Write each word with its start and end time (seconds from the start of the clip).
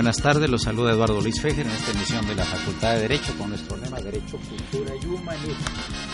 Buenas 0.00 0.16
tardes. 0.16 0.48
Los 0.48 0.62
saluda 0.62 0.92
Eduardo 0.92 1.20
Luis 1.20 1.42
Fejer 1.42 1.66
en 1.66 1.72
esta 1.72 1.90
emisión 1.90 2.26
de 2.26 2.34
la 2.34 2.46
Facultad 2.46 2.94
de 2.94 3.00
Derecho 3.00 3.36
con 3.36 3.50
nuestro 3.50 3.76
lema 3.76 4.00
Derecho, 4.00 4.38
Cultura 4.38 4.94
y 4.96 5.04
Humanismo. 5.04 5.54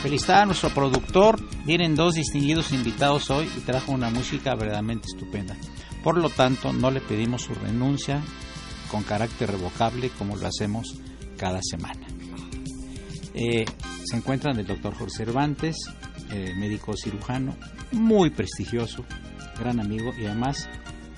Felicidad 0.03 0.41
a 0.41 0.47
nuestro 0.47 0.70
productor. 0.70 1.39
Vienen 1.65 1.95
dos 1.95 2.17
distinguidos 2.17 2.72
invitados 2.72 3.31
hoy 3.31 3.49
y 3.56 3.61
trajo 3.61 3.93
una 3.93 4.11
música 4.11 4.56
verdaderamente 4.56 5.06
estupenda. 5.06 5.56
Por 6.03 6.19
lo 6.19 6.31
tanto, 6.31 6.72
no 6.72 6.91
le 6.91 7.00
pedimos 7.00 7.43
su 7.43 7.55
renuncia 7.55 8.21
con 8.91 9.05
carácter 9.05 9.53
revocable 9.53 10.11
como 10.19 10.34
lo 10.34 10.49
hacemos 10.49 10.97
cada 11.37 11.61
semana. 11.62 12.09
Eh, 13.34 13.66
se 14.05 14.16
encuentran 14.16 14.59
el 14.59 14.66
doctor 14.66 14.97
Jorge 14.97 15.19
Cervantes, 15.19 15.77
eh, 16.32 16.55
médico 16.56 16.97
cirujano, 16.97 17.55
muy 17.93 18.31
prestigioso, 18.31 19.05
gran 19.61 19.78
amigo 19.78 20.11
y 20.19 20.27
además 20.27 20.69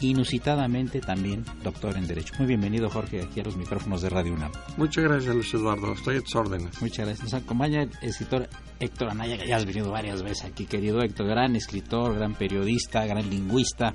inusitadamente 0.00 1.00
también 1.00 1.44
doctor 1.62 1.96
en 1.96 2.06
Derecho. 2.06 2.34
Muy 2.38 2.46
bienvenido, 2.46 2.88
Jorge, 2.88 3.22
aquí 3.22 3.40
a 3.40 3.44
los 3.44 3.56
micrófonos 3.56 4.02
de 4.02 4.10
Radio 4.10 4.32
UNAM. 4.32 4.52
Muchas 4.76 5.04
gracias, 5.04 5.34
Luis 5.34 5.52
Eduardo. 5.54 5.92
Estoy 5.92 6.16
a 6.16 6.20
tus 6.20 6.36
órdenes. 6.36 6.80
Muchas 6.80 7.06
gracias. 7.06 7.24
Nos 7.24 7.34
acompaña 7.34 7.82
el 7.82 7.90
escritor 8.02 8.48
Héctor 8.78 9.10
Anaya, 9.10 9.38
que 9.38 9.48
ya 9.48 9.56
has 9.56 9.66
venido 9.66 9.90
varias 9.90 10.22
veces 10.22 10.44
aquí, 10.44 10.66
querido 10.66 11.02
Héctor. 11.02 11.26
Gran 11.26 11.56
escritor, 11.56 12.14
gran 12.14 12.34
periodista, 12.34 13.04
gran 13.06 13.28
lingüista, 13.28 13.94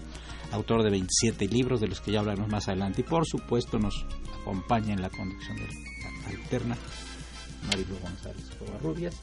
autor 0.52 0.84
de 0.84 0.90
27 0.92 1.47
libros, 1.47 1.80
de 1.80 1.88
los 1.88 2.02
que 2.02 2.12
ya 2.12 2.19
hablaremos 2.19 2.50
más 2.50 2.68
adelante. 2.68 3.02
Y 3.02 3.03
por 3.06 3.25
supuesto, 3.25 3.80
nos 3.80 4.06
acompaña 4.42 4.94
en 4.94 5.02
la 5.02 5.09
conducción 5.09 5.56
de 5.58 5.68
la 5.68 6.30
alterna 6.30 6.78
Marilu 7.68 7.97
González 8.00 8.52
Covarrubias. 8.59 9.16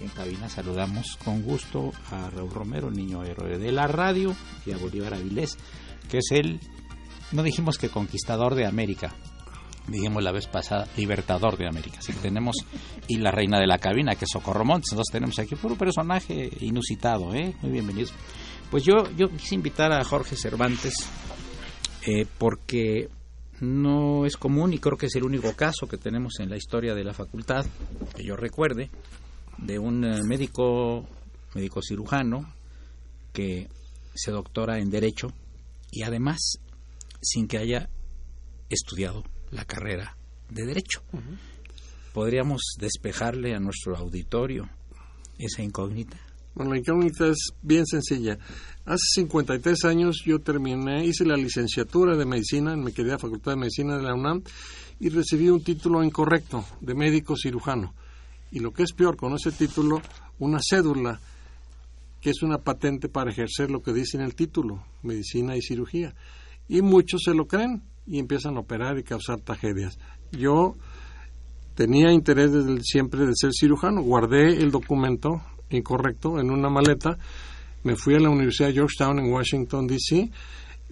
En 0.00 0.08
cabina 0.08 0.48
saludamos 0.48 1.16
con 1.24 1.42
gusto 1.42 1.92
a 2.10 2.28
Raúl 2.28 2.50
Romero, 2.50 2.90
niño 2.90 3.22
héroe 3.22 3.58
de 3.58 3.70
la 3.70 3.86
radio, 3.86 4.34
y 4.66 4.72
a 4.72 4.76
Bolívar 4.76 5.14
Avilés 5.14 5.56
que 6.08 6.18
es 6.18 6.30
el, 6.30 6.60
no 7.32 7.42
dijimos 7.42 7.78
que 7.78 7.88
conquistador 7.88 8.54
de 8.54 8.66
América, 8.66 9.14
dijimos 9.88 10.22
la 10.22 10.32
vez 10.32 10.46
pasada, 10.46 10.88
libertador 10.96 11.56
de 11.56 11.68
América. 11.68 11.98
Así 11.98 12.12
que 12.12 12.20
tenemos, 12.20 12.56
y 13.08 13.18
la 13.18 13.30
reina 13.30 13.58
de 13.58 13.66
la 13.66 13.78
cabina, 13.78 14.14
que 14.14 14.24
es 14.24 14.30
Socorro 14.30 14.64
Montes, 14.64 14.92
entonces 14.92 15.12
tenemos 15.12 15.38
aquí 15.38 15.54
un 15.62 15.76
personaje 15.76 16.50
inusitado, 16.60 17.34
¿eh? 17.34 17.54
Muy 17.62 17.72
bienvenido. 17.72 18.08
Pues 18.70 18.84
yo, 18.84 19.04
yo 19.16 19.28
quise 19.28 19.54
invitar 19.54 19.92
a 19.92 20.04
Jorge 20.04 20.36
Cervantes, 20.36 20.94
eh, 22.06 22.26
porque 22.38 23.08
no 23.60 24.26
es 24.26 24.36
común 24.36 24.72
y 24.72 24.78
creo 24.78 24.96
que 24.96 25.06
es 25.06 25.16
el 25.16 25.24
único 25.24 25.52
caso 25.54 25.86
que 25.86 25.96
tenemos 25.96 26.40
en 26.40 26.50
la 26.50 26.56
historia 26.56 26.94
de 26.94 27.04
la 27.04 27.14
facultad, 27.14 27.64
que 28.16 28.24
yo 28.24 28.36
recuerde, 28.36 28.90
de 29.58 29.78
un 29.78 30.04
eh, 30.04 30.20
médico, 30.24 31.06
médico 31.54 31.80
cirujano, 31.82 32.52
que 33.32 33.68
se 34.14 34.30
doctora 34.30 34.78
en 34.78 34.90
Derecho 34.90 35.28
y 35.94 36.02
además 36.02 36.58
sin 37.22 37.46
que 37.46 37.58
haya 37.58 37.88
estudiado 38.68 39.24
la 39.50 39.64
carrera 39.64 40.16
de 40.50 40.66
derecho. 40.66 41.02
¿Podríamos 42.12 42.74
despejarle 42.78 43.54
a 43.54 43.60
nuestro 43.60 43.96
auditorio 43.96 44.68
esa 45.38 45.62
incógnita? 45.62 46.18
Bueno, 46.54 46.72
la 46.72 46.78
incógnita 46.78 47.28
es 47.28 47.52
bien 47.62 47.86
sencilla. 47.86 48.38
Hace 48.84 49.04
53 49.14 49.84
años 49.84 50.22
yo 50.24 50.40
terminé, 50.40 51.04
hice 51.04 51.24
la 51.24 51.36
licenciatura 51.36 52.16
de 52.16 52.26
medicina 52.26 52.72
en 52.72 52.84
mi 52.84 52.92
querida 52.92 53.18
Facultad 53.18 53.52
de 53.52 53.58
Medicina 53.58 53.96
de 53.96 54.02
la 54.02 54.14
UNAM 54.14 54.42
y 55.00 55.08
recibí 55.08 55.48
un 55.48 55.62
título 55.62 56.02
incorrecto 56.02 56.64
de 56.80 56.94
médico 56.94 57.36
cirujano. 57.36 57.94
Y 58.50 58.60
lo 58.60 58.72
que 58.72 58.84
es 58.84 58.92
peor, 58.92 59.16
con 59.16 59.34
ese 59.34 59.50
título, 59.52 60.00
una 60.38 60.58
cédula 60.60 61.20
que 62.24 62.30
es 62.30 62.42
una 62.42 62.56
patente 62.56 63.10
para 63.10 63.30
ejercer 63.30 63.70
lo 63.70 63.82
que 63.82 63.92
dice 63.92 64.16
en 64.16 64.22
el 64.22 64.34
título, 64.34 64.82
medicina 65.02 65.58
y 65.58 65.60
cirugía. 65.60 66.14
Y 66.66 66.80
muchos 66.80 67.20
se 67.22 67.34
lo 67.34 67.46
creen 67.46 67.82
y 68.06 68.18
empiezan 68.18 68.56
a 68.56 68.60
operar 68.60 68.98
y 68.98 69.02
causar 69.02 69.42
tragedias. 69.42 69.98
Yo 70.32 70.74
tenía 71.74 72.10
interés 72.12 72.50
desde 72.50 72.80
siempre 72.82 73.26
de 73.26 73.34
ser 73.34 73.50
cirujano, 73.52 74.00
guardé 74.00 74.56
el 74.56 74.70
documento 74.70 75.42
incorrecto 75.68 76.40
en 76.40 76.50
una 76.50 76.70
maleta, 76.70 77.18
me 77.82 77.94
fui 77.94 78.14
a 78.14 78.20
la 78.20 78.30
Universidad 78.30 78.68
de 78.68 78.74
Georgetown 78.76 79.18
en 79.18 79.30
Washington, 79.30 79.86
D.C., 79.86 80.30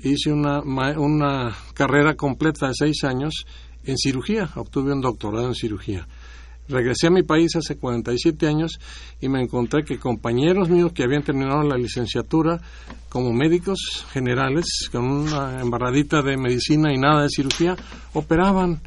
hice 0.03 0.35
una, 0.35 0.61
una 0.61 1.57
carrera 1.73 2.15
completa 2.15 2.69
de 2.69 2.75
seis 2.75 3.05
años 3.05 3.47
en 3.85 3.97
cirugía, 3.97 4.51
obtuve 4.57 4.93
un 4.93 5.01
doctorado 5.01 5.47
en 5.47 5.55
cirugía. 5.55 6.07
Regresé 6.73 7.09
a 7.09 7.11
mi 7.11 7.23
país 7.23 7.55
hace 7.55 7.77
47 7.77 8.47
años 8.47 8.81
y 9.21 9.29
me 9.29 9.43
encontré 9.43 9.85
que 9.85 9.99
compañeros 9.99 10.71
míos 10.71 10.93
que 10.95 11.03
habían 11.03 11.23
terminado 11.23 11.63
la 11.63 11.77
licenciatura 11.77 12.63
como 13.11 13.31
médicos 13.31 14.07
generales, 14.11 14.89
con 14.91 15.05
una 15.05 15.61
embarradita 15.61 16.23
de 16.23 16.39
medicina 16.39 16.91
y 16.91 16.97
nada 16.97 17.25
de 17.25 17.29
cirugía, 17.29 17.77
operaban 18.15 18.81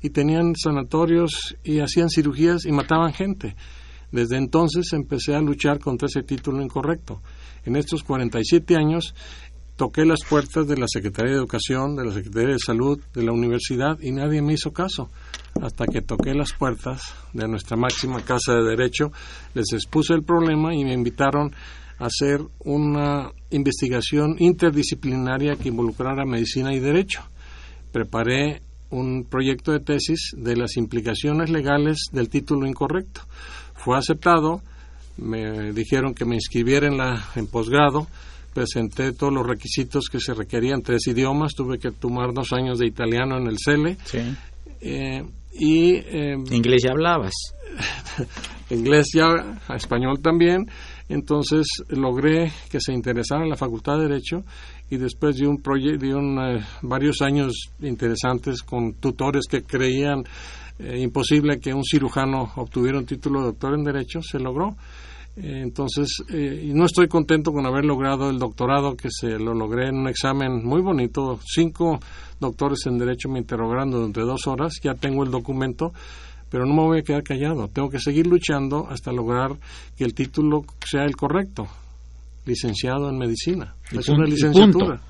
y 0.00 0.10
tenían 0.10 0.54
sanatorios 0.54 1.56
y 1.64 1.80
hacían 1.80 2.10
cirugías 2.10 2.64
y 2.64 2.70
mataban 2.70 3.12
gente. 3.12 3.56
Desde 4.12 4.36
entonces 4.36 4.92
empecé 4.92 5.34
a 5.34 5.40
luchar 5.40 5.80
contra 5.80 6.06
ese 6.06 6.22
título 6.22 6.62
incorrecto. 6.62 7.22
En 7.64 7.74
estos 7.74 8.04
47 8.04 8.76
años 8.76 9.16
toqué 9.82 10.04
las 10.04 10.20
puertas 10.22 10.68
de 10.68 10.76
la 10.76 10.86
Secretaría 10.86 11.32
de 11.32 11.38
Educación, 11.38 11.96
de 11.96 12.04
la 12.04 12.12
Secretaría 12.12 12.52
de 12.52 12.58
Salud, 12.64 13.00
de 13.12 13.24
la 13.24 13.32
universidad 13.32 13.98
y 14.00 14.12
nadie 14.12 14.40
me 14.40 14.52
hizo 14.52 14.72
caso 14.72 15.10
hasta 15.60 15.86
que 15.86 16.02
toqué 16.02 16.34
las 16.34 16.52
puertas 16.52 17.02
de 17.32 17.48
nuestra 17.48 17.76
máxima 17.76 18.24
casa 18.24 18.54
de 18.54 18.62
derecho, 18.62 19.10
les 19.54 19.72
expuse 19.72 20.14
el 20.14 20.22
problema 20.22 20.72
y 20.72 20.84
me 20.84 20.92
invitaron 20.92 21.52
a 21.98 22.06
hacer 22.06 22.42
una 22.60 23.32
investigación 23.50 24.36
interdisciplinaria 24.38 25.56
que 25.56 25.70
involucrara 25.70 26.24
medicina 26.24 26.72
y 26.72 26.78
derecho. 26.78 27.24
Preparé 27.90 28.62
un 28.90 29.24
proyecto 29.28 29.72
de 29.72 29.80
tesis 29.80 30.30
de 30.36 30.54
las 30.54 30.76
implicaciones 30.76 31.50
legales 31.50 32.04
del 32.12 32.28
título 32.28 32.68
incorrecto. 32.68 33.22
Fue 33.74 33.98
aceptado, 33.98 34.62
me 35.16 35.72
dijeron 35.72 36.14
que 36.14 36.24
me 36.24 36.36
inscribiera 36.36 36.86
en, 36.86 36.98
la, 36.98 37.20
en 37.34 37.48
posgrado, 37.48 38.06
presenté 38.52 39.12
todos 39.12 39.32
los 39.32 39.46
requisitos 39.46 40.04
que 40.10 40.20
se 40.20 40.34
requerían, 40.34 40.82
tres 40.82 41.06
idiomas, 41.06 41.54
tuve 41.54 41.78
que 41.78 41.90
tomar 41.90 42.32
dos 42.32 42.52
años 42.52 42.78
de 42.78 42.86
italiano 42.86 43.36
en 43.38 43.46
el 43.46 43.56
CELE. 43.62 43.96
Eh, 44.80 45.22
y 45.52 45.94
eh, 45.94 46.34
inglés 46.50 46.82
ya 46.84 46.90
hablabas. 46.92 47.32
Inglés 48.70 49.08
ya 49.14 49.60
español 49.74 50.20
también. 50.22 50.66
Entonces 51.08 51.66
logré 51.88 52.50
que 52.70 52.78
se 52.80 52.92
interesara 52.92 53.42
en 53.42 53.50
la 53.50 53.56
facultad 53.56 53.98
de 53.98 54.08
derecho 54.08 54.42
y 54.88 54.96
después 54.96 55.36
de 55.36 55.46
un 55.46 55.60
proyecto 55.60 56.06
de 56.06 56.14
un, 56.14 56.38
eh, 56.38 56.64
varios 56.82 57.20
años 57.20 57.52
interesantes 57.80 58.62
con 58.62 58.94
tutores 58.94 59.44
que 59.48 59.62
creían 59.62 60.24
imposible 60.78 61.60
que 61.60 61.72
un 61.72 61.84
cirujano 61.84 62.50
obtuviera 62.56 62.98
un 62.98 63.06
título 63.06 63.40
de 63.40 63.46
doctor 63.48 63.74
en 63.74 63.84
derecho 63.84 64.20
se 64.20 64.40
logró 64.40 64.74
entonces, 65.34 66.22
eh, 66.28 66.70
no 66.74 66.84
estoy 66.84 67.08
contento 67.08 67.52
con 67.52 67.64
haber 67.64 67.84
logrado 67.84 68.28
el 68.28 68.38
doctorado, 68.38 68.96
que 68.96 69.08
se 69.10 69.38
lo 69.38 69.54
logré 69.54 69.88
en 69.88 69.96
un 69.96 70.08
examen 70.08 70.64
muy 70.64 70.82
bonito. 70.82 71.40
Cinco 71.44 72.00
doctores 72.38 72.86
en 72.86 72.98
Derecho 72.98 73.30
me 73.30 73.38
interrogaron 73.38 73.90
durante 73.90 74.20
dos 74.20 74.46
horas. 74.46 74.74
Ya 74.82 74.94
tengo 74.94 75.24
el 75.24 75.30
documento, 75.30 75.92
pero 76.50 76.66
no 76.66 76.74
me 76.74 76.82
voy 76.82 76.98
a 76.98 77.02
quedar 77.02 77.22
callado. 77.22 77.68
Tengo 77.68 77.88
que 77.88 77.98
seguir 77.98 78.26
luchando 78.26 78.86
hasta 78.90 79.10
lograr 79.10 79.56
que 79.96 80.04
el 80.04 80.12
título 80.12 80.64
sea 80.84 81.04
el 81.04 81.16
correcto 81.16 81.66
licenciado 82.44 83.08
en 83.08 83.18
medicina. 83.18 83.74
es 83.92 84.08
una 84.08 84.24
licenciatura. 84.24 85.00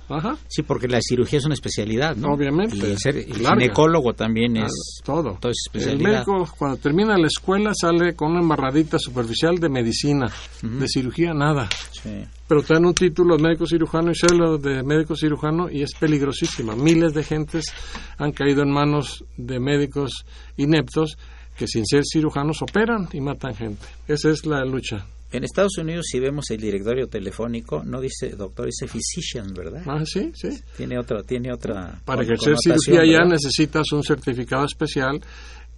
Sí, 0.48 0.62
porque 0.62 0.86
la 0.86 1.00
cirugía 1.00 1.38
es 1.38 1.44
una 1.46 1.54
especialidad, 1.54 2.14
¿no? 2.16 2.32
Obviamente. 2.34 2.76
Y 2.76 2.80
el, 2.80 2.98
ser, 2.98 3.24
ginecólogo 3.24 4.12
también 4.12 4.58
es 4.58 5.00
todo. 5.04 5.38
todo 5.40 5.52
el 5.74 5.98
médico 5.98 6.46
cuando 6.58 6.76
termina 6.76 7.16
la 7.16 7.26
escuela 7.26 7.72
sale 7.74 8.14
con 8.14 8.32
una 8.32 8.40
embarradita 8.40 8.98
superficial 8.98 9.58
de 9.58 9.68
medicina, 9.68 10.30
de 10.62 10.86
cirugía 10.88 11.32
nada. 11.32 11.68
Sí. 11.92 12.24
Pero 12.46 12.62
te 12.62 12.74
dan 12.74 12.84
un 12.84 12.94
título 12.94 13.36
de 13.36 13.42
médico 13.42 13.66
cirujano 13.66 14.10
y 14.10 14.14
celo 14.14 14.58
de 14.58 14.82
médico 14.82 15.16
cirujano 15.16 15.70
y 15.70 15.82
es 15.82 15.94
peligrosísima. 15.94 16.76
Miles 16.76 17.14
de 17.14 17.24
gentes 17.24 17.72
han 18.18 18.32
caído 18.32 18.62
en 18.62 18.70
manos 18.70 19.24
de 19.38 19.58
médicos 19.58 20.26
ineptos 20.58 21.16
que 21.56 21.66
sin 21.66 21.86
ser 21.86 22.02
cirujanos 22.04 22.60
operan 22.60 23.08
y 23.12 23.20
matan 23.20 23.54
gente. 23.54 23.86
Esa 24.06 24.30
es 24.30 24.44
la 24.44 24.64
lucha. 24.64 25.06
En 25.32 25.44
Estados 25.44 25.78
Unidos, 25.78 26.06
si 26.10 26.20
vemos 26.20 26.50
el 26.50 26.60
directorio 26.60 27.06
telefónico, 27.06 27.82
no 27.82 28.00
dice 28.00 28.30
doctor, 28.30 28.66
dice 28.66 28.86
physician, 28.86 29.54
¿verdad? 29.54 29.82
Ah, 29.86 30.02
sí, 30.04 30.30
sí. 30.34 30.50
Tiene 30.76 30.98
otra, 30.98 31.22
tiene 31.22 31.50
otra. 31.50 31.98
Para 32.04 32.22
ejercer 32.22 32.54
cirugía 32.62 33.04
ya 33.06 33.24
necesitas 33.24 33.90
un 33.92 34.02
certificado 34.02 34.66
especial, 34.66 35.20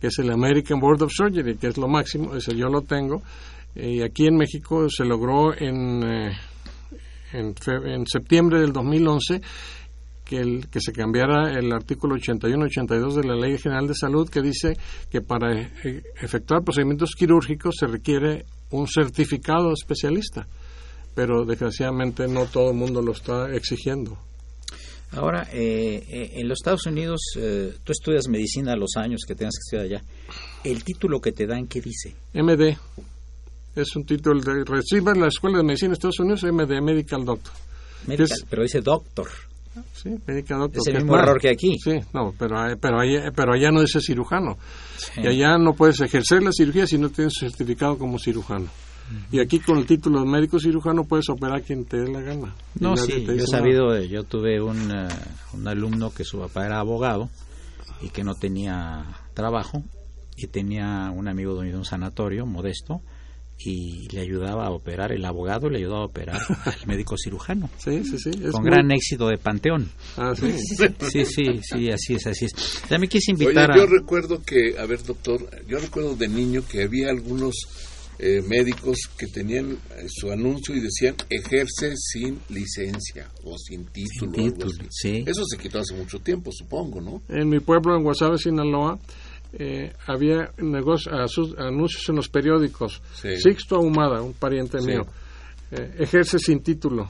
que 0.01 0.09
es 0.09 0.19
el 0.19 0.31
American 0.31 0.81
Board 0.81 1.03
of 1.03 1.13
Surgery, 1.15 1.57
que 1.57 1.69
es 1.69 1.77
lo 1.77 1.87
máximo, 1.87 2.35
ese 2.35 2.57
yo 2.57 2.67
lo 2.69 2.83
tengo. 2.83 3.23
Y 3.77 4.03
aquí 4.03 4.27
en 4.27 4.37
México 4.37 4.89
se 4.89 5.05
logró 5.05 5.55
en, 5.57 6.03
eh, 6.03 6.33
en, 7.33 7.55
en 7.87 8.07
septiembre 8.07 8.61
del 8.61 8.73
2011 8.73 9.41
que, 10.25 10.41
el, 10.41 10.69
que 10.69 10.81
se 10.81 10.93
cambiara 10.93 11.53
el 11.57 11.73
artículo 11.73 12.17
81-82 12.17 13.15
de 13.15 13.29
la 13.29 13.37
Ley 13.37 13.59
General 13.59 13.87
de 13.87 13.95
Salud 13.95 14.29
que 14.29 14.41
dice 14.41 14.77
que 15.11 15.21
para 15.21 15.53
eh, 15.61 16.03
efectuar 16.21 16.63
procedimientos 16.65 17.11
quirúrgicos 17.17 17.77
se 17.79 17.87
requiere 17.87 18.45
un 18.75 18.89
certificado 18.89 19.73
especialista, 19.73 20.47
pero 21.15 21.45
desgraciadamente 21.45 22.27
no 22.27 22.47
todo 22.47 22.71
el 22.71 22.77
mundo 22.77 23.01
lo 23.03 23.13
está 23.13 23.55
exigiendo. 23.55 24.19
Ahora, 25.13 25.49
eh, 25.53 26.05
eh, 26.09 26.31
en 26.35 26.49
los 26.49 26.59
Estados 26.59 26.87
Unidos, 26.87 27.21
eh, 27.37 27.73
tú 27.85 27.93
estudias 27.93 28.27
medicina 28.27 28.73
a 28.73 28.77
los 28.77 28.97
años 28.97 29.23
que 29.27 29.37
tengas 29.37 29.55
que 29.55 29.77
estudiar 29.77 29.85
allá. 29.85 30.05
¿El 30.65 30.83
título 30.83 31.21
que 31.21 31.31
te 31.31 31.47
dan 31.47 31.69
qué 31.69 31.81
dice? 31.81 32.17
MD. 32.33 32.77
Es 33.77 33.95
un 33.95 34.05
título 34.05 34.41
de 34.41 34.65
recibe 34.65 35.13
en 35.13 35.21
la 35.21 35.29
Escuela 35.29 35.59
de 35.59 35.65
Medicina 35.65 35.91
de 35.91 35.95
Estados 35.95 36.19
Unidos, 36.19 36.43
MD, 36.43 36.81
Medical 36.81 37.25
Doctor. 37.25 37.53
pero 38.51 38.63
dice 38.63 38.81
Doctor. 38.81 39.29
Sí, 39.93 40.11
Medical 40.27 40.59
Doctor. 40.61 40.83
Es 40.87 40.87
el 40.89 41.03
mismo 41.03 41.17
error 41.17 41.41
que 41.41 41.51
aquí. 41.51 41.77
Sí, 41.79 41.99
no, 42.13 42.33
pero, 42.39 42.57
pero, 42.81 43.01
allá, 43.01 43.33
pero 43.35 43.55
allá 43.55 43.71
no 43.71 43.81
dice 43.81 44.01
cirujano. 44.01 44.57
Y 45.17 45.27
allá 45.27 45.59
no 45.59 45.75
puedes 45.75 46.01
ejercer 46.01 46.43
la 46.43 46.53
cirugía 46.53 46.87
si 46.87 46.99
no 46.99 47.11
tienes 47.11 47.35
certificado 47.39 47.99
como 47.99 48.19
cirujano. 48.19 48.69
Y 49.31 49.41
aquí 49.41 49.59
con 49.59 49.79
el 49.79 49.87
título 49.87 50.21
de 50.21 50.27
médico 50.27 50.59
cirujano 50.59 51.05
puedes 51.05 51.29
operar 51.29 51.63
quien 51.63 51.85
te 51.85 51.99
dé 51.99 52.11
la 52.11 52.21
gana. 52.21 52.55
No, 52.81 52.97
sí, 52.97 53.25
yo 53.25 53.33
he 53.33 53.47
sabido, 53.47 54.01
yo 54.03 54.25
tuve 54.25 54.61
un, 54.61 54.91
eh, 54.91 55.09
un 55.53 55.69
alumno 55.69 56.13
que 56.13 56.25
su 56.25 56.39
papá 56.39 56.65
era 56.65 56.81
abogado 56.81 57.29
y 58.01 58.09
que 58.09 58.25
no 58.25 58.35
tenía 58.35 59.05
trabajo 59.35 59.83
y 60.37 60.47
tenía 60.47 61.11
un 61.15 61.29
amigo 61.29 61.61
de 61.61 61.77
un 61.77 61.85
sanatorio 61.85 62.47
modesto 62.47 63.03
y 63.59 64.09
le 64.09 64.21
ayudaba 64.21 64.67
a 64.67 64.71
operar, 64.71 65.13
el 65.13 65.25
abogado 65.25 65.69
le 65.71 65.79
ayudaba 65.79 66.03
a 66.03 66.07
operar 66.07 66.41
al 66.65 66.87
médico 66.87 67.17
cirujano. 67.17 67.71
Sí, 67.79 68.03
sí, 68.05 68.19
sí. 68.19 68.31
con 68.51 68.65
gran 68.65 68.91
éxito 68.91 69.29
de 69.29 69.39
Panteón. 69.39 69.91
Ah, 70.17 70.35
sí. 70.35 70.53
Sí, 71.11 71.25
sí, 71.25 71.61
sí, 71.63 71.91
así 71.91 72.15
es, 72.15 72.27
así 72.27 72.47
es. 72.47 72.53
Ya 72.91 72.99
me 72.99 73.09
quise 73.09 73.31
invitar 73.31 73.71
Oye, 73.71 73.81
yo 73.81 73.87
recuerdo 73.87 74.43
que, 74.43 74.77
a 74.79 74.87
ver, 74.87 75.03
doctor, 75.03 75.49
yo 75.67 75.79
recuerdo 75.79 76.17
de 76.17 76.29
niño 76.29 76.63
que 76.67 76.83
había 76.83 77.11
algunos 77.11 77.55
eh, 78.19 78.43
médicos 78.47 78.99
que 79.19 79.27
tenían 79.27 79.73
eh, 79.73 80.07
su 80.09 80.31
anuncio 80.31 80.75
y 80.75 80.81
decían 80.81 81.17
ejerce 81.29 81.95
sin 81.97 82.39
licencia 82.49 83.29
o 83.43 83.59
sin 83.59 83.87
título. 83.87 84.89
Sí. 84.91 85.25
Eso 85.27 85.43
se 85.47 85.59
quitó 85.59 85.81
hace 85.81 85.95
mucho 85.95 86.21
tiempo, 86.21 86.51
supongo, 86.53 87.01
¿no? 87.01 87.23
En 87.29 87.49
mi 87.49 87.59
pueblo, 87.59 87.97
en 87.97 88.05
Guasave, 88.05 88.39
Sinaloa, 88.39 88.99
eh, 89.57 89.93
había 90.07 90.51
anuncios 90.59 92.09
en 92.09 92.17
los 92.17 92.29
periódicos. 92.29 93.01
Sixto 93.15 93.77
Ahumada, 93.77 94.21
un 94.21 94.35
pariente 94.35 94.79
mío, 94.81 95.03
eh, 95.71 95.95
ejerce 95.99 96.39
sin 96.39 96.63
título. 96.63 97.09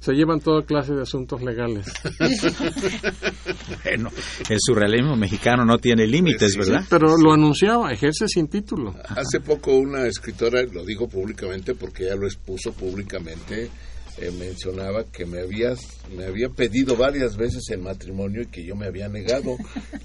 Se 0.00 0.12
llevan 0.12 0.40
toda 0.40 0.62
clase 0.62 0.92
de 0.92 1.02
asuntos 1.02 1.42
legales. 1.42 1.86
bueno, 3.84 4.10
el 4.50 4.58
surrealismo 4.60 5.16
mexicano 5.16 5.64
no 5.64 5.78
tiene 5.78 6.06
límites, 6.06 6.56
¿verdad? 6.58 6.84
pero 6.90 7.16
lo 7.16 7.32
anunciaba, 7.32 7.90
ejerce 7.90 8.28
sin 8.28 8.48
título. 8.48 8.94
Hace 9.08 9.40
poco 9.40 9.72
una 9.72 10.06
escritora, 10.06 10.62
lo 10.62 10.84
digo 10.84 11.08
públicamente 11.08 11.74
porque 11.74 12.04
ella 12.04 12.16
lo 12.16 12.26
expuso 12.26 12.72
públicamente, 12.72 13.70
eh, 14.18 14.30
mencionaba 14.38 15.04
que 15.04 15.24
me 15.24 15.40
había, 15.40 15.74
me 16.14 16.26
había 16.26 16.48
pedido 16.50 16.96
varias 16.96 17.36
veces 17.36 17.62
el 17.70 17.80
matrimonio 17.80 18.42
y 18.42 18.46
que 18.46 18.62
yo 18.62 18.76
me 18.76 18.86
había 18.86 19.08
negado. 19.08 19.56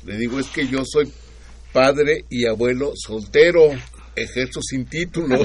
Le 0.05 0.17
digo, 0.17 0.39
es 0.39 0.47
que 0.47 0.65
yo 0.65 0.79
soy 0.85 1.11
padre 1.71 2.25
y 2.29 2.45
abuelo 2.45 2.91
soltero, 2.95 3.69
ejerzo 4.15 4.61
sin 4.61 4.85
título. 4.85 5.37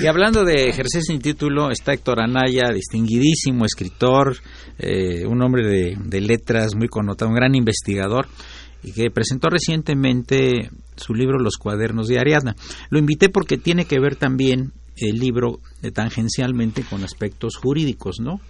Y 0.00 0.06
hablando 0.06 0.44
de 0.44 0.70
ejercer 0.70 1.02
sin 1.02 1.20
título, 1.20 1.70
está 1.70 1.92
Héctor 1.92 2.20
Anaya, 2.20 2.72
distinguidísimo 2.72 3.66
escritor, 3.66 4.38
eh, 4.78 5.26
un 5.26 5.42
hombre 5.42 5.94
de, 5.96 6.20
letras 6.20 6.74
muy 6.74 6.88
connotado, 6.88 7.28
un 7.28 7.36
gran 7.36 7.54
investigador, 7.54 8.26
y 8.82 8.92
que 8.92 9.10
presentó 9.10 9.50
recientemente 9.50 10.70
su 10.96 11.14
libro 11.14 11.38
Los 11.38 11.56
cuadernos 11.56 12.08
de 12.08 12.18
Ariadna. 12.18 12.56
Lo 12.88 12.98
invité 12.98 13.28
porque 13.28 13.58
tiene 13.58 13.84
que 13.84 14.00
ver 14.00 14.16
también 14.16 14.72
el 14.96 15.18
libro 15.18 15.60
eh, 15.82 15.90
tangencialmente 15.90 16.82
con 16.82 17.04
aspectos 17.04 17.56
jurídicos, 17.56 18.16
¿no? 18.20 18.40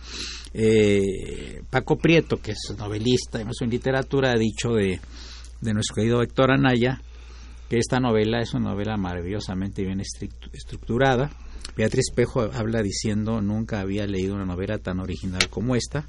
Eh, 0.54 1.62
Paco 1.70 1.96
Prieto, 1.96 2.36
que 2.36 2.52
es 2.52 2.74
novelista, 2.78 3.40
en 3.40 3.70
literatura, 3.70 4.30
ha 4.30 4.38
dicho 4.38 4.74
de 4.74 5.00
de 5.62 5.72
nuestro 5.72 5.94
querido 5.94 6.22
Héctor 6.22 6.50
Anaya, 6.50 7.00
que 7.70 7.78
esta 7.78 8.00
novela 8.00 8.42
es 8.42 8.52
una 8.52 8.70
novela 8.70 8.96
maravillosamente 8.96 9.82
bien 9.84 10.00
estructurada. 10.00 11.30
Beatriz 11.76 12.10
Pejo 12.14 12.42
habla 12.52 12.82
diciendo, 12.82 13.40
nunca 13.40 13.80
había 13.80 14.06
leído 14.06 14.34
una 14.34 14.44
novela 14.44 14.78
tan 14.78 15.00
original 15.00 15.48
como 15.48 15.74
esta. 15.76 16.06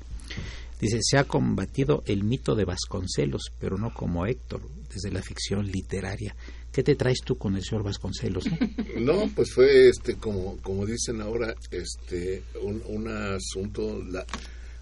Dice, 0.82 1.00
se 1.02 1.18
ha 1.18 1.24
combatido 1.24 2.04
el 2.08 2.24
mito 2.24 2.56
de 2.56 2.66
Vasconcelos, 2.66 3.54
pero 3.60 3.78
no 3.78 3.94
como 3.94 4.26
Héctor, 4.26 4.62
desde 4.94 5.12
la 5.12 5.22
ficción 5.22 5.68
literaria. 5.68 6.36
¿Qué 6.72 6.84
te 6.84 6.96
traes 6.96 7.20
tú 7.24 7.38
con 7.38 7.56
el 7.56 7.64
señor 7.64 7.84
Vasconcelos? 7.84 8.46
No, 8.98 9.30
pues 9.36 9.54
fue 9.54 9.88
este 9.88 10.16
como 10.16 10.58
como 10.58 10.86
dicen 10.88 11.22
ahora 11.22 11.54
este 11.70 12.44
un, 12.62 12.82
un 12.88 13.08
asunto 13.08 14.02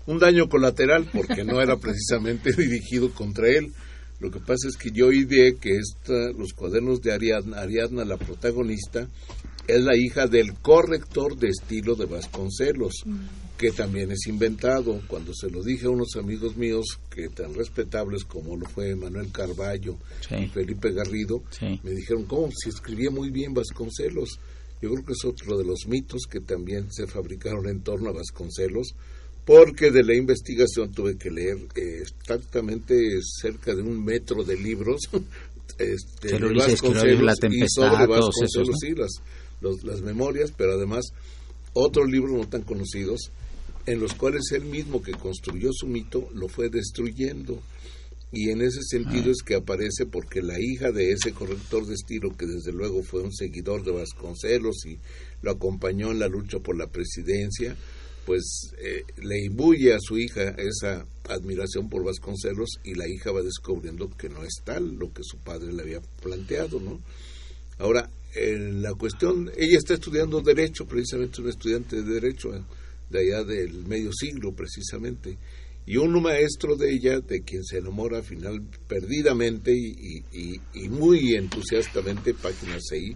un 0.08 0.20
daño 0.20 0.48
colateral 0.48 1.08
porque 1.12 1.44
no 1.44 1.62
era 1.62 1.78
precisamente 1.78 2.54
dirigido 2.58 3.12
contra 3.13 3.50
él 3.50 3.74
lo 4.22 4.30
que 4.30 4.40
pasa 4.40 4.68
es 4.68 4.78
que 4.78 4.92
yo 4.92 5.12
ideé 5.12 5.56
que 5.56 5.78
esta, 5.78 6.32
los 6.38 6.54
cuadernos 6.54 7.01
de 7.01 7.12
Ariadna, 7.12 7.60
Ariadna, 7.60 8.06
la 8.06 8.18
protagonista, 8.18 9.10
es 9.68 9.84
la 9.84 9.98
hija 9.98 10.28
del 10.28 10.54
corrector 10.54 11.36
de 11.38 11.50
estilo 11.50 11.96
de 11.96 12.06
Vasconcelos, 12.06 13.01
mm. 13.04 13.58
que 13.58 13.72
también 13.72 14.12
es 14.12 14.28
inventado. 14.28 15.01
Cuando 15.08 15.34
se 15.34 15.50
lo 15.50 15.63
dije 15.63 15.88
a 15.88 15.90
unos 15.90 16.16
amigos 16.18 16.56
míos, 16.56 17.00
que 17.10 17.30
tan 17.30 17.56
respetables 17.56 18.24
como 18.25 18.56
lo 18.56 18.70
fue 18.70 18.96
Manuel 18.96 19.32
Carballo 19.32 19.98
y 20.30 20.48
Felipe 20.50 20.92
Garrido, 20.92 21.42
me 21.82 21.92
dijeron, 21.92 22.25
¿cómo? 22.25 22.51
Si 22.51 22.70
escribía 22.70 23.10
muy 23.10 23.32
bien 23.32 23.56
Vasconcelos. 23.56 24.40
Yo 24.84 24.90
creo 24.92 25.06
que 25.06 25.13
es 25.13 25.25
otro 25.25 25.58
de 25.58 25.63
los 25.63 25.88
mitos 25.88 26.28
que 26.30 26.42
también 26.42 26.92
se 26.92 27.08
fabricaron 27.08 27.68
en 27.68 27.82
torno 27.82 28.10
a 28.10 28.13
Vasconcelos, 28.13 28.94
porque 29.45 29.91
de 29.91 30.03
la 30.03 30.15
investigación 30.15 30.91
tuve 30.91 31.17
que 31.17 31.31
leer 31.31 31.57
eh, 31.75 32.03
exactamente 32.03 32.95
cerca 33.21 33.74
de 33.74 33.81
un 33.81 34.03
metro 34.03 34.43
de 34.43 34.55
libros 34.57 35.10
este, 35.77 36.39
de 36.39 36.53
Vasconcelos 36.53 37.24
la 37.24 37.36
tempestad, 37.36 37.65
y 37.65 37.67
sobre 37.69 38.07
Vasconcelos, 38.07 39.21
las, 39.62 39.83
las 39.83 40.01
memorias, 40.01 40.53
pero 40.55 40.74
además 40.74 41.05
otros 41.74 42.10
libros 42.10 42.33
no 42.33 42.48
tan 42.48 42.63
conocidos, 42.63 43.31
en 43.86 44.00
los 44.00 44.13
cuales 44.13 44.51
él 44.51 44.65
mismo 44.65 45.01
que 45.01 45.13
construyó 45.13 45.69
su 45.74 45.88
mito 45.88 46.29
lo 46.33 46.48
fue 46.48 46.69
destruyendo. 46.69 47.62
Y 48.33 48.50
en 48.50 48.62
ese 48.62 48.79
sentido 48.83 49.25
Ah. 49.27 49.31
es 49.31 49.43
que 49.43 49.55
aparece 49.55 50.05
porque 50.05 50.41
la 50.41 50.57
hija 50.60 50.91
de 50.91 51.12
ese 51.12 51.33
corrector 51.33 51.86
de 51.86 51.95
estilo, 51.95 52.36
que 52.38 52.45
desde 52.45 52.71
luego 52.71 53.03
fue 53.03 53.21
un 53.21 53.33
seguidor 53.33 53.83
de 53.83 53.91
Vasconcelos 53.91 54.86
y 54.86 55.00
lo 55.41 55.51
acompañó 55.51 56.12
en 56.12 56.19
la 56.19 56.27
lucha 56.27 56.60
por 56.60 56.77
la 56.77 56.88
presidencia, 56.88 57.75
pues 58.25 58.74
eh, 58.78 59.04
le 59.18 59.46
imbuye 59.46 59.94
a 59.94 60.00
su 60.00 60.18
hija 60.18 60.56
esa 60.58 61.06
admiración 61.28 61.90
por 61.90 62.04
Vasconcelos 62.04 62.70
y 62.84 62.94
la 62.96 63.08
hija 63.08 63.32
va 63.32 63.42
descubriendo 63.42 64.10
que 64.18 64.30
no 64.30 64.44
es 64.44 64.62
tal 64.63 64.96
lo 64.96 65.12
que 65.12 65.24
su 65.24 65.38
padre 65.38 65.74
le 65.74 65.82
había 65.82 66.01
planteado, 66.22 66.80
¿no? 66.80 67.00
Ahora, 67.80 68.10
en 68.36 68.82
la 68.82 68.94
cuestión, 68.94 69.51
ella 69.58 69.78
está 69.78 69.96
estudiando 69.96 70.42
Derecho, 70.42 70.86
precisamente 70.86 71.42
un 71.42 71.50
estudiante 71.50 72.01
de 72.01 72.13
Derecho 72.13 72.54
eh, 72.56 72.62
de 73.10 73.20
allá 73.20 73.44
del 73.44 73.86
medio 73.86 74.12
siglo, 74.13 74.54
precisamente, 74.54 75.38
y 75.86 75.98
un 75.98 76.22
maestro 76.22 76.75
de 76.75 76.94
ella, 76.94 77.20
de 77.20 77.42
quien 77.42 77.63
se 77.66 77.80
enamora 77.80 78.18
al 78.18 78.24
final 78.24 78.62
perdidamente 78.88 79.74
y, 79.75 80.24
y- 80.32 80.62
y 80.75 80.90
muy 80.90 81.34
entusiastamente, 81.36 82.34
página 82.36 82.78
6, 82.80 83.16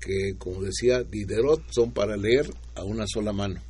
que 0.00 0.34
como 0.38 0.62
decía 0.62 1.02
Diderot, 1.04 1.62
son 1.70 1.92
para 1.92 2.16
leer 2.16 2.50
a 2.74 2.82
una 2.84 3.04
sola 3.06 3.32
mano. 3.32 3.60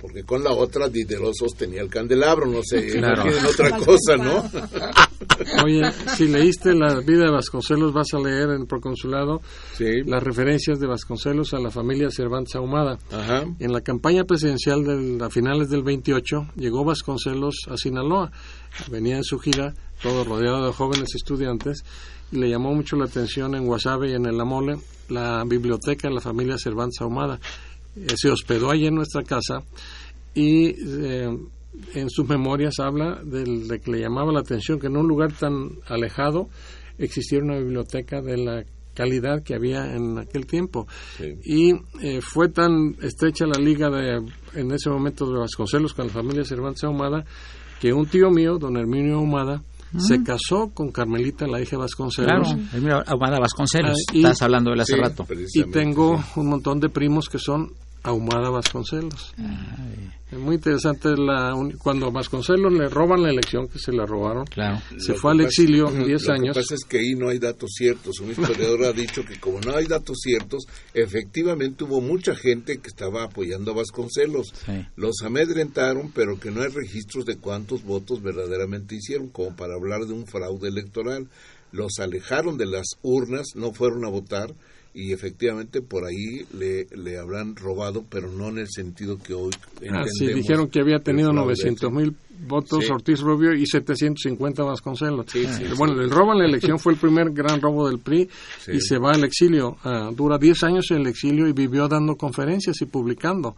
Porque 0.00 0.22
con 0.22 0.44
la 0.44 0.52
otra 0.52 0.88
Diderot 0.88 1.34
sostenía 1.34 1.82
el 1.82 1.88
candelabro, 1.88 2.46
no 2.46 2.60
sé, 2.62 2.86
Claro. 2.86 3.22
imaginen 3.22 3.46
otra 3.52 3.76
cosa, 3.78 4.16
¿no? 4.16 4.44
Oye, 5.64 5.82
si 6.16 6.28
leíste 6.28 6.74
la 6.74 7.00
vida 7.00 7.24
de 7.24 7.30
Vasconcelos, 7.30 7.92
vas 7.92 8.08
a 8.14 8.18
leer 8.18 8.50
en 8.50 8.62
el 8.62 8.66
proconsulado 8.66 9.40
Sí. 9.76 10.02
las 10.06 10.22
referencias 10.22 10.78
de 10.78 10.86
Vasconcelos 10.86 11.52
a 11.54 11.58
la 11.58 11.70
familia 11.70 12.10
Cervantes 12.10 12.54
Ahumada. 12.56 12.98
Ajá. 13.10 13.44
En 13.58 13.72
la 13.72 13.80
campaña 13.80 14.24
presidencial 14.24 14.84
del, 14.84 15.20
a 15.22 15.30
finales 15.30 15.68
del 15.68 15.82
28 15.82 16.48
llegó 16.56 16.84
Vasconcelos 16.84 17.54
a 17.68 17.76
Sinaloa. 17.76 18.30
Venía 18.90 19.16
en 19.16 19.24
su 19.24 19.38
gira, 19.38 19.74
todo 20.02 20.24
rodeado 20.24 20.66
de 20.66 20.72
jóvenes 20.72 21.14
estudiantes, 21.14 21.82
y 22.30 22.36
le 22.38 22.50
llamó 22.50 22.74
mucho 22.74 22.96
la 22.96 23.06
atención 23.06 23.54
en 23.54 23.66
Guasave 23.66 24.10
y 24.10 24.14
en 24.14 24.26
el 24.26 24.40
Amole 24.40 24.76
la 25.08 25.42
biblioteca 25.46 26.08
de 26.08 26.14
la 26.14 26.20
familia 26.20 26.58
Cervantes 26.58 27.00
Ahumada. 27.00 27.40
Eh, 28.06 28.14
se 28.16 28.30
hospedó 28.30 28.70
allí 28.70 28.86
en 28.86 28.94
nuestra 28.94 29.22
casa 29.22 29.62
y 30.34 30.68
eh, 30.68 31.28
en 31.94 32.10
sus 32.10 32.28
memorias 32.28 32.74
habla 32.80 33.20
del, 33.24 33.68
de 33.68 33.80
que 33.80 33.90
le 33.90 34.00
llamaba 34.00 34.32
la 34.32 34.40
atención 34.40 34.78
que 34.78 34.86
en 34.88 34.96
un 34.96 35.06
lugar 35.08 35.32
tan 35.32 35.70
alejado 35.86 36.48
existiera 36.98 37.44
una 37.44 37.58
biblioteca 37.58 38.20
de 38.20 38.36
la 38.36 38.64
calidad 38.94 39.42
que 39.44 39.54
había 39.54 39.94
en 39.94 40.18
aquel 40.18 40.46
tiempo 40.46 40.86
Sí. 41.16 41.34
y 41.44 41.72
eh, 42.04 42.20
fue 42.20 42.48
tan 42.48 42.96
estrecha 43.00 43.46
la 43.46 43.60
liga 43.60 43.88
de 43.90 44.20
en 44.54 44.72
ese 44.72 44.90
momento 44.90 45.30
de 45.30 45.38
Vasconcelos 45.38 45.94
con 45.94 46.08
la 46.08 46.12
familia 46.12 46.44
Cervantes 46.44 46.82
Ahumada 46.84 47.24
que 47.80 47.92
un 47.92 48.06
tío 48.06 48.28
mío, 48.30 48.58
don 48.58 48.76
Herminio 48.76 49.16
Ahumada, 49.18 49.62
se 49.96 50.22
casó 50.24 50.68
con 50.74 50.90
Carmelita, 50.90 51.46
la 51.46 51.60
hija 51.62 51.76
de 51.76 51.82
Vasconcelos. 51.82 52.52
Claro, 52.72 53.02
Ahumada 53.06 53.38
Vasconcelos. 53.38 53.96
Ah, 54.08 54.12
y- 54.12 54.18
Estás 54.18 54.42
hablando 54.42 54.70
de 54.70 54.74
él 54.74 54.80
hace 54.80 54.94
Sí, 54.94 55.00
rato. 55.00 55.26
Y 55.54 55.62
tengo 55.70 56.18
sí. 56.18 56.40
un 56.40 56.48
montón 56.48 56.80
de 56.80 56.88
primos 56.90 57.28
que 57.28 57.38
son 57.38 57.70
Ahumada 58.02 58.50
Vasconcelos. 58.50 59.34
Es 60.30 60.38
muy 60.38 60.56
interesante 60.56 61.16
la 61.16 61.54
cuando 61.82 62.12
Vasconcelos 62.12 62.72
le 62.72 62.88
roban 62.88 63.22
la 63.22 63.30
elección, 63.30 63.66
que 63.68 63.78
se 63.78 63.92
la 63.92 64.04
robaron, 64.04 64.44
Claro. 64.46 64.80
se 64.98 65.12
Lo 65.12 65.18
fue 65.18 65.32
al 65.32 65.40
exilio 65.40 65.86
Ujú, 65.86 66.04
10 66.04 66.24
Lo 66.26 66.32
años. 66.34 66.54
que 66.54 66.60
pasa 66.60 66.74
es 66.74 66.84
que 66.84 66.98
ahí 66.98 67.14
no 67.14 67.28
hay 67.30 67.38
datos 67.38 67.70
ciertos. 67.76 68.20
Un 68.20 68.30
historiador 68.32 68.84
ha 68.84 68.92
dicho 68.92 69.24
que 69.24 69.40
como 69.40 69.60
no 69.60 69.74
hay 69.74 69.86
datos 69.86 70.18
ciertos, 70.22 70.64
efectivamente 70.92 71.84
hubo 71.84 72.00
mucha 72.00 72.34
gente 72.34 72.78
que 72.78 72.88
estaba 72.88 73.24
apoyando 73.24 73.70
a 73.70 73.74
Vasconcelos. 73.74 74.52
Sí. 74.66 74.86
Los 74.96 75.22
amedrentaron, 75.24 76.12
pero 76.14 76.38
que 76.38 76.50
no 76.50 76.62
hay 76.62 76.68
registros 76.68 77.24
de 77.24 77.36
cuántos 77.38 77.82
votos 77.84 78.22
verdaderamente 78.22 78.96
hicieron, 78.96 79.28
como 79.28 79.56
para 79.56 79.74
hablar 79.74 80.02
de 80.06 80.12
un 80.12 80.26
fraude 80.26 80.68
electoral. 80.68 81.28
Los 81.72 81.98
alejaron 82.00 82.56
de 82.58 82.66
las 82.66 82.86
urnas, 83.02 83.48
no 83.54 83.72
fueron 83.72 84.04
a 84.04 84.08
votar 84.08 84.54
y 84.94 85.12
efectivamente 85.12 85.80
por 85.82 86.04
ahí 86.04 86.44
le, 86.58 86.86
le 86.96 87.18
habrán 87.18 87.54
robado, 87.56 88.04
pero 88.08 88.30
no 88.32 88.48
en 88.48 88.58
el 88.58 88.68
sentido 88.68 89.18
que 89.18 89.34
hoy 89.34 89.50
entendemos. 89.74 90.06
Así 90.08 90.30
Ah, 90.30 90.34
dijeron 90.34 90.68
que 90.68 90.80
había 90.80 90.98
tenido 90.98 91.30
fraude. 91.30 91.46
900 91.46 91.92
mil 91.92 92.14
votos 92.46 92.84
Sí. 92.84 92.92
Ortiz 92.92 93.20
Rubio 93.20 93.52
y 93.52 93.66
750 93.66 94.62
Vasconcelos. 94.62 95.26
Sí, 95.28 95.44
sí, 95.44 95.54
Pero 95.58 95.70
sí. 95.72 95.76
bueno, 95.78 96.00
el 96.00 96.10
robo 96.10 96.32
en 96.32 96.38
la 96.38 96.46
elección 96.46 96.78
fue 96.78 96.92
el 96.92 96.98
primer 96.98 97.30
gran 97.32 97.60
robo 97.60 97.88
del 97.88 97.98
PRI 97.98 98.28
Sí. 98.64 98.72
y 98.74 98.80
se 98.80 98.98
va 98.98 99.10
al 99.12 99.24
exilio. 99.24 99.76
Ah, 99.84 100.10
dura 100.14 100.38
10 100.38 100.62
años 100.64 100.86
en 100.90 100.98
el 100.98 101.06
exilio 101.08 101.46
y 101.48 101.52
vivió 101.52 101.86
dando 101.88 102.16
conferencias 102.16 102.80
y 102.80 102.86
publicando. 102.86 103.56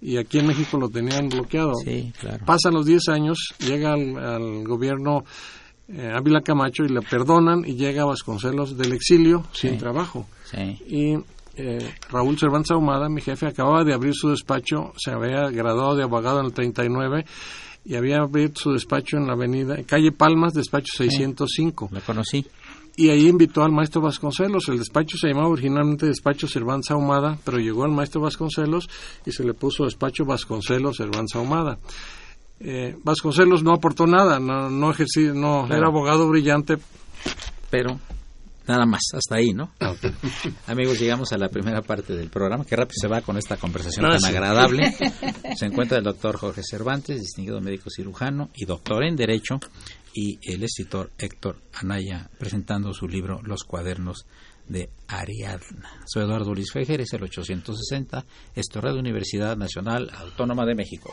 Y 0.00 0.16
aquí 0.16 0.38
en 0.40 0.46
México 0.48 0.78
lo 0.78 0.88
tenían 0.88 1.28
bloqueado. 1.28 1.74
Sí, 1.84 2.12
claro. 2.18 2.44
Pasan 2.44 2.74
los 2.74 2.84
10 2.86 3.08
años, 3.08 3.54
llega 3.60 3.92
al, 3.92 4.16
al 4.18 4.64
gobierno 4.66 5.24
eh, 5.88 6.12
Ávila 6.14 6.42
Camacho 6.42 6.84
y 6.84 6.88
le 6.88 7.02
perdonan 7.02 7.64
y 7.66 7.74
llega 7.74 8.04
Vasconcelos 8.04 8.76
del 8.76 8.92
exilio 8.92 9.44
sin 9.52 9.78
trabajo. 9.78 10.26
Sí. 10.44 10.78
Y 10.86 11.16
eh, 11.56 11.94
Raúl 12.10 12.38
Cervantes 12.38 12.70
Ahumada, 12.70 13.08
mi 13.08 13.20
jefe, 13.20 13.46
acababa 13.46 13.84
de 13.84 13.92
abrir 13.92 14.14
su 14.14 14.30
despacho, 14.30 14.92
se 14.96 15.10
había 15.10 15.50
graduado 15.50 15.94
de 15.96 16.02
abogado 16.02 16.40
en 16.40 16.46
el 16.46 16.52
39 16.52 17.24
y 17.84 17.96
había 17.96 18.18
abierto 18.18 18.60
su 18.60 18.72
despacho 18.72 19.16
en 19.16 19.26
la 19.26 19.32
avenida, 19.32 19.74
en 19.74 19.84
calle 19.84 20.12
Palmas, 20.12 20.54
despacho 20.54 20.92
605. 20.96 21.88
Lo 21.90 22.00
conocí. 22.00 22.46
Y 22.94 23.08
ahí 23.08 23.26
invitó 23.26 23.64
al 23.64 23.72
maestro 23.72 24.02
Vasconcelos. 24.02 24.68
El 24.68 24.78
despacho 24.78 25.16
se 25.16 25.28
llamaba 25.28 25.48
originalmente 25.48 26.06
despacho 26.06 26.46
Cervantes 26.46 26.90
Ahumada, 26.90 27.38
pero 27.42 27.58
llegó 27.58 27.86
el 27.86 27.92
maestro 27.92 28.20
Vasconcelos 28.20 28.88
y 29.24 29.32
se 29.32 29.44
le 29.44 29.54
puso 29.54 29.84
despacho 29.84 30.24
Vasconcelos 30.24 30.98
Cervantes 30.98 31.34
Ahumada. 31.34 31.78
Eh, 32.64 32.96
Vasconcelos 33.02 33.62
no 33.62 33.72
aportó 33.74 34.06
nada, 34.06 34.38
no, 34.38 34.70
no 34.70 34.92
ejercí- 34.92 35.32
no 35.34 35.66
Claro. 35.66 35.76
era 35.76 35.86
abogado 35.88 36.28
brillante. 36.28 36.78
Pero 37.70 37.98
nada 38.68 38.86
más, 38.86 39.00
hasta 39.14 39.36
ahí, 39.36 39.52
¿no? 39.52 39.70
Amigos, 40.66 40.98
llegamos 41.00 41.32
a 41.32 41.38
la 41.38 41.48
primera 41.48 41.82
parte 41.82 42.14
del 42.14 42.28
programa. 42.28 42.64
Qué 42.64 42.76
rápido 42.76 42.96
se 43.00 43.08
va 43.08 43.20
con 43.22 43.36
esta 43.36 43.56
conversación 43.56 44.06
Ah, 44.06 44.10
tan 44.10 44.20
sí. 44.20 44.26
agradable. 44.28 44.92
Se 45.56 45.66
encuentra 45.66 45.98
el 45.98 46.04
doctor 46.04 46.36
Jorge 46.36 46.62
Cervantes, 46.62 47.18
distinguido 47.20 47.60
médico 47.60 47.90
cirujano 47.90 48.50
y 48.54 48.64
doctor 48.64 49.04
en 49.04 49.16
Derecho, 49.16 49.58
y 50.14 50.38
el 50.52 50.62
escritor 50.62 51.10
Héctor 51.18 51.56
Anaya 51.74 52.28
presentando 52.38 52.92
su 52.92 53.08
libro 53.08 53.40
Los 53.42 53.64
cuadernos 53.64 54.26
de 54.68 54.90
Ariadna. 55.08 55.90
Soy 56.06 56.22
Eduardo 56.24 56.54
Luis 56.54 56.70
Fejer, 56.72 57.00
es 57.00 57.12
el 57.14 57.22
860, 57.24 58.24
esto 58.54 58.80
Radio 58.80 59.00
Universidad 59.00 59.56
Nacional 59.56 60.10
Autónoma 60.16 60.64
de 60.66 60.74
México. 60.74 61.12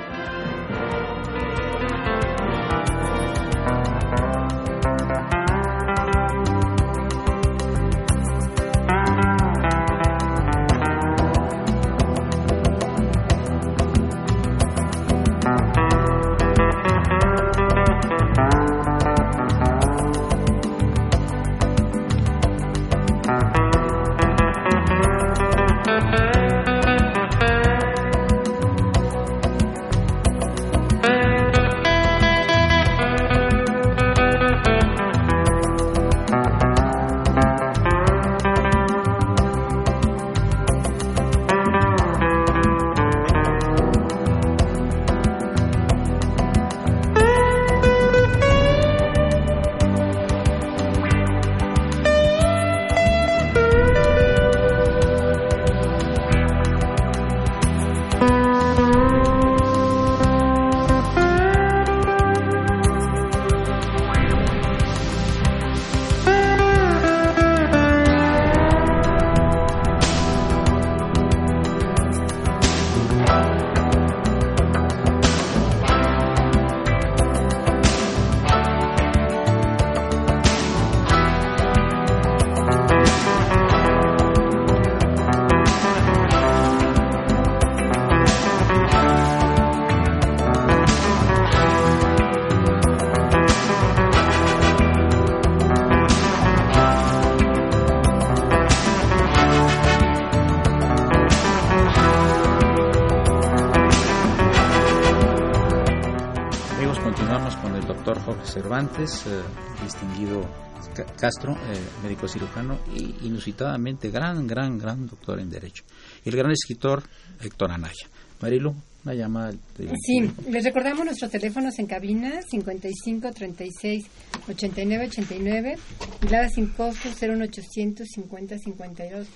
Eh, 109.01 109.83
distinguido 109.83 110.47
Ca- 110.95 111.05
Castro, 111.19 111.53
eh, 111.53 111.57
médico 112.03 112.27
cirujano 112.27 112.79
y 112.95 113.25
inusitadamente 113.25 114.09
gran, 114.11 114.45
gran, 114.45 114.77
gran 114.77 115.07
doctor 115.07 115.39
en 115.39 115.49
Derecho. 115.49 115.83
Y 116.23 116.29
el 116.29 116.35
gran 116.35 116.51
escritor 116.51 117.03
Héctor 117.41 117.71
Anaya. 117.71 118.07
Marilu, 118.41 118.75
una 119.03 119.13
llamada. 119.15 119.51
de- 119.51 119.91
Sí, 120.05 120.29
les 120.49 120.63
recordamos 120.63 121.03
nuestros 121.05 121.31
teléfonos 121.31 121.79
en 121.79 121.87
cabina 121.87 122.41
55 122.43 123.31
36 123.31 124.05
89 124.49 125.05
89 125.07 125.77
y 126.23 126.27
la 126.29 126.47
sin 126.49 126.67
costo 126.67 127.09
01800 127.09 128.07
50 128.07 128.57
52 128.59 129.27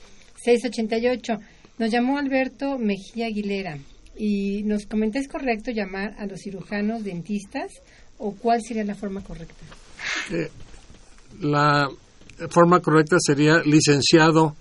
688. 0.44 1.40
Nos 1.80 1.92
llamó 1.92 2.18
Alberto 2.18 2.78
Mejía 2.78 3.28
Aguilera 3.28 3.78
y 4.18 4.64
nos 4.64 4.86
comenta, 4.86 5.20
¿es 5.20 5.28
correcto 5.28 5.72
llamar 5.72 6.16
a 6.18 6.26
los 6.26 6.40
cirujanos 6.40 7.04
dentistas 7.04 7.72
o 8.18 8.34
cuál 8.36 8.60
sería 8.62 8.84
la 8.84 8.96
forma 8.96 9.22
correcta? 9.22 9.66
Eh, 10.32 10.50
la 11.42 11.90
forma 12.50 12.80
correcta 12.80 13.18
sería 13.20 13.60
licenciado 13.60 14.56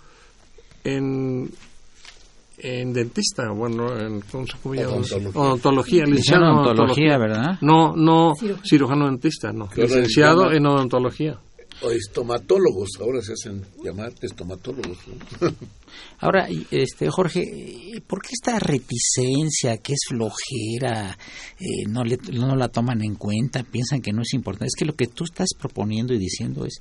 en 0.84 1.50
en 2.58 2.92
dentista, 2.92 3.50
bueno, 3.50 3.94
en. 3.99 4.23
Odontología. 4.32 4.88
odontología, 5.34 6.05
Licenciado 6.05 6.44
en 6.44 6.52
odontología, 6.52 7.18
¿verdad? 7.18 7.59
No, 7.61 7.94
no 7.94 8.35
Cirujano. 8.38 8.64
cirujano 8.64 9.07
dentista, 9.07 9.52
no. 9.52 9.68
Licenciado 9.76 10.50
en 10.52 10.66
odontología. 10.66 11.38
O 11.82 11.90
estomatólogos, 11.90 12.90
ahora 13.00 13.20
se 13.20 13.32
hacen 13.32 13.62
llamar 13.82 14.12
estomatólogos. 14.22 14.98
¿no? 15.40 15.48
Ahora, 16.20 16.50
y, 16.50 16.66
este 16.70 17.08
Jorge, 17.10 17.42
¿por 18.06 18.20
qué 18.22 18.30
esta 18.32 18.58
reticencia, 18.58 19.76
que 19.78 19.92
es 19.92 20.00
flojera, 20.08 21.16
eh, 21.60 21.84
no, 21.88 22.02
le- 22.04 22.18
no 22.32 22.56
la 22.56 22.68
toman 22.68 23.02
en 23.02 23.14
cuenta, 23.14 23.62
piensan 23.64 24.00
que 24.00 24.12
no 24.12 24.22
es 24.22 24.32
importante? 24.34 24.66
Es 24.66 24.74
que 24.78 24.84
lo 24.87 24.94
que 24.94 25.06
tú 25.06 25.24
estás 25.24 25.48
proponiendo 25.58 26.14
y 26.14 26.18
diciendo 26.18 26.64
es 26.64 26.78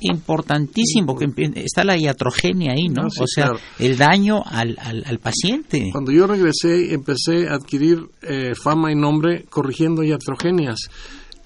importantísimo, 0.00 1.16
que 1.16 1.26
está 1.56 1.84
la 1.84 1.96
iatrogenia 1.96 2.72
ahí, 2.72 2.88
¿no? 2.88 3.04
No, 3.04 3.10
sí, 3.10 3.20
o 3.22 3.26
sea, 3.26 3.44
claro. 3.46 3.60
el 3.78 3.96
daño 3.96 4.42
al, 4.44 4.76
al, 4.80 5.04
al 5.06 5.18
paciente. 5.18 5.88
Cuando 5.92 6.12
yo 6.12 6.26
regresé, 6.26 6.92
empecé 6.92 7.48
a 7.48 7.54
adquirir 7.54 7.98
eh, 8.22 8.52
fama 8.54 8.92
y 8.92 8.94
nombre 8.94 9.44
corrigiendo 9.48 10.02
iatrogenias, 10.02 10.78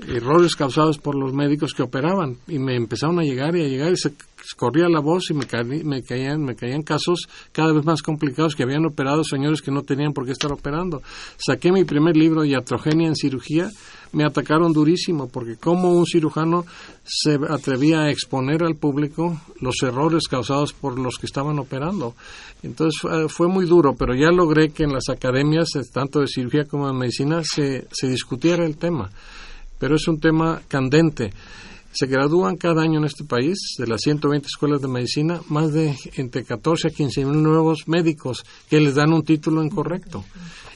errores 0.09 0.55
causados 0.57 0.99
por 0.99 1.15
los 1.15 1.33
médicos 1.33 1.73
que 1.75 1.83
operaban. 1.83 2.37
Y 2.49 2.59
me 2.59 2.77
empezaron 2.77 3.19
a 3.19 3.23
llegar 3.25 3.55
y 3.57 3.63
a 3.65 3.69
llegar 3.69 3.93
y 3.93 3.97
se 3.97 4.13
corría 4.57 4.89
la 4.89 5.01
voz 5.01 5.31
y 5.31 5.35
me, 5.35 5.47
caí- 5.47 5.85
me, 5.85 6.03
caían, 6.03 6.43
me 6.45 6.55
caían 6.55 6.83
casos 6.83 7.27
cada 7.53 7.73
vez 7.73 7.85
más 7.85 8.03
complicados 8.03 8.55
que 8.55 8.63
habían 8.63 8.85
operado 8.85 9.25
señores 9.25 9.63
que 9.63 9.71
no 9.71 9.83
tenían 9.83 10.13
por 10.13 10.27
qué 10.27 10.33
estar 10.33 10.53
operando. 10.53 11.03
Saqué 11.39 11.73
mi 11.73 11.85
primer 11.85 12.17
libro, 12.17 12.45
Iatrogenia 12.45 13.09
en 13.09 13.17
Cirugía, 13.17 13.71
me 14.13 14.25
atacaron 14.25 14.73
durísimo 14.73 15.29
porque 15.29 15.57
como 15.57 15.91
un 15.93 16.07
cirujano 16.07 16.65
se 17.05 17.39
atrevía 17.49 18.03
a 18.03 18.11
exponer 18.11 18.63
al 18.63 18.77
público 18.77 19.41
los 19.61 19.75
errores 19.83 20.29
causados 20.29 20.73
por 20.73 20.99
los 20.99 21.17
que 21.19 21.27
estaban 21.27 21.59
operando. 21.59 22.15
Entonces 22.63 23.01
fue, 23.29 23.49
muy 23.49 23.67
duro, 23.67 23.95
pero 23.99 24.15
ya 24.15 24.31
logré 24.31 24.71
que 24.71 24.85
en 24.85 24.93
las 24.93 25.09
academias, 25.09 25.69
tanto 25.93 26.21
de 26.21 26.29
cirugía 26.29 26.65
como 26.67 26.87
de 26.87 26.93
medicina, 26.95 27.43
se, 27.43 27.87
se 27.91 28.09
discutiera 28.09 28.65
el 28.65 28.77
tema. 28.77 29.11
Pero 29.79 29.97
es 29.97 30.07
un 30.09 30.21
tema 30.21 30.63
candente. 30.69 31.33
Se 31.93 32.07
gradúan 32.07 32.57
cada 32.57 32.83
año 32.83 32.99
en 32.99 33.05
este 33.05 33.23
país, 33.23 33.57
de 33.79 33.87
las 33.87 34.01
120 34.01 34.49
escuelas 34.49 34.83
de 34.83 34.89
medicina, 34.89 35.41
más 35.49 35.73
de 35.73 35.97
entre 36.17 36.43
14 36.43 36.89
a 36.89 36.91
15 36.91 37.25
mil 37.25 37.41
nuevos 37.41 37.87
médicos 37.87 38.45
que 38.69 38.81
les 38.81 38.97
dan 38.97 39.13
un 39.13 39.23
título 39.23 39.63
incorrecto. 39.63 40.25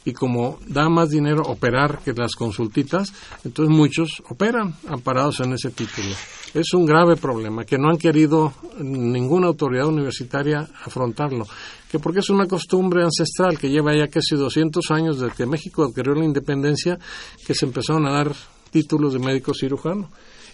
Y 0.04 0.12
como 0.12 0.60
da 0.68 0.88
más 0.88 1.10
dinero 1.10 1.42
operar 1.42 1.98
que 2.04 2.12
las 2.12 2.36
consultitas, 2.36 3.12
entonces 3.44 3.74
muchos 3.74 4.22
operan 4.28 4.76
amparados 4.86 5.40
en 5.40 5.54
ese 5.54 5.70
título. 5.70 6.14
Es 6.54 6.72
un 6.72 6.86
grave 6.86 7.16
problema 7.16 7.64
que 7.64 7.78
no 7.78 7.90
han 7.90 7.98
querido 7.98 8.54
ninguna 8.78 9.48
autoridad 9.48 9.88
universitaria 9.88 10.68
afrontarlo, 10.84 11.46
que 11.90 11.98
porque 11.98 12.20
es 12.20 12.30
una 12.30 12.46
costumbre 12.46 13.02
ancestral 13.02 13.58
que 13.58 13.70
lleva 13.70 13.92
ya 13.92 14.06
casi 14.06 14.36
200 14.36 14.88
años 14.92 15.18
desde 15.18 15.34
que 15.34 15.46
México 15.46 15.84
adquirió 15.84 16.14
la 16.14 16.24
independencia 16.24 16.96
que 17.44 17.54
se 17.54 17.66
empezaron 17.66 18.06
a 18.06 18.12
dar 18.12 18.34
títulos 18.70 19.12
de 19.12 19.18
médico 19.18 19.52
cirujano 19.54 20.10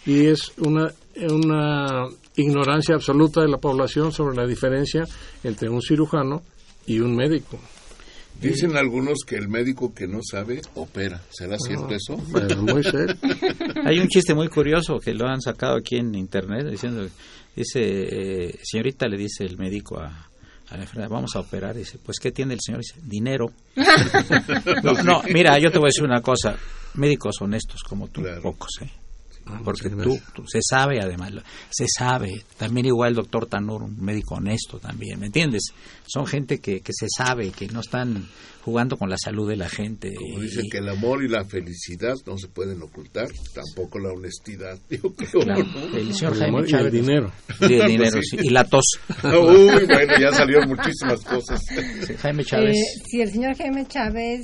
y 0.06 0.26
es 0.26 0.52
una, 0.58 0.92
una 1.30 2.06
ignorancia 2.36 2.94
absoluta 2.94 3.40
de 3.40 3.48
la 3.48 3.58
población 3.58 4.12
sobre 4.12 4.36
la 4.36 4.46
diferencia 4.46 5.04
entre 5.42 5.68
un 5.68 5.80
cirujano 5.80 6.42
y 6.86 7.00
un 7.00 7.16
médico. 7.16 7.58
Dicen 8.40 8.76
algunos 8.76 9.20
que 9.26 9.36
el 9.36 9.48
médico 9.48 9.94
que 9.94 10.08
no 10.08 10.18
sabe 10.22 10.60
opera. 10.74 11.22
¿Será 11.30 11.56
cierto 11.56 11.94
eso? 11.94 12.16
Bueno, 12.30 12.62
muy 12.62 12.82
serio. 12.82 13.14
Hay 13.84 14.00
un 14.00 14.08
chiste 14.08 14.34
muy 14.34 14.48
curioso 14.48 14.98
que 14.98 15.14
lo 15.14 15.26
han 15.26 15.40
sacado 15.40 15.76
aquí 15.76 15.96
en 15.96 16.14
internet 16.14 16.66
diciendo, 16.68 17.06
dice, 17.54 17.80
eh, 17.80 18.58
señorita 18.62 19.06
le 19.06 19.16
dice 19.16 19.44
el 19.44 19.56
médico 19.56 20.00
a, 20.00 20.28
a 20.70 20.76
la 20.76 20.82
enfermera, 20.82 21.08
vamos 21.08 21.34
a 21.36 21.40
operar, 21.40 21.74
dice, 21.74 21.98
pues 21.98 22.18
¿qué 22.18 22.32
tiene 22.32 22.54
el 22.54 22.60
señor? 22.64 22.80
Dice, 22.80 23.00
dinero. 23.02 23.46
no, 24.82 24.92
no, 25.04 25.22
mira, 25.32 25.58
yo 25.58 25.70
te 25.70 25.78
voy 25.78 25.86
a 25.86 25.88
decir 25.94 26.04
una 26.04 26.20
cosa, 26.20 26.56
médicos 26.94 27.36
honestos 27.40 27.82
como 27.82 28.08
tú, 28.08 28.22
Claro. 28.22 28.42
pocos, 28.42 28.70
¿eh? 28.82 28.90
Ah, 29.46 29.60
Porque 29.62 29.90
tú, 29.90 30.18
tú- 30.34 30.44
se 30.46 30.60
sabe 30.62 31.00
además, 31.02 31.32
se 31.70 31.84
sabe, 31.86 32.44
también 32.56 32.86
igual 32.86 33.10
el 33.10 33.16
doctor 33.16 33.46
Tanur, 33.46 33.82
un 33.82 34.00
médico 34.02 34.36
honesto 34.36 34.78
también, 34.78 35.20
¿me 35.20 35.26
entiendes? 35.26 35.64
Son 36.06 36.26
gente 36.26 36.60
que, 36.60 36.80
que 36.80 36.92
se 36.94 37.06
sabe, 37.14 37.50
que 37.50 37.66
no 37.68 37.80
están 37.80 38.26
jugando 38.64 38.96
con 38.96 39.10
la 39.10 39.18
salud 39.18 39.46
de 39.46 39.56
la 39.56 39.68
gente. 39.68 40.14
Como 40.14 40.38
y- 40.38 40.46
dicen 40.46 40.64
que 40.72 40.78
el 40.78 40.88
amor 40.88 41.22
y 41.22 41.28
la 41.28 41.44
felicidad 41.44 42.14
no 42.26 42.38
se 42.38 42.48
pueden 42.48 42.80
ocultar, 42.80 43.28
tampoco 43.54 43.98
la 43.98 44.12
honestidad. 44.14 44.78
Yo 44.90 45.12
creo, 45.14 45.42
Claro, 45.42 45.64
¿no? 45.64 45.96
el 45.98 46.14
señor 46.14 46.32
El 46.32 46.38
Jaime 46.38 46.46
amor 46.48 46.60
y 46.62 46.64
el 46.64 46.70
Chávez. 46.78 46.92
dinero. 46.92 47.32
Y 47.60 47.74
el 47.74 47.86
dinero, 47.88 48.20
sí, 48.22 48.36
y 48.40 48.48
la 48.48 48.64
tos. 48.64 48.84
Uy, 49.24 49.84
bueno, 49.86 50.12
ya 50.18 50.32
salieron 50.32 50.68
muchísimas 50.70 51.20
cosas. 51.22 51.60
Sí, 52.06 52.14
Jaime 52.14 52.44
Chávez. 52.44 52.76
Eh, 52.76 53.00
sí, 53.10 53.20
el 53.20 53.30
señor 53.30 53.56
Jaime 53.58 53.84
Chávez 53.86 54.40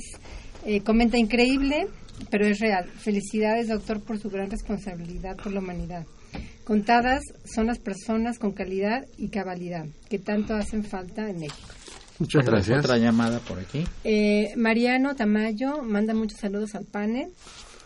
eh, 0.63 0.81
comenta 0.81 1.17
increíble, 1.17 1.87
pero 2.29 2.45
es 2.45 2.59
real. 2.59 2.89
Felicidades, 2.97 3.67
doctor, 3.67 4.01
por 4.01 4.19
su 4.19 4.29
gran 4.29 4.49
responsabilidad 4.49 5.35
por 5.37 5.51
la 5.51 5.59
humanidad. 5.59 6.05
Contadas 6.63 7.23
son 7.43 7.67
las 7.67 7.79
personas 7.79 8.39
con 8.39 8.51
calidad 8.51 9.05
y 9.17 9.29
cabalidad 9.29 9.85
que 10.09 10.19
tanto 10.19 10.53
hacen 10.53 10.83
falta 10.83 11.29
en 11.29 11.39
México. 11.39 11.67
Muchas 12.19 12.45
gracias. 12.45 12.85
otra 12.85 12.97
llamada 12.97 13.39
por 13.39 13.57
aquí. 13.57 13.83
Eh, 14.03 14.53
Mariano 14.55 15.15
Tamayo 15.15 15.81
manda 15.81 16.13
muchos 16.13 16.39
saludos 16.39 16.75
al 16.75 16.85
panel 16.85 17.29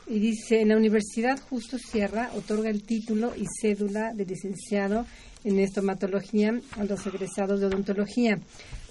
y 0.07 0.19
dice, 0.19 0.61
en 0.61 0.69
la 0.69 0.77
Universidad 0.77 1.39
Justo 1.49 1.77
Sierra 1.77 2.29
otorga 2.35 2.69
el 2.69 2.83
título 2.83 3.33
y 3.35 3.45
cédula 3.61 4.11
de 4.13 4.25
licenciado 4.25 5.05
en 5.43 5.59
estomatología 5.59 6.59
a 6.71 6.83
los 6.85 7.05
egresados 7.05 7.59
de 7.59 7.67
odontología. 7.67 8.39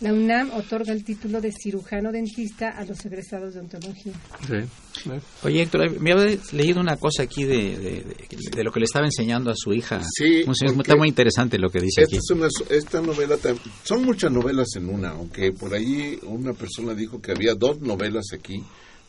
La 0.00 0.12
UNAM 0.12 0.52
otorga 0.52 0.92
el 0.92 1.02
título 1.02 1.40
de 1.40 1.50
cirujano 1.52 2.12
dentista 2.12 2.70
a 2.70 2.84
los 2.84 3.04
egresados 3.04 3.54
de 3.54 3.60
odontología. 3.60 4.12
Sí. 4.46 5.08
Oye, 5.42 5.62
Héctor, 5.62 6.00
me 6.00 6.12
había 6.12 6.36
leído 6.52 6.80
una 6.80 6.96
cosa 6.96 7.24
aquí 7.24 7.42
de, 7.44 7.76
de, 7.78 7.90
de- 8.02 8.56
de 8.56 8.64
lo 8.64 8.70
que 8.70 8.80
le 8.80 8.84
estaba 8.84 9.04
enseñando 9.06 9.50
a 9.50 9.54
su 9.56 9.72
hija. 9.72 10.00
Sí, 10.16 10.42
Un 10.46 10.54
señor- 10.54 10.74
porque 10.76 10.90
está 10.90 10.96
muy 10.96 11.08
interesante 11.08 11.58
lo 11.58 11.70
que 11.70 11.80
dice 11.80 12.02
Esta, 12.02 12.16
aquí. 12.16 12.16
es 12.24 12.30
una, 12.30 12.48
esta 12.70 13.00
novela, 13.00 13.36
son 13.82 14.04
muchas 14.04 14.30
novelas 14.30 14.68
en 14.76 14.88
una, 14.88 15.10
aunque 15.10 15.52
por 15.52 15.74
ahí 15.74 16.18
una 16.22 16.52
persona 16.52 16.94
dijo 16.94 17.20
que 17.20 17.32
había 17.32 17.54
dos 17.54 17.80
novelas 17.80 18.26
aquí. 18.32 18.62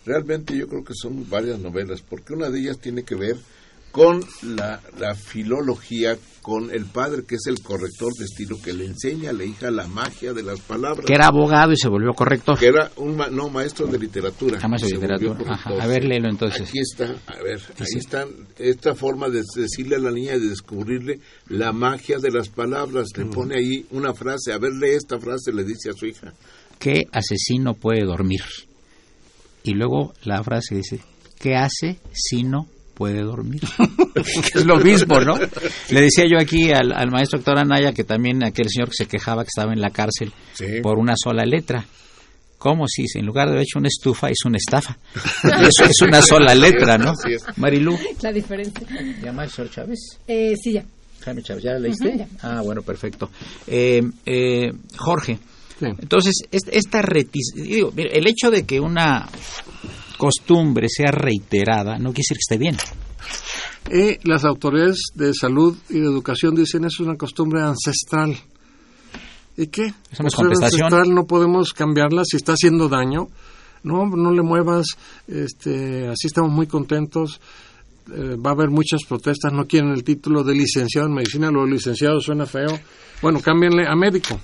Realmente 0.05 0.55
yo 0.57 0.67
creo 0.67 0.83
que 0.83 0.93
son 0.95 1.29
varias 1.29 1.59
novelas, 1.59 2.01
porque 2.01 2.33
una 2.33 2.49
de 2.49 2.59
ellas 2.59 2.77
tiene 2.79 3.03
que 3.03 3.15
ver 3.15 3.37
con 3.91 4.21
la, 4.43 4.81
la 4.99 5.15
filología, 5.15 6.17
con 6.41 6.69
el 6.69 6.83
padre 6.85 7.23
que 7.25 7.35
es 7.35 7.47
el 7.47 7.61
corrector 7.61 8.11
de 8.19 8.25
estilo, 8.25 8.57
que 8.61 8.73
le 8.73 8.85
enseña 8.85 9.29
a 9.29 9.33
la 9.33 9.45
hija 9.45 9.71
la 9.71 9.87
magia 9.87 10.33
de 10.33 10.43
las 10.43 10.59
palabras. 10.59 11.05
Que 11.05 11.13
era 11.13 11.27
abogado 11.27 11.71
y 11.71 11.77
se 11.77 11.87
volvió 11.87 12.11
corrector. 12.13 12.59
que 12.59 12.67
era 12.67 12.91
un 12.97 13.15
ma- 13.15 13.29
no 13.29 13.49
maestro 13.49 13.87
de 13.87 13.97
literatura. 13.97 14.59
Ah, 14.61 14.67
maestro 14.67 14.89
de 14.89 14.95
literatura. 15.07 15.53
Ajá. 15.53 15.69
A 15.81 15.87
ver, 15.87 16.03
léelo 16.03 16.27
entonces. 16.29 16.67
Aquí 16.67 16.79
está, 16.79 17.05
a 17.25 17.41
ver, 17.41 17.61
ahí 17.79 17.85
Sí. 17.85 17.97
está 17.99 18.27
esta 18.59 18.95
forma 18.95 19.29
de 19.29 19.43
decirle 19.55 19.95
a 19.95 19.99
la 19.99 20.11
niña 20.11 20.33
de 20.33 20.49
descubrirle 20.49 21.19
la 21.47 21.71
magia 21.71 22.19
de 22.19 22.31
las 22.31 22.49
palabras. 22.49 23.07
Le 23.15 23.25
pone 23.27 23.55
ahí 23.55 23.85
una 23.91 24.13
frase, 24.13 24.51
a 24.51 24.57
ver, 24.57 24.73
lee 24.73 24.89
esta 24.95 25.17
frase, 25.19 25.53
le 25.53 25.63
dice 25.63 25.89
a 25.89 25.93
su 25.93 26.05
hija. 26.05 26.33
¿Qué 26.79 27.05
asesino 27.13 27.73
puede 27.75 28.03
dormir? 28.03 28.41
Y 29.65 29.73
luego 29.73 30.13
la 30.23 30.41
frase 30.43 30.75
dice, 30.75 30.99
¿qué 31.39 31.55
hace 31.55 31.97
si 32.13 32.43
no 32.43 32.67
puede 32.93 33.21
dormir? 33.23 33.61
que 34.15 34.59
es 34.59 34.65
lo 34.65 34.77
mismo, 34.77 35.19
¿no? 35.19 35.35
Le 35.89 36.01
decía 36.01 36.25
yo 36.29 36.37
aquí 36.39 36.71
al, 36.71 36.93
al 36.93 37.09
maestro 37.11 37.39
doctor 37.39 37.57
Anaya 37.59 37.91
que 37.91 38.03
también 38.03 38.43
aquel 38.43 38.69
señor 38.69 38.89
que 38.89 39.03
se 39.03 39.07
quejaba 39.07 39.43
que 39.43 39.49
estaba 39.49 39.73
en 39.73 39.81
la 39.81 39.89
cárcel 39.89 40.31
Sí. 40.53 40.79
por 40.81 40.97
una 40.97 41.15
sola 41.21 41.43
letra. 41.45 41.83
¿Cómo 42.57 42.87
si 42.87 43.05
en 43.19 43.25
lugar 43.25 43.47
de 43.47 43.53
haber 43.55 43.63
hecho 43.63 43.79
una 43.79 43.89
estufa 43.89 44.29
hizo 44.31 44.47
una 44.47 44.57
estafa? 44.57 44.97
Eso 45.43 45.83
es 45.85 46.01
una 46.01 46.21
sola 46.21 46.55
letra, 46.55 46.97
¿no? 46.97 47.11
Es. 47.27 47.43
Marilú, 47.57 47.97
La 48.21 48.31
diferencia. 48.31 48.87
llama 49.21 49.43
al 49.43 49.51
señor 49.51 49.71
Chávez. 49.71 49.99
Eh, 50.27 50.55
sí, 50.55 50.73
ya. 50.73 50.83
Jaime 51.23 51.43
Chávez, 51.43 51.63
¿ya 51.63 51.71
la 51.73 51.79
leíste? 51.79 52.07
Ujú, 52.07 52.17
ya. 52.19 52.27
Ah, 52.41 52.61
bueno, 52.63 52.81
perfecto. 52.81 53.29
Eh, 53.67 54.01
eh, 54.25 54.71
Jorge, 54.97 55.37
Sí. 55.79 55.85
entonces, 55.87 56.35
est- 56.51 56.69
esta 56.71 57.01
retis 57.01 57.51
digo, 57.55 57.91
el 57.97 58.27
hecho 58.27 58.49
de 58.49 58.65
que 58.65 58.79
una 58.79 59.27
costumbre 60.17 60.87
sea 60.89 61.11
reiterada 61.11 61.97
no 61.97 62.13
quiere 62.13 62.23
decir 62.27 62.37
que 62.37 62.41
esté 62.41 62.57
bien. 62.57 62.77
Y 63.91 64.27
las 64.27 64.45
autoridades 64.45 64.99
de 65.13 65.33
salud 65.33 65.77
y 65.89 65.99
de 65.99 66.05
educación 66.05 66.55
dicen 66.55 66.85
es 66.85 66.99
una 66.99 67.15
costumbre 67.17 67.61
ancestral. 67.61 68.35
¿Y 69.57 69.67
qué? 69.67 69.93
Es 70.11 70.19
una 70.19 70.29
ancestral 70.65 71.13
no 71.13 71.25
podemos 71.25 71.73
cambiarla 71.73 72.23
si 72.25 72.37
está 72.37 72.53
haciendo 72.53 72.89
daño. 72.89 73.27
No, 73.83 74.05
no 74.07 74.31
le 74.31 74.41
muevas, 74.41 74.87
este, 75.27 76.07
así 76.07 76.27
estamos 76.27 76.51
muy 76.51 76.65
contentos. 76.67 77.39
Eh, 78.11 78.35
va 78.35 78.51
a 78.51 78.53
haber 78.53 78.69
muchas 78.69 79.01
protestas, 79.07 79.53
no 79.53 79.65
quieren 79.67 79.91
el 79.91 80.03
título 80.03 80.43
de 80.43 80.55
licenciado 80.55 81.07
en 81.07 81.13
medicina, 81.13 81.51
lo 81.51 81.65
de 81.65 81.71
licenciado 81.71 82.19
suena 82.19 82.45
feo. 82.47 82.79
Bueno, 83.21 83.39
cámbienle 83.41 83.85
a 83.87 83.95
médico 83.95 84.39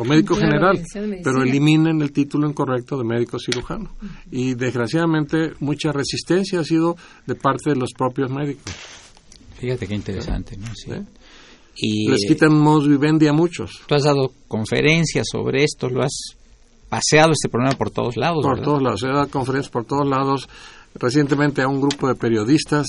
o 0.00 0.04
médico 0.04 0.36
Claro, 0.36 0.76
general, 0.76 1.20
pero 1.24 1.42
eliminen 1.42 2.00
el 2.02 2.12
título 2.12 2.48
incorrecto 2.48 2.96
de 2.96 3.04
médico 3.04 3.38
cirujano. 3.38 3.90
Y 4.30 4.54
desgraciadamente 4.54 5.52
mucha 5.60 5.90
resistencia 5.92 6.60
ha 6.60 6.64
sido 6.64 6.96
de 7.26 7.34
parte 7.34 7.70
de 7.70 7.76
los 7.76 7.90
propios 7.96 8.30
médicos. 8.30 8.72
Fíjate 9.58 9.88
qué 9.88 9.94
interesante, 9.96 10.56
¿no? 10.56 10.66
Sí. 10.74 10.92
¿Eh? 10.92 11.02
Y 11.80 12.08
Les 12.10 12.26
quitan 12.26 12.54
modus 12.56 12.88
vivendi 12.88 13.26
a 13.26 13.32
muchos. 13.32 13.82
tú 13.86 13.94
has 13.94 14.04
dado 14.04 14.32
conferencias 14.46 15.26
sobre 15.30 15.64
esto, 15.64 15.88
lo 15.88 16.02
has 16.04 16.16
paseado 16.88 17.32
este 17.32 17.48
problema 17.48 17.76
por 17.76 17.90
todos 17.90 18.16
lados, 18.16 18.42
Por 18.42 18.54
¿verdad? 18.56 18.64
todos 18.64 18.82
lados, 18.82 19.02
he 19.02 19.08
dado 19.08 19.28
conferencias 19.28 19.70
por 19.72 19.84
todos 19.84 20.06
lados. 20.08 20.48
Recientemente 20.94 21.60
a 21.62 21.68
un 21.68 21.80
grupo 21.80 22.08
de 22.08 22.14
periodistas 22.14 22.86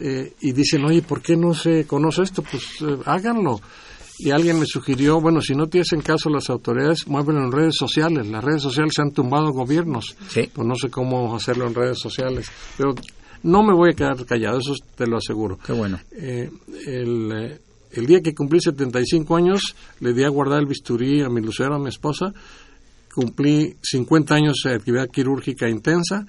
eh, 0.00 0.32
y 0.40 0.52
dicen, 0.52 0.84
oye, 0.84 1.02
¿por 1.02 1.22
qué 1.22 1.36
no 1.36 1.54
se 1.54 1.86
conoce 1.86 2.22
esto? 2.22 2.42
Pues 2.42 2.62
eh, 2.82 2.98
háganlo. 3.06 3.60
Y 4.18 4.30
alguien 4.30 4.58
me 4.58 4.66
sugirió, 4.66 5.20
bueno, 5.20 5.40
si 5.40 5.54
no 5.54 5.68
te 5.68 5.80
hacen 5.80 6.00
caso 6.00 6.28
las 6.30 6.50
autoridades, 6.50 7.06
muévelo 7.06 7.44
en 7.44 7.52
redes 7.52 7.76
sociales. 7.76 8.26
Las 8.26 8.42
redes 8.42 8.62
sociales 8.62 8.92
se 8.96 9.02
han 9.02 9.12
tumbado 9.12 9.52
gobiernos. 9.52 10.16
Sí. 10.28 10.50
Pues 10.52 10.66
no 10.66 10.74
sé 10.74 10.90
cómo 10.90 11.34
hacerlo 11.36 11.66
en 11.66 11.74
redes 11.74 11.98
sociales. 12.00 12.50
Pero 12.76 12.94
no 13.44 13.62
me 13.62 13.72
voy 13.74 13.90
a 13.92 13.96
quedar 13.96 14.24
callado, 14.26 14.58
eso 14.58 14.74
te 14.96 15.06
lo 15.06 15.18
aseguro. 15.18 15.58
Qué 15.64 15.72
bueno. 15.72 16.00
Eh, 16.12 16.50
el, 16.86 17.32
eh, 17.32 17.60
el 17.92 18.06
día 18.06 18.20
que 18.20 18.34
cumplí 18.34 18.60
75 18.60 19.36
años, 19.36 19.76
le 20.00 20.12
di 20.12 20.24
a 20.24 20.28
guardar 20.28 20.58
el 20.60 20.66
bisturí 20.66 21.22
a 21.22 21.28
mi 21.28 21.40
lucero, 21.40 21.76
a 21.76 21.78
mi 21.78 21.88
esposa. 21.88 22.32
Cumplí 23.14 23.76
50 23.82 24.34
años 24.34 24.56
de 24.64 24.74
actividad 24.74 25.08
quirúrgica 25.08 25.68
intensa. 25.68 26.26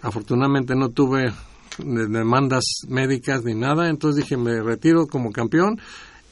Afortunadamente 0.00 0.74
no 0.74 0.88
tuve 0.90 1.32
de- 1.78 2.06
demandas 2.08 2.64
médicas 2.88 3.44
ni 3.44 3.54
nada, 3.54 3.88
entonces 3.88 4.22
dije 4.24 4.36
me 4.36 4.60
retiro 4.60 5.06
como 5.06 5.30
campeón 5.30 5.80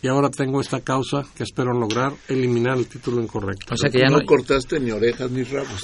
y 0.02 0.08
ahora 0.08 0.30
tengo 0.30 0.60
esta 0.60 0.80
causa 0.80 1.24
que 1.36 1.42
espero 1.42 1.72
lograr 1.72 2.12
eliminar 2.28 2.76
el 2.78 2.86
título 2.86 3.20
incorrecto. 3.22 3.74
O 3.74 3.76
sea 3.76 3.90
que 3.90 3.98
ya 3.98 4.06
no, 4.08 4.18
no, 4.18 4.24
cortaste 4.26 4.80
ni 4.80 4.90
orejas 4.90 5.30
ni 5.30 5.42
rabos. 5.42 5.82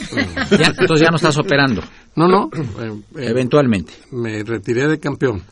ya- 0.59 0.73
entonces 0.79 1.01
ya 1.01 1.11
no 1.11 1.17
estás 1.17 1.37
operando, 1.39 1.83
No, 2.15 2.27
no, 2.29 2.51
eh, 2.55 2.93
eh, 3.17 3.27
eventualmente. 3.29 3.93
me 4.13 4.43
retiré 4.43 4.89
de 4.89 4.99
campeón. 4.99 5.43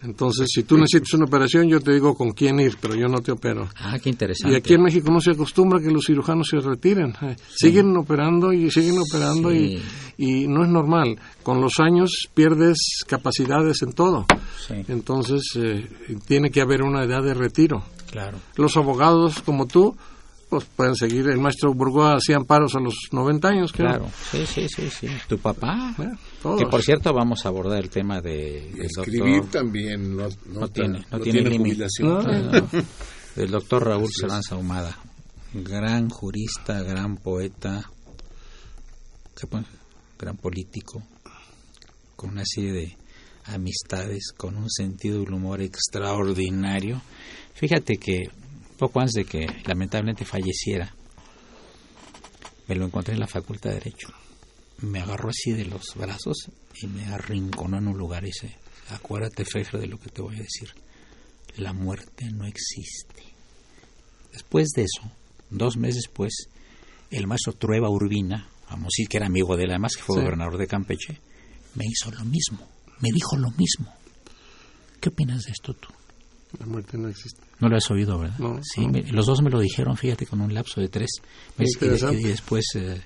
Entonces, 0.00 0.46
si 0.54 0.62
tú 0.62 0.76
necesitas 0.76 1.14
una 1.14 1.24
operación, 1.24 1.68
yo 1.68 1.80
te 1.80 1.92
digo 1.92 2.14
con 2.14 2.30
quién 2.30 2.60
ir, 2.60 2.76
pero 2.80 2.94
yo 2.94 3.08
no 3.08 3.20
te 3.20 3.32
opero. 3.32 3.68
Ah, 3.80 3.98
qué 3.98 4.10
interesante. 4.10 4.54
Y 4.54 4.56
aquí 4.56 4.74
en 4.74 4.82
México 4.82 5.10
no 5.10 5.20
se 5.20 5.32
acostumbra 5.32 5.80
que 5.80 5.90
los 5.90 6.04
cirujanos 6.06 6.46
se 6.48 6.58
retiren. 6.60 7.14
Eh, 7.22 7.34
Siguen 7.56 7.96
operando 7.96 8.52
y 8.52 8.70
siguen 8.70 8.96
operando 8.98 9.52
y, 9.52 9.82
y 10.16 10.46
no 10.46 10.62
es 10.62 10.68
normal. 10.70 11.18
Con 11.42 11.60
los 11.60 11.80
años 11.80 12.28
pierdes 12.32 12.78
capacidades 13.08 13.82
en 13.82 13.92
todo. 13.92 14.24
Sí, 14.66 14.74
Entonces, 14.86 15.42
eh, 15.56 15.88
tiene 16.26 16.50
que 16.50 16.60
haber 16.60 16.82
una 16.82 17.02
edad 17.02 17.22
de 17.22 17.34
retiro. 17.34 17.82
claro. 18.10 18.38
Los 18.56 18.76
abogados 18.76 19.42
como 19.42 19.66
tú, 19.66 19.96
pues 20.48 20.64
pueden 20.76 20.94
seguir. 20.94 21.28
El 21.28 21.40
maestro 21.40 21.74
Burgoa 21.74 22.14
hacía 22.14 22.36
amparos 22.36 22.74
a 22.76 22.80
los 22.80 22.94
90 23.12 23.48
años, 23.48 23.72
creo. 23.72 23.88
Claro, 23.88 24.06
sí, 24.30 24.46
sí, 24.46 24.66
sí, 24.68 24.88
sí. 24.90 25.08
Tu 25.28 25.38
papá, 25.38 25.94
Eh, 25.98 26.04
todos. 26.42 26.60
que 26.60 26.66
por 26.66 26.82
cierto 26.82 27.12
vamos 27.12 27.44
a 27.44 27.48
abordar 27.48 27.78
el 27.78 27.90
tema 27.90 28.20
de, 28.20 28.70
del 28.74 28.86
Escribir 28.86 29.42
doctor, 29.42 29.50
también 29.50 30.16
no, 30.16 30.28
no, 30.46 30.60
no 30.60 30.68
tiene, 30.68 30.98
no 30.98 31.18
no 31.18 31.20
tiene 31.20 31.42
tiene 31.42 31.58
jubilación. 31.58 32.68
Del 33.36 33.50
doctor 33.52 33.84
Raúl 33.84 34.10
Saranza 34.12 34.56
Ahumada, 34.56 34.98
gran 35.54 36.08
jurista, 36.08 36.82
gran 36.82 37.18
poeta, 37.18 37.88
gran 40.18 40.36
político, 40.36 41.02
con 42.16 42.30
una 42.30 42.42
serie 42.44 42.72
de 42.72 42.96
amistades, 43.44 44.32
con 44.36 44.56
un 44.56 44.68
sentido 44.68 45.20
del 45.20 45.32
humor 45.32 45.62
extraordinario. 45.62 47.00
Fíjate 47.54 47.98
que 47.98 48.28
poco 48.78 49.00
antes 49.00 49.14
de 49.14 49.24
que 49.24 49.46
lamentablemente 49.66 50.24
falleciera, 50.24 50.94
me 52.66 52.74
lo 52.74 52.86
encontré 52.86 53.14
en 53.14 53.20
la 53.20 53.26
Facultad 53.26 53.70
de 53.70 53.76
Derecho. 53.76 54.08
Me 54.82 55.00
agarró 55.00 55.30
así 55.30 55.52
de 55.52 55.64
los 55.64 55.94
brazos 55.96 56.36
y 56.80 56.86
me 56.86 57.04
arrinconó 57.06 57.78
en 57.78 57.88
un 57.88 57.98
lugar 57.98 58.22
y 58.24 58.28
dice, 58.28 58.56
acuérdate, 58.90 59.44
Fejer, 59.44 59.80
de 59.80 59.86
lo 59.88 59.98
que 59.98 60.10
te 60.10 60.22
voy 60.22 60.36
a 60.36 60.42
decir. 60.42 60.70
La 61.56 61.72
muerte 61.72 62.26
no 62.30 62.46
existe. 62.46 63.24
Después 64.32 64.68
de 64.76 64.82
eso, 64.82 65.10
dos 65.50 65.76
meses 65.76 66.02
después, 66.06 66.32
el 67.10 67.26
maestro 67.26 67.54
Trueba 67.54 67.88
Urbina, 67.90 68.48
vamos 68.70 68.84
a 68.84 68.86
decir 68.86 69.08
que 69.08 69.16
era 69.16 69.26
amigo 69.26 69.56
de 69.56 69.64
él, 69.64 69.70
además 69.70 69.96
que 69.96 70.02
fue 70.02 70.16
Sí. 70.16 70.22
gobernador 70.22 70.58
de 70.58 70.66
Campeche, 70.66 71.20
me 71.74 71.84
hizo 71.86 72.10
lo 72.12 72.24
mismo, 72.24 72.68
me 73.00 73.08
dijo 73.12 73.36
lo 73.36 73.50
mismo. 73.52 73.92
¿Qué 75.00 75.08
opinas 75.08 75.42
de 75.42 75.52
esto 75.52 75.74
tú? 75.74 75.88
La 76.58 76.66
muerte 76.66 76.96
no 76.96 77.08
existe. 77.08 77.40
No 77.60 77.68
lo 77.68 77.76
has 77.76 77.90
oído, 77.90 78.18
¿verdad? 78.18 78.38
No, 78.38 78.60
sí, 78.62 78.82
no. 78.86 78.92
me- 78.92 79.02
los 79.12 79.26
dos 79.26 79.42
me 79.42 79.50
lo 79.50 79.58
dijeron, 79.60 79.96
fíjate, 79.96 80.26
con 80.26 80.40
un 80.40 80.54
lapso 80.54 80.80
de 80.80 80.88
tres 80.88 81.10
meses 81.56 82.02
y, 82.12 82.14
y 82.16 82.22
después 82.24 82.64
eh, 82.76 83.00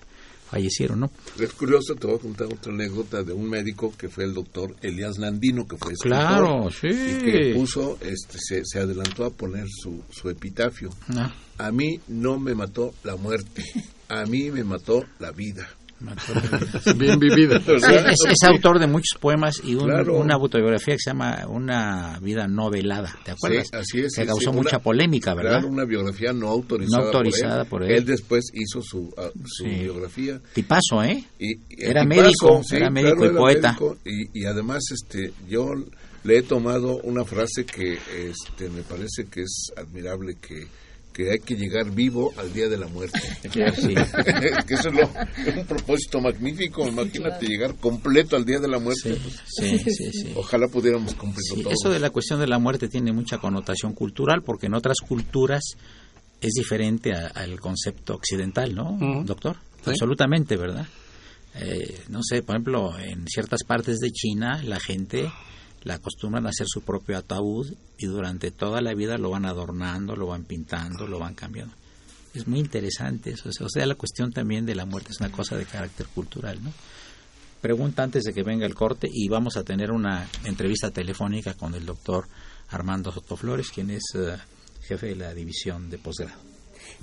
fallecieron, 0.53 1.01
¿no? 1.01 1.11
Es 1.41 1.51
curioso, 1.55 1.95
te 1.95 2.07
voy 2.07 2.17
a 2.17 2.19
contar 2.19 2.47
otra 2.47 2.71
anécdota 2.73 3.23
de 3.23 3.33
un 3.33 3.49
médico 3.49 3.95
que 3.97 4.11
fue 4.11 4.25
el 4.25 4.35
doctor 4.35 4.77
Elías 4.83 5.17
Landino, 5.19 5.67
que 5.67 5.79
fue 5.79 5.95
escritor, 5.95 6.19
Claro, 6.19 6.71
sí. 6.71 6.89
y 6.89 7.25
que 7.25 7.55
puso, 7.55 7.97
este, 8.03 8.37
se, 8.39 8.63
se 8.67 8.79
adelantó 8.79 9.25
a 9.25 9.31
poner 9.31 9.67
su, 9.71 10.03
su 10.11 10.29
epitafio. 10.29 10.91
Ah, 11.17 11.35
A 11.57 11.73
mí 11.73 11.99
no 12.09 12.39
me 12.39 12.55
mató 12.55 12.93
la 13.03 13.17
muerte, 13.17 13.65
a 14.09 14.27
mí 14.27 14.51
me 14.51 14.63
mató 14.63 15.05
la 15.19 15.33
vida. 15.33 15.67
Bien 16.97 17.19
vivida. 17.19 17.57
O 17.59 17.79
Sí, 17.79 17.81
sea, 17.87 18.11
es, 18.11 18.19
es 18.29 18.49
autor 18.49 18.79
de 18.79 18.87
muchos 18.87 19.19
poemas 19.21 19.61
y 19.65 19.75
un- 19.75 19.83
Claro. 19.93 20.17
una 20.19 20.35
autobiografía 20.35 20.95
que 20.95 21.01
se 21.05 21.11
llama 21.11 21.47
Una 21.49 22.19
vida 22.21 22.47
novelada, 22.47 23.15
¿te 23.25 23.33
acuerdas? 23.33 23.69
Sí, 23.71 23.77
así 23.77 23.99
es, 24.01 24.15
Que 24.15 24.23
sí, 24.23 24.27
causó 24.27 24.51
sí, 24.51 24.57
mucha 24.57 24.77
una- 24.77 24.83
polémica, 24.83 25.35
¿verdad? 25.35 25.53
Claro, 25.61 25.69
una 25.69 25.85
biografía 25.85 26.33
no 26.33 26.49
autorizada, 26.49 26.99
No 27.03 27.07
autorizada 27.09 27.65
por 27.65 27.83
él. 27.83 27.91
Él 27.93 28.05
después 28.05 28.45
hizo 28.55 28.83
su, 28.83 29.13
ah, 29.17 29.29
su 29.45 29.65
biografía. 29.65 30.41
Tipazo, 30.55 31.03
¿eh? 31.05 31.25
Y, 31.39 31.53
y 31.53 31.59
Era 31.85 32.03
el 32.03 32.09
médico, 32.09 32.63
era 32.71 32.91
médico 32.91 33.17
claro, 33.17 33.33
y 33.33 33.37
poeta. 33.37 33.69
médico, 33.69 33.97
y, 34.05 34.41
y 34.41 34.45
además, 34.47 34.83
este, 34.93 35.33
yo 35.49 35.67
le 36.25 36.39
he 36.39 36.43
tomado 36.43 36.99
una 37.03 37.25
frase 37.25 37.65
que, 37.65 37.99
este, 38.29 38.69
me 38.71 38.83
parece 38.83 39.27
que 39.31 39.43
es 39.43 39.73
admirable 39.77 40.37
que 40.41 40.67
que 41.13 41.31
hay 41.31 41.39
que 41.41 41.55
llegar 41.57 41.91
vivo 41.91 42.33
al 42.39 42.53
día 42.53 42.69
de 42.69 42.77
la 42.79 42.87
muerte. 42.89 43.19
Sí. 43.53 43.95
que 44.67 44.75
eso 44.75 44.89
es, 44.89 44.95
lo, 44.95 45.03
es 45.47 45.57
un 45.57 45.67
propósito 45.67 46.21
magnífico. 46.21 46.87
Imagínate 46.89 47.47
llegar 47.47 47.75
completo 47.77 48.37
al 48.37 48.45
día 48.45 48.59
de 48.61 48.69
la 48.69 48.79
muerte. 48.79 49.17
Sí, 49.47 49.79
sí, 49.79 49.91
sí, 49.91 50.11
sí. 50.13 50.33
Ojalá 50.37 50.69
pudiéramos 50.69 51.15
cumplirlo 51.15 51.57
Sí, 51.57 51.63
todo. 51.63 51.73
eso 51.73 51.91
de 51.91 52.01
la 52.01 52.11
cuestión 52.11 52.41
de 52.41 52.47
la 52.47 52.59
muerte 52.59 52.89
tiene 52.89 53.13
mucha 53.13 53.39
connotación 53.39 53.93
cultural 53.95 54.43
porque 54.43 54.67
en 54.67 54.75
otras 54.75 54.99
culturas 55.07 55.63
es 56.41 56.53
diferente 56.55 57.13
a- 57.15 57.27
al 57.29 57.61
concepto 57.61 58.15
occidental, 58.15 58.75
¿no, 58.75 58.97
doctor? 59.25 59.57
Sí. 59.85 59.91
Absolutamente, 59.91 60.57
¿verdad? 60.57 60.87
Eh, 61.57 62.01
no 62.09 62.21
sé, 62.23 62.43
por 62.43 62.55
ejemplo, 62.57 62.99
en 62.99 63.27
ciertas 63.29 63.63
partes 63.65 63.99
de 63.99 64.11
China 64.11 64.63
la 64.65 64.81
gente 64.81 65.31
la 65.83 65.95
acostumbran 65.95 66.47
a 66.47 66.51
hacer 66.51 66.67
su 66.69 66.83
propio 66.83 67.19
ataúd 67.19 67.73
y 67.99 68.07
durante 68.07 68.51
toda 68.51 68.81
la 68.81 68.95
vida 68.95 69.19
lo 69.19 69.31
van 69.31 69.47
adornando, 69.47 70.17
lo 70.17 70.27
van 70.27 70.45
pintando, 70.45 71.07
lo 71.07 71.19
van 71.19 71.35
cambiando. 71.35 71.75
Es 72.35 72.47
muy 72.47 72.61
interesante 72.61 73.31
eso. 73.31 73.51
O 73.65 73.69
sea, 73.69 73.85
la 73.87 73.95
cuestión 73.95 74.33
también 74.33 74.65
de 74.65 74.75
la 74.75 74.87
muerte 74.87 75.11
es 75.13 75.21
una 75.21 75.31
cosa 75.31 75.57
de 75.57 75.67
carácter 75.67 76.07
cultural, 76.07 76.63
¿no? 76.63 76.73
Pregunta 77.61 78.03
antes 78.03 78.25
de 78.25 78.33
que 78.33 78.43
venga 78.43 78.67
el 78.67 78.75
corte 78.75 79.09
y 79.13 79.29
vamos 79.29 79.57
a 79.57 79.63
tener 79.63 79.93
una 79.93 80.29
entrevista 80.45 80.91
telefónica 80.91 81.55
con 81.55 81.75
el 81.75 81.87
doctor 81.87 82.27
Armando 82.71 83.13
Sotoflores, 83.13 83.71
quien 83.71 83.91
es 83.91 84.03
eh, 84.15 84.37
jefe 84.83 85.09
de 85.09 85.17
la 85.17 85.33
división 85.33 85.89
de 85.89 85.99
posgrado. 85.99 86.41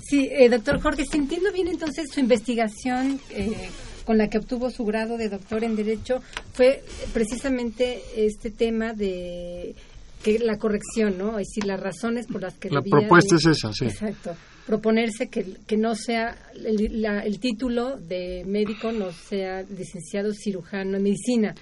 Sí, 0.02 0.28
eh, 0.30 0.48
doctor 0.48 0.80
Jorge, 0.80 1.04
si 1.10 1.16
entiendo 1.16 1.52
bien 1.52 1.68
entonces 1.68 2.10
su 2.12 2.20
investigación 2.20 3.20
eh, 3.30 3.70
con 4.10 4.18
la 4.18 4.26
que 4.28 4.38
obtuvo 4.38 4.70
su 4.70 4.84
grado 4.84 5.16
de 5.16 5.28
doctor 5.28 5.62
en 5.62 5.76
Derecho 5.76 6.20
fue 6.52 6.82
precisamente 7.14 8.00
este 8.16 8.50
tema 8.50 8.92
de 8.92 9.76
que 10.24 10.40
la 10.40 10.58
corrección, 10.58 11.16
¿no? 11.16 11.38
Es 11.38 11.46
decir, 11.46 11.64
las 11.64 11.78
razones 11.78 12.26
por 12.26 12.42
las 12.42 12.54
que 12.54 12.70
La 12.70 12.82
propuesta 12.82 13.36
de- 13.36 13.38
es 13.38 13.46
esa, 13.58 13.72
sí. 13.72 13.84
Exacto. 13.84 14.32
Proponerse 14.66 15.28
que, 15.28 15.46
que 15.64 15.76
no 15.76 15.94
sea, 15.94 16.36
el, 16.56 17.00
la- 17.00 17.20
el 17.20 17.38
título 17.38 17.98
de 17.98 18.42
médico 18.48 18.90
no 18.90 19.12
sea 19.12 19.62
licenciado 19.62 20.32
cirujano 20.34 20.96
en 20.96 21.04
medicina. 21.04 21.54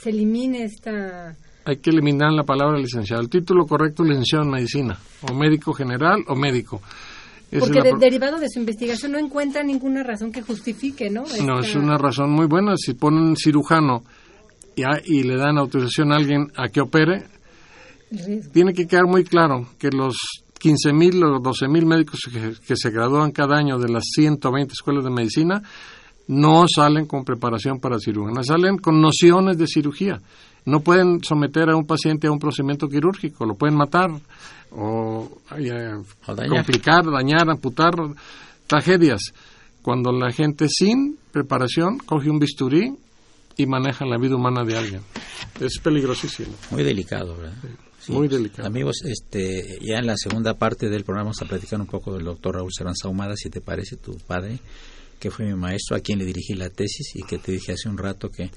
Se 0.00 0.10
elimine 0.10 0.62
esta... 0.62 1.34
Hay 1.64 1.78
que 1.78 1.90
eliminar 1.90 2.30
la 2.32 2.44
palabra 2.44 2.78
licenciado. 2.78 3.20
El 3.20 3.28
título 3.28 3.66
correcto 3.66 4.04
es 4.04 4.10
licenciado 4.10 4.44
en 4.44 4.50
medicina, 4.52 4.96
o 5.28 5.34
médico 5.34 5.72
general 5.72 6.20
o 6.28 6.36
médico. 6.36 6.80
Porque 7.50 7.80
de- 7.82 7.94
derivado 7.98 8.38
de 8.38 8.48
su 8.48 8.58
investigación 8.58 9.12
no 9.12 9.18
encuentra 9.18 9.62
ninguna 9.62 10.02
razón 10.02 10.32
que 10.32 10.42
justifique, 10.42 11.08
¿no? 11.10 11.24
No, 11.44 11.60
es 11.60 11.74
una 11.76 11.96
razón 11.96 12.30
muy 12.30 12.46
buena. 12.46 12.74
Si 12.76 12.94
ponen 12.94 13.36
cirujano 13.36 14.02
y, 14.74 14.82
a- 14.82 15.00
y 15.04 15.22
le 15.22 15.36
dan 15.36 15.56
autorización 15.58 16.12
a 16.12 16.16
alguien 16.16 16.48
a 16.56 16.68
que 16.68 16.80
opere, 16.80 17.24
tiene 18.52 18.72
que 18.72 18.86
quedar 18.86 19.06
muy 19.06 19.24
claro 19.24 19.66
que 19.78 19.90
los 19.90 20.16
15.000 20.60 21.22
o 21.24 21.40
12.000 21.40 21.84
médicos 21.86 22.20
que, 22.32 22.54
que, 22.66 22.76
se 22.76 22.90
gradúan 22.90 23.30
cada 23.32 23.56
año 23.58 23.78
de 23.78 23.88
las 23.90 24.04
120 24.14 24.72
escuelas 24.72 25.04
de 25.04 25.10
medicina 25.10 25.62
no 26.28 26.64
salen 26.66 27.06
con 27.06 27.24
preparación 27.24 27.78
para 27.78 27.98
cirugía, 28.00 28.42
salen 28.42 28.78
con 28.78 29.00
nociones 29.00 29.58
de 29.58 29.66
cirugía. 29.68 30.20
No 30.64 30.80
pueden 30.80 31.22
someter 31.22 31.70
a 31.70 31.76
un 31.76 31.86
paciente 31.86 32.26
a 32.26 32.32
un 32.32 32.40
procedimiento 32.40 32.88
quirúrgico, 32.88 33.46
lo 33.46 33.54
pueden 33.54 33.76
matar 33.76 34.10
o, 34.76 35.38
complicar, 36.48 37.04
dañar, 37.06 37.48
amputar, 37.48 37.94
tragedias. 38.66 39.32
Cuando 39.82 40.12
la 40.12 40.32
gente 40.32 40.68
sin 40.68 41.18
preparación 41.32 41.98
coge 41.98 42.28
un 42.28 42.38
bisturí 42.38 42.96
y 43.56 43.66
maneja 43.66 44.04
la 44.04 44.18
vida 44.18 44.36
humana 44.36 44.64
de 44.64 44.76
alguien. 44.76 45.02
Es 45.60 45.78
peligrosísimo. 45.78 46.54
Muy 46.70 46.82
delicado, 46.82 47.36
¿verdad? 47.36 47.54
muy 48.08 48.28
delicado. 48.28 48.68
Amigos, 48.68 49.02
este, 49.04 49.78
ya 49.80 49.98
en 49.98 50.06
la 50.06 50.16
segunda 50.16 50.54
parte 50.54 50.88
del 50.88 51.02
programa 51.02 51.30
vamos 51.30 51.42
a 51.42 51.46
platicar 51.46 51.80
un 51.80 51.86
poco 51.86 52.14
del 52.14 52.24
doctor 52.24 52.54
Raúl 52.56 52.70
Cervanza 52.76 53.08
Ahumada, 53.08 53.34
si 53.36 53.50
te 53.50 53.60
parece, 53.60 53.96
tu 53.96 54.16
padre, 54.18 54.60
que 55.18 55.30
fue 55.30 55.46
mi 55.46 55.54
maestro, 55.54 55.96
a 55.96 56.00
quien 56.00 56.18
le 56.18 56.24
dirigí 56.24 56.54
la 56.54 56.70
tesis 56.70 57.16
y 57.16 57.22
que 57.22 57.38
te 57.38 57.52
dije 57.52 57.72
hace 57.72 57.88
un 57.88 57.98
rato 57.98 58.28
que 58.30 58.50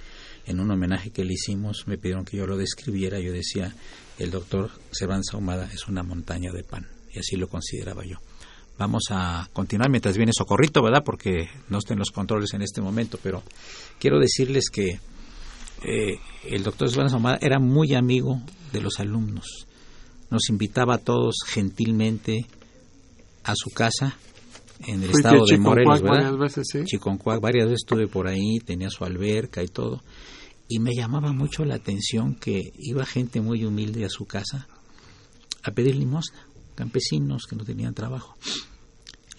en 0.45 0.59
un 0.59 0.69
homenaje 0.69 1.09
que 1.11 1.23
le 1.23 1.33
hicimos 1.33 1.87
me 1.87 1.97
pidieron 1.97 2.25
que 2.25 2.37
yo 2.37 2.45
lo 2.45 2.57
describiera. 2.57 3.19
Yo 3.19 3.31
decía, 3.31 3.73
el 4.19 4.31
doctor 4.31 4.69
Cervanza 4.91 5.37
Ahumada 5.37 5.69
es 5.73 5.87
una 5.87 6.03
montaña 6.03 6.51
de 6.51 6.63
pan, 6.63 6.87
y 7.11 7.19
así 7.19 7.35
lo 7.35 7.47
consideraba 7.47 8.05
yo. 8.05 8.17
Vamos 8.77 9.03
a 9.09 9.49
continuar 9.51 9.89
mientras 9.89 10.15
viene 10.15 10.31
Socorrito, 10.33 10.81
¿verdad? 10.81 11.03
Porque 11.03 11.49
no 11.69 11.79
estén 11.79 11.99
los 11.99 12.11
controles 12.11 12.53
en 12.53 12.61
este 12.61 12.81
momento, 12.81 13.19
pero 13.21 13.43
quiero 13.99 14.19
decirles 14.19 14.69
que 14.69 14.99
eh, 15.83 16.19
el 16.45 16.63
doctor 16.63 16.89
Cervanza 16.89 17.15
Ahumada 17.15 17.39
era 17.41 17.59
muy 17.59 17.93
amigo 17.93 18.41
de 18.71 18.81
los 18.81 18.99
alumnos. 18.99 19.67
Nos 20.29 20.49
invitaba 20.49 20.95
a 20.95 20.97
todos 20.99 21.37
gentilmente 21.47 22.45
a 23.43 23.53
su 23.55 23.69
casa 23.71 24.15
en 24.85 25.03
el 25.03 25.09
estado 25.11 25.45
de 25.45 25.57
Morelos, 25.57 26.01
¿verdad? 26.01 26.17
Varias 26.17 26.37
veces, 26.37 26.67
sí. 26.71 26.83
Chiconcuac, 26.85 27.41
varias 27.41 27.65
veces 27.65 27.81
estuve 27.83 28.07
por 28.07 28.27
ahí, 28.27 28.59
tenía 28.65 28.89
su 28.89 29.03
alberca 29.03 29.63
y 29.63 29.67
todo. 29.67 30.01
Y 30.69 30.79
me 30.79 30.93
llamaba 30.93 31.33
mucho 31.33 31.65
la 31.65 31.75
atención 31.75 32.35
que 32.35 32.71
iba 32.77 33.05
gente 33.05 33.41
muy 33.41 33.65
humilde 33.65 34.05
a 34.05 34.09
su 34.09 34.25
casa 34.25 34.67
a 35.63 35.71
pedir 35.71 35.95
limosna, 35.95 36.47
campesinos 36.75 37.47
que 37.49 37.55
no 37.55 37.65
tenían 37.65 37.93
trabajo. 37.93 38.35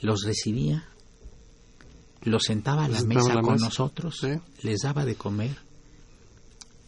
Los 0.02 0.24
recibía, 0.24 0.88
los 2.22 2.42
sentaba 2.42 2.84
a 2.84 2.88
la 2.88 3.02
mesa 3.04 3.40
con 3.40 3.56
nosotros, 3.56 4.26
les 4.62 4.80
daba 4.80 5.04
de 5.04 5.14
comer, 5.14 5.56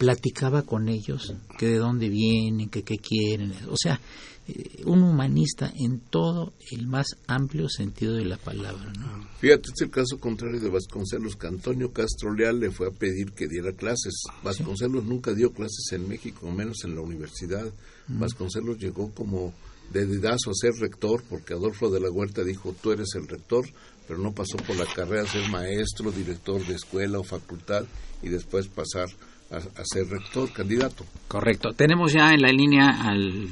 platicaba 0.02 0.62
con 0.62 0.88
ellos 0.88 1.32
que 1.56 1.68
de 1.68 1.76
dónde 1.76 2.08
vienen, 2.08 2.68
que 2.68 2.82
qué 2.82 2.96
quieren, 2.96 3.54
o 3.70 3.76
sea, 3.80 4.00
eh, 4.48 4.82
un 4.84 5.04
humanista 5.04 5.72
en 5.76 6.00
todo 6.00 6.54
el 6.72 6.88
más 6.88 7.06
amplio 7.28 7.68
sentido 7.68 8.14
de 8.14 8.24
la 8.24 8.36
palabra. 8.36 8.92
¿no? 8.98 9.28
Fíjate, 9.38 9.70
es 9.72 9.80
el 9.80 9.90
caso 9.90 10.18
contrario 10.18 10.58
de 10.58 10.70
Vasconcelos, 10.70 11.36
que 11.36 11.46
Antonio 11.46 11.92
Castro 11.92 12.34
Leal 12.34 12.58
le 12.58 12.72
fue 12.72 12.88
a 12.88 12.90
pedir 12.90 13.30
que 13.30 13.46
diera 13.46 13.70
clases. 13.70 14.24
Vasconcelos 14.42 15.04
nunca 15.04 15.34
dio 15.34 15.52
clases 15.52 15.92
en 15.92 16.08
México, 16.08 16.50
menos 16.50 16.78
en 16.82 16.96
la 16.96 17.02
universidad. 17.02 17.70
Vasconcelos 18.08 18.78
llegó 18.78 19.12
como 19.12 19.54
de 19.92 20.04
dedazo 20.04 20.50
a 20.50 20.54
ser 20.54 20.72
rector, 20.80 21.22
porque 21.30 21.54
Adolfo 21.54 21.90
de 21.90 22.00
la 22.00 22.10
Huerta 22.10 22.42
dijo, 22.42 22.74
tú 22.82 22.90
eres 22.90 23.14
el 23.14 23.28
rector, 23.28 23.66
pero 24.08 24.18
no 24.18 24.32
pasó 24.32 24.56
por 24.56 24.74
la 24.74 24.86
carrera 24.92 25.28
ser 25.28 25.48
maestro, 25.48 26.10
director 26.10 26.66
de 26.66 26.74
escuela 26.74 27.20
o 27.20 27.22
facultad 27.22 27.84
y 28.20 28.30
después 28.30 28.66
pasar 28.66 29.06
a, 29.52 29.56
a 29.56 29.84
ser 29.84 30.06
rector, 30.08 30.52
candidato. 30.52 31.04
Correcto. 31.28 31.70
Tenemos 31.72 32.12
ya 32.12 32.30
en 32.30 32.40
la 32.40 32.48
línea 32.48 32.86
al 33.04 33.48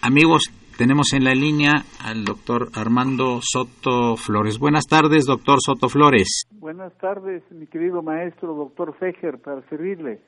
Amigos, 0.00 0.50
tenemos 0.76 1.12
en 1.14 1.24
la 1.24 1.32
línea 1.32 1.84
al 2.00 2.24
doctor 2.24 2.70
Armando 2.74 3.40
Soto 3.42 4.16
Flores. 4.16 4.58
Buenas 4.58 4.86
tardes, 4.86 5.24
doctor 5.24 5.58
Soto 5.64 5.88
Flores. 5.88 6.46
Buenas 6.50 6.92
tardes, 6.98 7.42
mi 7.50 7.66
querido 7.66 8.02
maestro, 8.02 8.54
doctor 8.54 8.94
Fejer, 8.98 9.38
para 9.38 9.62
servirle. 9.68 10.20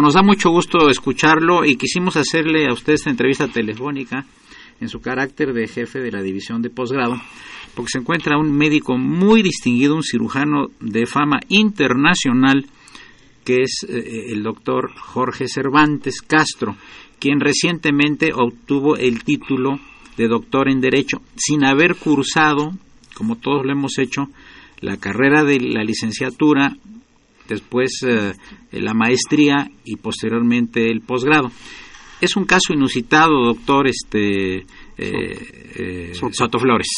Nos 0.00 0.14
da 0.14 0.22
mucho 0.22 0.50
gusto 0.50 0.88
escucharlo 0.88 1.64
y 1.64 1.76
quisimos 1.76 2.16
hacerle 2.16 2.66
a 2.68 2.72
usted 2.72 2.92
esta 2.92 3.10
entrevista 3.10 3.48
telefónica 3.48 4.24
en 4.80 4.88
su 4.88 5.00
carácter 5.00 5.52
de 5.52 5.66
jefe 5.66 5.98
de 5.98 6.12
la 6.12 6.22
división 6.22 6.62
de 6.62 6.70
posgrado, 6.70 7.16
porque 7.74 7.90
se 7.90 7.98
encuentra 7.98 8.38
un 8.38 8.56
médico 8.56 8.96
muy 8.96 9.42
distinguido, 9.42 9.96
un 9.96 10.04
cirujano 10.04 10.68
de 10.80 11.06
fama 11.06 11.40
internacional, 11.48 12.64
que 13.48 13.62
es 13.62 13.86
eh, 13.88 14.26
el 14.28 14.42
doctor 14.42 14.92
Jorge 14.94 15.48
Cervantes 15.48 16.20
Castro 16.20 16.76
quien 17.18 17.40
recientemente 17.40 18.30
obtuvo 18.34 18.96
el 18.96 19.24
título 19.24 19.78
de 20.18 20.28
doctor 20.28 20.68
en 20.68 20.82
Derecho, 20.82 21.18
sin 21.34 21.64
haber 21.64 21.96
cursado, 21.96 22.72
como 23.16 23.36
todos 23.36 23.64
lo 23.64 23.72
hemos 23.72 23.98
hecho, 23.98 24.26
la 24.82 24.98
carrera 24.98 25.44
de 25.44 25.58
la 25.60 25.82
licenciatura, 25.82 26.72
después 27.48 28.02
eh, 28.06 28.34
la 28.72 28.92
maestría 28.92 29.68
y 29.82 29.96
posteriormente 29.96 30.90
el 30.90 31.00
posgrado. 31.00 31.48
Es 32.20 32.36
un 32.36 32.44
caso 32.44 32.74
inusitado, 32.74 33.46
doctor 33.46 33.86
este, 33.86 34.58
eh, 34.58 34.64
eh, 34.98 36.10
Soto 36.12 36.58
Flores. 36.58 36.88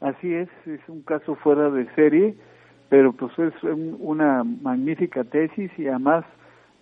Así 0.00 0.32
es, 0.32 0.48
es 0.66 0.80
un 0.88 1.02
caso 1.02 1.34
fuera 1.42 1.68
de 1.70 1.92
serie, 1.96 2.36
pero 2.88 3.12
pues 3.12 3.32
es 3.38 3.52
una 3.98 4.44
magnífica 4.44 5.24
tesis 5.24 5.70
y 5.78 5.88
además 5.88 6.24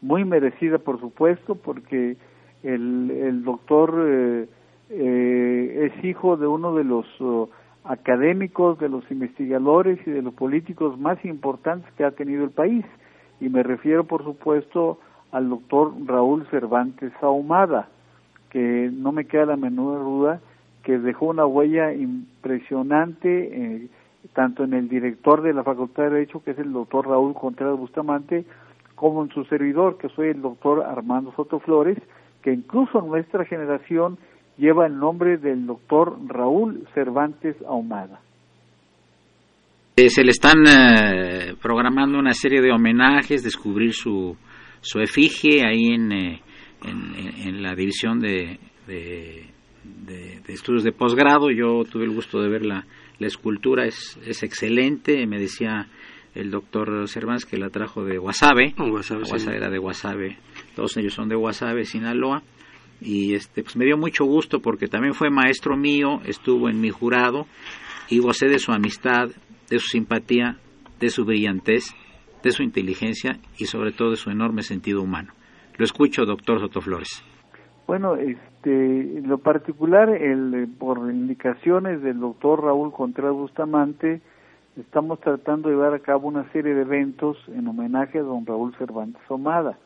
muy 0.01 0.25
merecida, 0.25 0.79
por 0.79 1.01
supuesto, 1.01 1.55
porque 1.57 2.17
el, 2.63 3.11
el 3.11 3.45
doctor 3.45 3.95
eh, 4.07 4.49
eh, 4.91 5.91
es 5.91 6.05
hijo 6.05 6.37
de 6.37 6.47
uno 6.47 6.75
de 6.75 6.85
los 6.85 7.07
uh, 7.21 7.49
académicos, 7.85 8.79
de 8.79 8.89
los 8.89 9.09
investigadores 9.11 9.99
y 10.07 10.11
de 10.11 10.23
los 10.23 10.35
políticos 10.35 10.99
más 10.99 11.25
importantes 11.25 11.93
que 11.95 12.05
ha 12.05 12.11
tenido 12.13 12.45
el 12.45 12.51
país. 12.51 12.85
Y 13.41 13.49
me 13.49 13.63
refiero, 13.63 14.05
por 14.05 14.23
supuesto, 14.25 14.99
al 15.33 15.49
doctor 15.49 15.93
Raúl 16.07 16.47
Cervantes 16.51 17.13
Ahumada, 17.21 17.89
que 18.51 18.91
no 18.93 19.13
me 19.13 19.25
queda 19.27 19.47
la 19.47 19.57
menor 19.57 20.05
duda 20.05 20.41
que 20.87 20.99
dejó 20.99 21.27
una 21.27 21.45
huella 21.45 21.93
impresionante 21.93 23.29
eh, 23.29 23.89
tanto 24.33 24.65
en 24.65 24.75
el 24.75 24.89
director 24.89 25.43
de 25.43 25.53
la 25.53 25.65
Facultad 25.65 26.05
de 26.05 26.11
Derecho, 26.11 26.43
que 26.43 26.53
es 26.53 26.59
el 26.59 26.73
doctor 26.73 27.09
Raúl 27.09 27.35
Contreras 27.35 27.79
Bustamante, 27.79 28.45
como 28.95 29.23
en 29.23 29.31
su 29.31 29.45
servidor, 29.45 29.99
que 29.99 30.09
soy 30.09 30.29
el 30.29 30.43
doctor 30.43 30.83
Armando 30.83 31.33
Soto 31.37 31.61
Flores, 31.61 31.99
que 32.43 32.53
incluso 32.53 33.01
nuestra 33.03 33.45
generación 33.45 34.19
lleva 34.57 34.87
el 34.87 34.99
nombre 34.99 35.37
del 35.37 35.67
doctor 35.67 36.17
Raúl 36.27 36.87
Cervantes 36.95 37.57
Ahumada. 37.69 38.21
Eh, 39.97 40.11
se 40.11 40.23
le 40.23 40.31
están 40.31 40.59
eh, 40.67 41.55
programando 41.61 42.19
una 42.19 42.33
serie 42.33 42.61
de 42.61 42.71
homenajes, 42.71 43.43
descubrir 43.43 43.95
su, 43.95 44.37
su 44.81 45.01
efigie 45.01 45.67
ahí 45.67 45.95
en, 45.95 46.13
eh, 46.13 46.43
en, 46.85 47.63
la 47.63 47.75
división 47.75 48.21
de, 48.21 48.59
de, 48.87 49.47
estudios 50.49 50.85
de 50.85 50.93
posgrado. 50.93 51.51
Yo 51.51 51.83
tuve 51.91 52.05
el 52.05 52.15
gusto 52.15 52.43
de 52.43 52.49
ver 52.51 52.67
la, 53.19 53.27
escultura, 53.27 53.87
es, 53.87 54.19
es 54.27 54.43
excelente, 54.43 55.27
me 55.27 55.39
decía 55.39 55.89
el 56.35 56.51
doctor 56.51 57.09
Cervantes 57.09 57.47
que 57.47 57.57
la 57.57 57.71
trajo 57.71 58.05
de 58.05 58.19
Guasave, 58.19 58.75
Guasave, 58.77 59.57
era 59.57 59.71
de 59.71 59.79
Guasave. 59.79 60.39
Todos 60.75 60.97
ellos 60.99 61.15
son 61.15 61.29
de 61.29 61.35
Guasave, 61.35 61.85
Sinaloa, 61.85 62.43
y 63.01 63.35
este 63.35 63.63
pues 63.63 63.77
me 63.77 63.85
dio 63.85 63.97
mucho 63.97 64.25
gusto 64.25 64.61
porque 64.61 64.87
también 64.87 65.15
fue 65.15 65.31
maestro 65.31 65.77
mío, 65.77 66.21
estuvo 66.25 66.69
en 66.69 66.81
mi 66.81 66.91
jurado 66.91 67.47
y 68.09 68.19
gocé 68.19 68.49
de 68.49 68.59
su 68.59 68.73
amistad, 68.73 69.31
de 69.71 69.79
su 69.79 69.89
simpatía, 69.89 70.59
de 71.01 71.11
su 71.11 71.25
brillantez, 71.25 71.95
de 72.43 72.51
su 72.53 72.63
inteligencia 72.63 73.39
y 73.59 73.67
sobre 73.67 73.93
todo 73.93 74.11
de 74.11 74.17
su 74.17 74.31
enorme 74.31 74.63
sentido 74.63 75.03
humano. 75.03 75.33
Lo 75.77 75.85
escucho, 75.85 76.25
doctor 76.25 76.61
Sotoflores. 76.61 77.23
Bueno, 77.87 78.15
este, 78.67 79.19
en 79.19 79.29
lo 79.29 79.39
particular, 79.39 80.09
el, 80.09 80.69
por 80.79 80.99
indicaciones 81.11 82.03
del 82.03 82.19
doctor 82.19 82.65
Raúl 82.65 82.93
Contreras 82.93 83.33
Bustamante, 83.33 84.21
estamos 84.77 85.21
tratando 85.21 85.69
de 85.69 85.77
llevar 85.77 85.95
a 85.95 86.01
cabo 86.01 86.27
una 86.27 86.51
serie 86.51 86.75
de 86.75 86.83
eventos 86.83 87.37
en 87.49 87.69
homenaje 87.69 88.19
a 88.19 88.23
don 88.23 88.45
Raúl 88.45 88.75
Cervantes 88.77 89.23
Omada. 89.29 89.79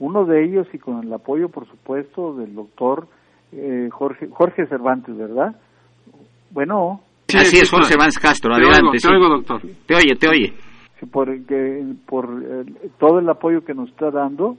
Uno 0.00 0.24
de 0.24 0.44
ellos, 0.44 0.66
y 0.72 0.78
con 0.78 1.04
el 1.04 1.12
apoyo, 1.12 1.48
por 1.50 1.66
supuesto, 1.68 2.34
del 2.34 2.54
doctor 2.54 3.06
eh, 3.52 3.88
Jorge, 3.92 4.28
Jorge 4.28 4.66
Cervantes, 4.66 5.16
¿verdad? 5.16 5.54
Bueno. 6.50 7.00
Sí, 7.28 7.38
Así 7.38 7.58
es, 7.58 7.70
Jorge 7.70 7.86
Cervantes 7.86 8.18
Castro, 8.18 8.52
adelante. 8.54 8.98
Te 8.98 9.08
oigo, 9.08 9.28
doctor. 9.28 9.62
Te 9.86 9.94
oye, 9.94 10.16
te 10.16 10.28
oye. 10.28 10.52
Por, 11.12 11.28
por 12.06 12.42
eh, 12.42 12.90
todo 12.98 13.20
el 13.20 13.28
apoyo 13.28 13.64
que 13.64 13.74
nos 13.74 13.88
está 13.90 14.10
dando 14.10 14.56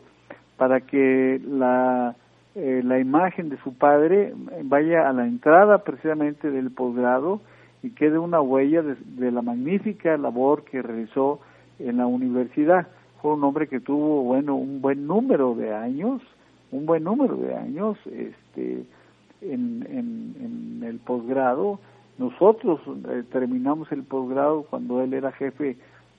para 0.57 0.81
que 0.81 1.39
la, 1.45 2.15
eh, 2.57 2.81
la 2.83 2.99
imagen 2.99 3.49
de 3.49 3.57
su 3.57 3.73
padre 3.73 4.33
vaya 4.63 5.07
a 5.07 5.13
la 5.13 5.25
entrada 5.25 5.83
precisamente 5.83 6.51
del 6.51 6.71
posgrado 6.71 7.39
y 7.83 7.91
quede 7.91 8.17
una 8.17 8.41
huella 8.41 8.81
de 8.81 9.31
la 9.31 9.41
magnífica 9.41 10.17
labor 10.17 10.63
que 10.63 10.81
realizó 10.81 11.39
en 11.79 11.97
la 11.97 12.07
universidad 12.07 12.87
fue 13.21 13.33
un 13.33 13.43
hombre 13.43 13.67
que 13.67 13.79
tuvo, 13.79 14.23
bueno, 14.23 14.55
un 14.55 14.81
buen 14.81 15.07
número 15.07 15.55
de 15.55 15.73
años 15.73 16.21
un 16.71 16.85
buen 16.85 17.03
número 17.03 17.35
de 17.37 17.55
años 17.55 17.97
este, 18.05 18.85
en, 19.41 19.85
en, 19.89 20.83
el 20.83 20.99
posgrado. 20.99 21.79
Nosotros 22.17 22.79
eh, 23.09 23.23
terminamos 23.31 23.91
el 23.91 24.03
posgrado 24.03 24.63
cuando 24.63 25.01
él 25.01 25.13
era 25.13 25.31
jefe 25.31 25.77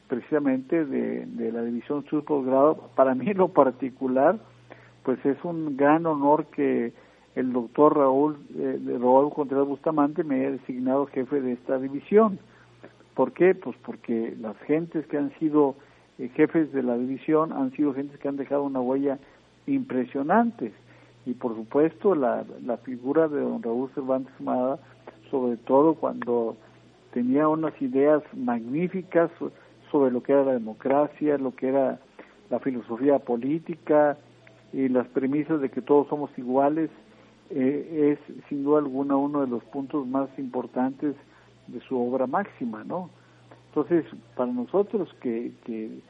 precisamente 0.09 0.85
de, 0.85 1.27
de 1.27 1.53
la 1.53 1.63
división 1.63 2.05
sur 2.07 2.25
posgrado. 2.25 2.91
Para 2.95 3.15
mí 3.15 3.33
lo 3.35 3.49
particular, 3.49 4.39
pues 5.09 5.25
es 5.25 5.43
un 5.43 5.75
gran 5.79 6.05
honor 6.05 6.45
que 6.49 6.93
el 7.35 7.55
doctor 7.55 7.97
Raúl, 7.97 8.37
eh, 8.59 8.79
Raúl 9.01 9.33
Contreras 9.33 9.67
Bustamante 9.67 10.23
me 10.23 10.35
haya 10.35 10.51
designado 10.51 11.07
jefe 11.07 11.41
de 11.41 11.53
esta 11.53 11.79
división. 11.79 12.39
¿Por 13.15 13.33
qué? 13.33 13.55
Pues 13.55 13.75
porque 13.87 14.37
las 14.39 14.55
gentes 14.67 15.07
que 15.07 15.17
han 15.17 15.33
sido 15.39 15.77
eh, 16.19 16.29
jefes 16.35 16.75
de 16.75 16.83
la 16.83 16.99
división 16.99 17.55
han 17.55 17.71
sido 17.71 17.95
gentes 17.95 18.21
que 18.21 18.29
han 18.29 18.37
dejado 18.37 18.65
una 18.65 18.83
huella 18.83 19.19
impresionante. 19.67 20.75
Y 21.25 21.33
por 21.33 21.57
supuesto 21.57 22.15
la, 22.15 22.45
la 22.67 22.77
figura 22.77 23.29
de 23.29 23.41
don 23.41 23.63
Raúl 23.63 23.91
Cervantes 23.95 24.39
Mada, 24.41 24.79
sobre 25.31 25.57
todo 25.57 25.95
cuando 25.95 26.55
tenía 27.15 27.49
unas 27.49 27.73
ideas 27.81 28.23
magníficas 28.37 29.31
sobre 29.91 30.11
lo 30.11 30.23
que 30.23 30.33
era 30.33 30.45
la 30.45 30.53
democracia, 30.53 31.39
lo 31.39 31.57
que 31.57 31.69
era 31.69 31.99
la 32.51 32.59
filosofía 32.59 33.19
política 33.19 34.19
y 34.73 34.89
las 34.89 35.07
premisas 35.09 35.61
de 35.61 35.71
que 35.71 35.83
todos 35.83 36.09
somos 36.09 36.31
iguales, 36.37 36.91
eh, 37.51 38.19
es 38.19 38.45
sin 38.49 38.65
duda 38.65 38.79
alguna 38.79 39.17
uno 39.17 39.41
de 39.41 39.47
los 39.47 39.65
puntos 39.65 40.07
más 40.07 40.29
importantes 40.39 41.15
de 41.67 41.81
su 41.81 41.99
obra 41.99 42.27
máxima, 42.27 42.85
¿no? 42.85 43.11
Entonces, 43.69 44.05
para 44.37 44.51
nosotros 44.53 45.09
que, 45.21 45.53
que, 45.65 46.01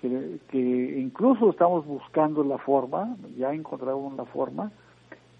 que, 0.00 0.98
incluso 0.98 1.50
estamos 1.50 1.86
buscando 1.86 2.42
la 2.42 2.58
forma, 2.58 3.16
ya 3.36 3.52
encontramos 3.52 4.16
la 4.16 4.24
forma 4.24 4.72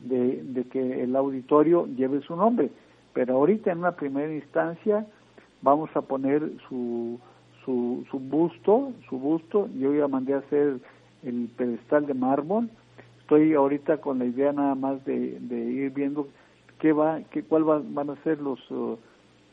de, 0.00 0.42
de 0.42 0.64
que 0.64 1.02
el 1.02 1.16
auditorio 1.16 1.86
lleve 1.86 2.20
su 2.22 2.36
nombre, 2.36 2.70
pero 3.12 3.36
ahorita 3.36 3.72
en 3.72 3.78
una 3.78 3.92
primera 3.92 4.32
instancia 4.32 5.06
vamos 5.62 5.90
a 5.94 6.02
poner 6.02 6.42
su, 6.68 7.18
su, 7.64 8.04
su 8.10 8.18
busto, 8.18 8.92
su 9.08 9.18
busto, 9.18 9.68
yo 9.78 9.94
ya 9.94 10.08
mandé 10.08 10.34
a 10.34 10.38
hacer 10.38 10.80
el 11.22 11.48
pedestal 11.56 12.06
de 12.06 12.14
mármol, 12.14 12.70
estoy 13.20 13.54
ahorita 13.54 13.98
con 13.98 14.18
la 14.18 14.24
idea 14.24 14.52
nada 14.52 14.74
más 14.74 15.04
de, 15.04 15.38
ir 15.50 15.90
viendo 15.90 16.28
qué 16.78 16.92
va, 16.92 17.20
qué, 17.30 17.42
cuál 17.42 17.64
van 17.64 18.10
a 18.10 18.16
ser 18.24 18.40
los 18.40 18.58
uh, 18.70 18.96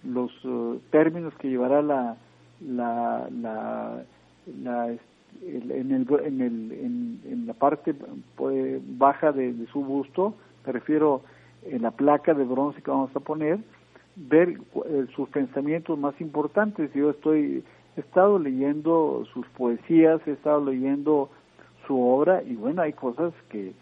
los 0.03 0.31
uh, 0.45 0.79
términos 0.91 1.33
que 1.35 1.49
llevará 1.49 1.81
la 1.81 2.17
la, 2.61 3.27
la, 3.29 4.03
la 4.63 4.87
en 4.87 5.91
el 5.91 6.07
en 6.25 6.41
el 6.41 6.71
en, 6.71 7.21
en 7.25 7.47
la 7.47 7.53
parte 7.53 7.93
pues, 8.35 8.81
baja 8.97 9.31
de, 9.31 9.53
de, 9.53 9.67
su 9.67 9.83
busto 9.83 10.33
me 10.65 10.71
refiero 10.71 11.21
en 11.63 11.81
la 11.83 11.91
placa 11.91 12.33
de 12.33 12.45
bronce 12.45 12.81
que 12.81 12.89
vamos 12.89 13.15
a 13.15 13.19
poner 13.19 13.59
ver 14.15 14.57
eh, 14.85 15.05
sus 15.15 15.29
pensamientos 15.29 15.97
más 15.99 16.19
importantes. 16.19 16.91
Yo 16.93 17.11
estoy 17.11 17.63
he 17.95 17.99
estado 17.99 18.39
leyendo 18.39 19.25
sus 19.33 19.45
poesías 19.49 20.19
he 20.27 20.31
estado 20.31 20.63
leyendo 20.65 21.29
su 21.87 21.99
obra 21.99 22.43
y 22.43 22.55
bueno, 22.55 22.81
hay 22.81 22.93
cosas 22.93 23.33
que, 23.49 23.73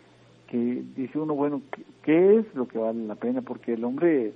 que 0.48 0.84
dice 0.96 1.20
uno, 1.20 1.34
bueno, 1.34 1.62
¿qué, 2.04 2.38
es 2.38 2.46
lo 2.56 2.68
que 2.68 2.78
vale 2.78 3.06
la 3.06 3.16
pena? 3.16 3.42
Porque 3.42 3.74
el 3.74 3.84
hombre 3.84 4.34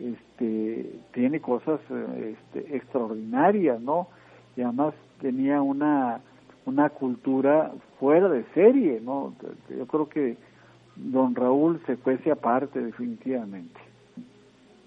este, 0.00 0.98
tiene 1.12 1.40
cosas 1.40 1.80
este, 1.90 2.76
extraordinarias, 2.76 3.80
¿no? 3.80 4.08
Y 4.56 4.62
además 4.62 4.94
tenía 5.20 5.60
una, 5.62 6.20
una 6.64 6.88
cultura 6.88 7.72
fuera 8.00 8.28
de 8.28 8.44
serie, 8.54 9.00
¿no? 9.00 9.34
Yo 9.70 9.86
creo 9.86 10.08
que 10.08 10.36
don 10.96 11.34
Raúl 11.34 11.80
se 11.86 11.96
cuece 11.96 12.30
aparte 12.30 12.80
definitivamente. 12.80 13.80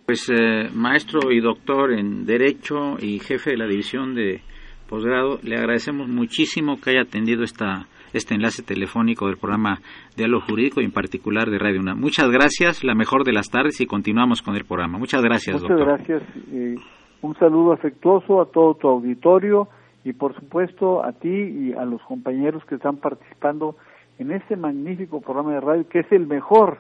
Pues 0.06 0.30
eh, 0.30 0.70
maestro 0.74 1.32
y 1.32 1.42
doctor 1.42 1.92
en 1.92 2.26
Derecho 2.26 2.96
y 2.98 3.20
jefe 3.20 3.52
de 3.52 3.58
la 3.58 3.68
división 3.68 4.16
de 4.16 4.42
posgrado, 4.88 5.40
le 5.44 5.58
agradecemos 5.58 6.08
muchísimo 6.08 6.80
que 6.80 6.92
haya 6.92 7.02
atendido 7.02 7.44
esta 7.44 7.88
este 8.13 8.36
enlace 8.36 8.63
telefónico 8.63 9.28
del 9.28 9.38
programa 9.38 9.80
Diálogo 10.15 10.46
Jurídico 10.48 10.82
y 10.82 10.86
en 10.86 10.91
particular 10.91 11.50
de 11.50 11.60
Radio 11.60 11.82
Una. 11.82 11.96
Muchas 11.96 12.30
gracias, 12.30 12.84
la 12.84 12.96
mejor 12.96 13.24
de 13.24 13.34
las 13.34 13.50
tardes 13.50 13.80
y 13.82 13.86
continuamos 13.86 14.41
con 14.41 14.56
el 14.56 14.65
programa. 14.65 14.98
Muchas 14.98 15.22
gracias, 15.22 15.62
Muchas 15.62 15.78
gracias. 15.78 16.24
Eh, 16.52 16.76
un 17.22 17.36
saludo 17.36 17.74
afectuoso 17.74 18.41
a 18.41 18.46
todo 18.46 18.76
tu 18.76 18.88
auditorio 18.88 19.67
y 20.04 20.13
por 20.13 20.36
supuesto 20.36 21.04
a 21.04 21.12
ti 21.12 21.30
y 21.30 21.74
a 21.74 21.84
los 21.86 22.02
compañeros 22.04 22.63
que 22.65 22.76
están 22.76 22.98
participando 22.98 23.76
en 24.20 24.32
este 24.32 24.56
magnífico 24.56 25.22
programa 25.22 25.54
de 25.54 25.62
radio 25.62 25.89
que 25.89 26.00
es 26.00 26.12
el 26.12 26.28
mejor 26.28 26.80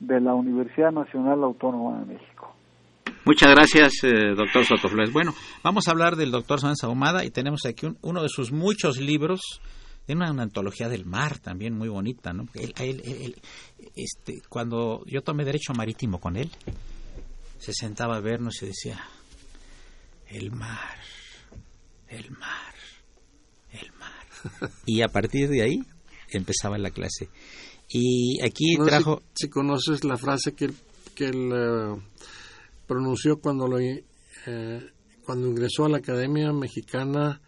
de 0.00 0.20
la 0.20 0.34
Universidad 0.34 0.92
Nacional 0.92 1.42
Autónoma 1.42 2.00
de 2.00 2.14
México. 2.14 2.52
Muchas 3.24 3.50
gracias, 3.50 4.04
eh, 4.04 4.34
doctor 4.36 4.64
Sotoflores. 4.64 5.12
Bueno, 5.12 5.32
vamos 5.64 5.88
a 5.88 5.90
hablar 5.90 6.14
del 6.16 6.30
doctor 6.30 6.60
Sánchez 6.60 6.84
Ahumada 6.84 7.24
y 7.24 7.30
tenemos 7.30 7.66
aquí 7.66 7.88
uno 8.02 8.22
de 8.22 8.28
sus 8.28 8.52
muchos 8.52 8.98
libros 9.00 9.60
tiene 10.06 10.30
una, 10.30 10.42
antología 10.42 10.88
del 10.88 11.04
mar 11.04 11.38
también 11.38 11.76
muy 11.76 11.88
bonita, 11.88 12.32
¿no? 12.32 12.48
este, 12.54 14.40
cuando 14.48 15.04
yo 15.06 15.22
tomé 15.22 15.44
derecho 15.44 15.72
marítimo 15.74 16.20
con 16.20 16.36
él, 16.36 16.50
se 17.58 17.72
sentaba 17.72 18.16
a 18.16 18.20
vernos 18.20 18.62
y 18.62 18.66
decía, 18.66 19.00
el 20.28 20.52
mar, 20.52 20.96
el 22.08 22.30
mar, 22.30 22.74
el 23.72 23.92
mar. 23.98 24.70
y 24.86 25.02
a 25.02 25.08
partir 25.08 25.48
de 25.48 25.62
ahí 25.62 25.82
empezaba 26.30 26.78
la 26.78 26.90
clase. 26.90 27.28
Y 27.88 28.40
aquí 28.42 28.76
trajo... 28.84 29.22
Si, 29.34 29.48
conoces 29.48 30.04
la 30.04 30.16
frase 30.16 30.52
que, 30.52 30.70
que 31.14 31.26
él 31.26 31.50
eh, 31.52 31.96
pronunció 32.86 33.40
cuando, 33.40 33.66
lo, 33.66 33.78
eh, 33.78 34.04
cuando 35.24 35.48
ingresó 35.48 35.84
a 35.84 35.88
la 35.88 35.98
Academia 35.98 36.52
Mexicana 36.52 37.40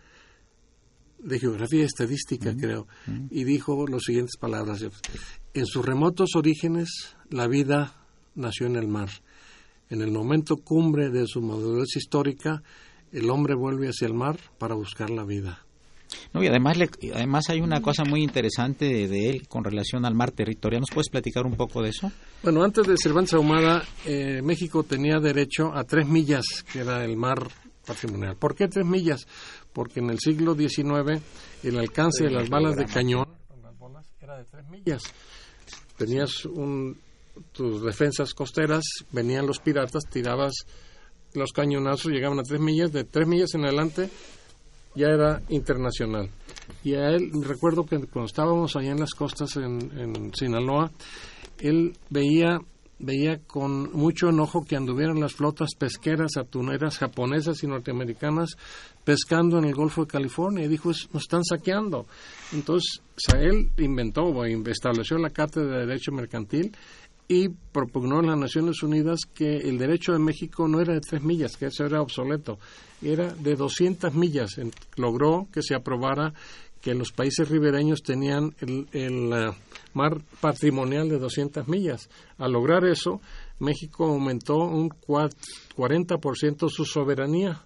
de 1.19 1.39
Geografía 1.39 1.81
y 1.81 1.85
Estadística, 1.85 2.55
creo, 2.57 2.87
y 3.31 3.45
dijo 3.45 3.87
las 3.87 4.03
siguientes 4.03 4.37
palabras. 4.37 4.85
En 5.55 5.66
sus 5.66 5.85
remotos 5.85 6.31
orígenes, 6.35 7.16
la 7.31 7.47
vida 7.47 7.95
nació 8.35 8.66
en 8.66 8.77
el 8.77 8.89
mar. 8.89 9.11
En 9.91 10.03
el 10.03 10.12
momento 10.12 10.57
cumbre 10.57 11.11
de 11.11 11.27
su 11.27 11.41
madurez 11.41 11.97
histórica, 11.97 12.62
el 13.12 13.31
hombre 13.31 13.55
vuelve 13.55 13.89
hacia 13.89 14.07
el 14.07 14.14
mar 14.14 14.39
para 14.59 14.75
buscar 14.75 15.11
la 15.11 15.25
vida. 15.25 15.64
No, 16.33 16.43
y 16.43 16.47
además, 16.47 16.79
además 17.14 17.49
hay 17.49 17.61
una 17.61 17.81
cosa 17.81 18.05
muy 18.05 18.23
interesante 18.23 19.09
de, 19.09 19.31
él 19.31 19.49
con 19.49 19.64
relación 19.64 20.05
al 20.05 20.14
mar 20.14 20.31
territorial. 20.31 20.81
¿Nos 20.81 20.91
puedes 20.91 21.09
platicar 21.09 21.47
un 21.47 21.57
poco 21.57 21.83
de 21.83 21.91
eso? 21.91 22.11
Bueno, 22.43 22.62
antes 22.62 22.87
de 22.87 22.97
Cervantes 22.97 23.35
Ahumada, 23.35 23.83
eh, 24.07 24.41
México 24.43 24.83
tenía 24.85 25.19
derecho 25.19 25.73
a 25.75 25.85
tres 25.85 26.07
millas, 26.07 26.45
que 26.71 26.81
era 26.81 27.05
el 27.05 27.16
mar 27.16 27.49
patrimonial. 27.89 28.36
¿Por 28.36 28.55
qué 28.55 28.68
tres 28.68 28.86
millas? 28.86 29.26
porque 29.78 30.01
en 30.01 30.11
el 30.11 30.18
siglo 30.18 30.57
XIX 30.57 31.22
el 31.62 31.78
alcance 31.78 32.24
de 32.24 32.32
las 32.32 32.49
balas 32.49 32.74
de 32.74 32.84
cañón 32.86 33.28
era 34.20 34.39
de 34.39 34.45
tres 34.45 34.68
millas. 34.68 35.03
Tenías 35.97 36.45
un, 36.47 36.99
tus 37.53 37.80
defensas 37.84 38.34
costeras, 38.34 38.82
venían 39.12 39.47
los 39.47 39.61
piratas, 39.61 40.03
tirabas 40.11 40.66
los 41.34 41.53
cañonazos, 41.53 42.11
llegaban 42.11 42.41
a 42.41 42.43
tres 42.43 42.61
millas, 42.61 42.91
de 42.91 43.05
tres 43.05 43.28
millas 43.28 43.55
en 43.55 43.66
adelante 43.66 44.11
ya 44.97 45.07
era 45.07 45.41
internacional. 45.49 46.28
Y 46.82 46.95
a 46.95 47.11
él, 47.11 47.30
recuerdo 47.45 47.84
que 47.84 47.99
cuando 47.99 48.26
estábamos 48.26 48.74
allá 48.74 48.91
en 48.91 48.99
las 48.99 49.14
costas 49.14 49.57
en, 49.59 49.93
en 49.97 50.34
Sinaloa, 50.34 50.91
él 51.61 51.97
veía 52.11 52.59
veía 52.99 53.38
con 53.38 53.92
mucho 53.92 54.28
enojo 54.28 54.64
que 54.64 54.76
anduvieran 54.76 55.20
las 55.20 55.34
flotas 55.34 55.74
pesqueras 55.76 56.36
atuneras 56.36 56.99
japonesas 56.99 57.62
y 57.62 57.66
norteamericanas 57.66 58.57
pescando 59.05 59.59
en 59.59 59.64
el 59.64 59.74
Golfo 59.74 60.05
de 60.05 60.11
California 60.11 60.64
y 60.64 60.68
dijo, 60.68 60.88
nos 60.88 61.22
están 61.22 61.44
saqueando. 61.44 62.07
Entonces, 62.53 63.01
él 63.34 63.70
inventó 63.78 64.24
o 64.24 64.44
estableció 64.44 65.18
la 65.18 65.30
Cátedra 65.30 65.78
de 65.78 65.86
Derecho 65.86 66.12
Mercantil 66.12 66.72
y 67.28 67.49
propugnó 67.49 68.20
en 68.20 68.28
las 68.28 68.38
Naciones 68.38 68.82
Unidas 68.82 69.20
que 69.34 69.59
el 69.59 69.76
derecho 69.76 70.12
de 70.12 70.18
México 70.18 70.66
no 70.66 70.80
era 70.80 70.94
de 70.94 71.01
tres 71.01 71.22
millas, 71.22 71.59
que 71.59 71.66
eso 71.66 71.84
era 71.84 72.01
obsoleto, 72.01 72.59
era 73.03 73.34
de 73.34 73.55
200 73.55 74.14
millas. 74.14 74.59
Logró 74.96 75.46
que 75.53 75.62
se 75.62 75.74
aprobara 75.74 76.32
que 76.81 76.95
los 76.95 77.12
países 77.12 77.49
ribereños 77.49 78.03
tenían 78.03 78.55
el, 78.61 78.87
eh, 78.93 79.53
mar 79.95 80.20
patrimonial 80.41 81.09
de 81.09 81.18
200 81.18 81.66
millas. 81.68 82.09
Al 82.37 82.53
lograr 82.53 82.85
eso, 82.85 83.20
México 83.59 84.07
aumentó 84.07 84.57
un 84.57 84.89
40% 84.89 86.68
su 86.68 86.85
soberanía 86.85 87.64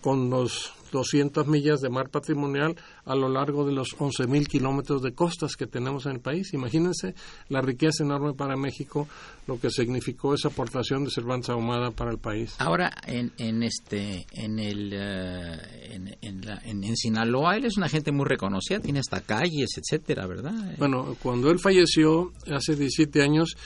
con 0.00 0.30
los 0.30 0.72
200 0.92 1.46
millas 1.46 1.80
de 1.80 1.88
mar 1.88 2.08
patrimonial 2.08 2.74
a 3.04 3.14
lo 3.14 3.28
largo 3.28 3.64
de 3.64 3.72
los 3.72 3.96
11.000 3.96 4.46
kilómetros 4.48 5.02
de 5.02 5.12
costas 5.12 5.54
que 5.54 5.66
tenemos 5.68 6.06
en 6.06 6.12
el 6.12 6.20
país. 6.20 6.52
Imagínense 6.52 7.14
la 7.48 7.60
riqueza 7.60 8.02
enorme 8.02 8.34
para 8.34 8.56
México, 8.56 9.06
lo 9.46 9.60
que 9.60 9.70
significó 9.70 10.34
esa 10.34 10.48
aportación 10.48 11.04
de 11.04 11.10
Cervantes 11.10 11.50
Ahumada 11.50 11.92
para 11.92 12.10
el 12.10 12.18
país. 12.18 12.54
Ahora, 12.58 12.92
en, 13.06 13.30
en 13.38 13.62
este, 13.62 14.26
en 14.32 14.58
el, 14.58 14.90
eh, 14.92 15.94
en, 15.94 16.16
en, 16.22 16.44
la- 16.44 16.60
en- 16.64 16.82
en 16.82 16.96
Sinaloa, 16.96 17.56
él 17.56 17.66
es 17.66 17.76
una 17.76 17.88
gente 17.88 18.10
muy 18.10 18.24
reconocida, 18.26 18.80
tiene 18.80 18.98
hasta 18.98 19.20
calles, 19.20 19.70
etcétera, 19.76 20.26
¿verdad? 20.26 20.74
Bueno, 20.78 21.16
cuando 21.22 21.50
él 21.52 21.60
falleció 21.60 22.32
hace 22.52 22.74
17 22.74 23.22
años, 23.22 23.56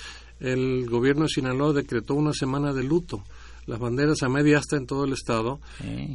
el 0.40 0.86
gobierno 0.90 1.22
de 1.22 1.28
Sinaloa 1.28 1.72
decretó 1.72 2.14
una 2.14 2.32
semana 2.34 2.72
de 2.74 2.82
luto. 2.82 3.22
Las 3.66 3.78
banderas 3.78 4.22
a 4.22 4.28
media 4.28 4.58
asta 4.58 4.76
en 4.76 4.86
todo 4.86 5.04
el 5.04 5.12
estado. 5.12 5.60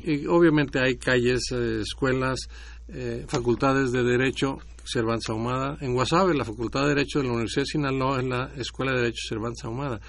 Y 0.04 0.28
obviamente 0.28 0.80
hay 0.80 0.98
calles, 0.98 1.52
eh, 1.52 1.82
escuelas, 1.82 2.40
eh, 2.88 3.26
facultades 3.28 3.92
de 3.92 4.04
Derecho 4.04 4.58
Cervantes 4.84 5.30
Ahumada. 5.30 5.78
En 5.82 5.94
Guasave, 5.94 6.34
la 6.36 6.46
Facultad 6.46 6.82
de 6.82 6.90
Derecho 6.90 7.20
de 7.20 7.26
la 7.26 7.32
Universidad 7.32 7.64
de 7.64 7.68
Sinaloa 7.68 8.20
es 8.20 8.26
la 8.26 8.52
Escuela 8.58 8.94
de 8.94 9.02
Derecho 9.02 9.28
Cervantes 9.28 9.64
Ahumada. 9.66 10.00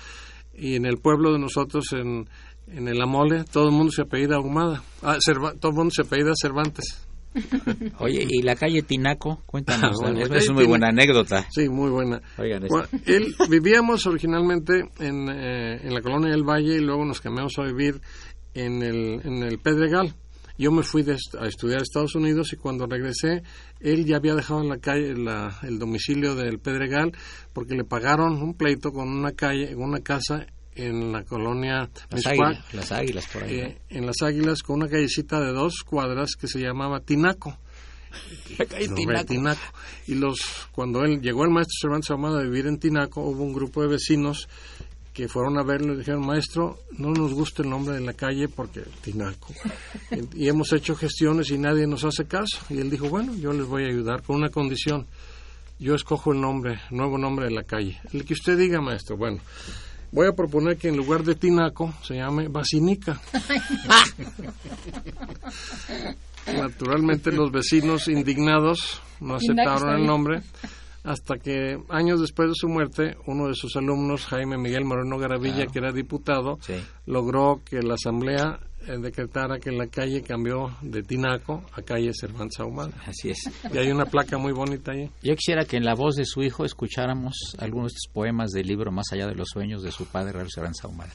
Y 0.54 0.76
en 0.76 0.86
el 0.86 0.98
pueblo 0.98 1.32
de 1.32 1.38
nosotros, 1.38 1.92
en, 1.92 2.28
en 2.66 2.88
el 2.88 3.00
Amole, 3.00 3.44
todo 3.44 3.68
el 3.68 3.74
mundo 3.74 3.92
se 3.92 4.02
apellida 4.02 4.36
Ahumada. 4.36 4.82
Ah, 5.02 5.18
todo 5.26 5.70
el 5.70 5.76
mundo 5.76 5.90
se 5.94 6.02
apellida 6.02 6.32
Cervantes. 6.40 7.09
Oye, 7.98 8.26
¿y 8.28 8.42
la 8.42 8.56
calle 8.56 8.82
Tinaco? 8.82 9.42
Cuéntanos, 9.46 9.98
Bueno, 10.00 10.20
es, 10.34 10.50
muy 10.50 10.66
buena 10.66 10.88
anécdota. 10.88 11.46
Sí, 11.50 11.68
muy 11.68 11.90
buena. 11.90 12.20
Oigan. 12.38 12.66
Bueno, 12.68 12.88
él, 13.06 13.34
vivíamos 13.48 14.06
originalmente 14.06 14.88
en, 14.98 15.28
eh, 15.28 15.80
en 15.82 15.94
la 15.94 16.00
colonia 16.00 16.30
del 16.30 16.42
Valle 16.42 16.76
y 16.76 16.80
luego 16.80 17.04
nos 17.04 17.20
cambiamos 17.20 17.56
a 17.58 17.62
vivir 17.62 18.00
en 18.54 18.82
el, 18.82 19.20
en 19.24 19.42
el 19.44 19.58
Pedregal. 19.58 20.14
Yo 20.58 20.70
me 20.72 20.82
fui 20.82 21.02
de 21.02 21.16
a 21.40 21.46
estudiar 21.46 21.78
a 21.78 21.82
Estados 21.82 22.14
Unidos 22.14 22.52
y 22.52 22.56
cuando 22.56 22.86
regresé, 22.86 23.42
él 23.80 24.04
ya 24.04 24.16
había 24.16 24.34
dejado 24.34 24.60
en 24.60 24.68
la 24.68 24.76
calle 24.78 25.14
la- 25.16 25.56
el 25.62 25.78
domicilio 25.78 26.34
del 26.34 26.58
Pedregal 26.58 27.12
porque 27.54 27.74
le 27.74 27.84
pagaron 27.84 28.42
un 28.42 28.54
pleito 28.54 28.92
con 28.92 29.08
una 29.08 29.32
calle, 29.32 29.74
una 29.74 30.00
casa 30.00 30.46
en 30.80 31.12
la 31.12 31.22
colonia 31.24 31.88
las, 32.10 32.24
Miscuac, 32.26 32.40
águilas, 32.40 32.74
las 32.74 32.92
águilas 32.92 33.26
por 33.32 33.44
ahí. 33.44 33.58
eh, 33.60 33.78
en 33.90 34.06
las 34.06 34.22
Águilas 34.22 34.62
con 34.62 34.76
una 34.76 34.88
callecita 34.88 35.40
de 35.40 35.52
dos 35.52 35.82
cuadras 35.84 36.30
que 36.38 36.46
se 36.48 36.58
llamaba 36.60 37.00
Tinaco. 37.00 37.56
Tinaco. 38.94 39.24
Tinaco. 39.26 39.60
Y 40.06 40.14
los, 40.14 40.38
cuando 40.72 41.04
él 41.04 41.20
llegó 41.20 41.44
el 41.44 41.50
maestro 41.50 41.74
Cervantes 41.82 42.10
Ahumada 42.10 42.40
a 42.40 42.42
vivir 42.42 42.66
en 42.66 42.78
Tinaco, 42.78 43.22
hubo 43.22 43.42
un 43.44 43.52
grupo 43.52 43.82
de 43.82 43.88
vecinos 43.88 44.48
que 45.12 45.28
fueron 45.28 45.58
a 45.58 45.62
verlo 45.62 45.94
y 45.94 45.98
dijeron, 45.98 46.24
maestro, 46.24 46.78
no 46.92 47.10
nos 47.10 47.32
gusta 47.34 47.62
el 47.62 47.70
nombre 47.70 47.94
de 47.94 48.00
la 48.00 48.12
calle 48.14 48.48
porque 48.48 48.82
Tinaco. 49.02 49.52
y, 50.34 50.44
y 50.44 50.48
hemos 50.48 50.72
hecho 50.72 50.94
gestiones 50.96 51.50
y 51.50 51.58
nadie 51.58 51.86
nos 51.86 52.04
hace 52.04 52.26
caso. 52.26 52.58
Y 52.70 52.78
él 52.78 52.90
dijo, 52.90 53.08
bueno, 53.08 53.34
yo 53.36 53.52
les 53.52 53.66
voy 53.66 53.84
a 53.84 53.88
ayudar 53.88 54.22
con 54.22 54.36
una 54.36 54.50
condición. 54.50 55.06
Yo 55.78 55.94
escojo 55.94 56.32
el 56.32 56.40
nombre, 56.40 56.78
nuevo 56.90 57.16
nombre 57.16 57.46
de 57.46 57.52
la 57.52 57.62
calle. 57.62 57.98
El 58.12 58.24
que 58.24 58.34
usted 58.34 58.58
diga, 58.58 58.80
maestro. 58.80 59.16
Bueno, 59.16 59.40
voy 60.12 60.26
a 60.28 60.32
proponer 60.32 60.76
que 60.76 60.88
en 60.88 60.96
lugar 60.96 61.24
de 61.24 61.34
Tinaco 61.34 61.92
se 62.02 62.14
llame 62.16 62.48
Basinica. 62.48 63.20
Naturalmente 66.46 67.32
los 67.32 67.50
vecinos 67.52 68.08
indignados 68.08 69.00
no 69.20 69.34
aceptaron 69.36 70.00
el 70.00 70.06
nombre 70.06 70.42
hasta 71.04 71.38
que 71.38 71.78
años 71.88 72.20
después 72.20 72.48
de 72.48 72.54
su 72.54 72.68
muerte 72.68 73.16
uno 73.26 73.48
de 73.48 73.54
sus 73.54 73.76
alumnos, 73.76 74.26
Jaime 74.26 74.58
Miguel 74.58 74.84
Moreno 74.84 75.18
Garavilla, 75.18 75.56
Claro. 75.56 75.72
que 75.72 75.78
era 75.78 75.92
diputado, 75.92 76.58
Sí. 76.60 76.74
logró 77.06 77.60
que 77.64 77.80
la 77.82 77.94
asamblea 77.94 78.58
decretara 78.86 79.58
que 79.58 79.70
la 79.70 79.86
calle 79.86 80.22
cambió 80.22 80.76
de 80.82 81.02
Tinaco 81.02 81.62
a 81.72 81.82
calle 81.82 82.12
Cervantes 82.14 82.60
Ahumada. 82.60 82.92
Así 83.06 83.30
es. 83.30 83.38
Y 83.72 83.78
hay 83.78 83.90
una 83.90 84.06
placa 84.06 84.38
muy 84.38 84.52
bonita 84.52 84.92
ahí. 84.92 85.10
Yo 85.22 85.34
quisiera 85.36 85.64
que 85.64 85.76
en 85.76 85.84
la 85.84 85.94
voz 85.94 86.16
de 86.16 86.24
su 86.24 86.42
hijo 86.42 86.64
escucháramos 86.64 87.34
algunos 87.58 87.92
de 87.92 87.96
estos 87.96 88.12
poemas 88.12 88.50
del 88.52 88.66
libro 88.66 88.90
Más 88.90 89.06
allá 89.12 89.26
de 89.26 89.34
los 89.34 89.48
sueños 89.48 89.82
de 89.82 89.92
su 89.92 90.06
padre, 90.06 90.32
Raúl 90.32 90.50
Cervantes 90.50 90.84
Ahumada. 90.84 91.12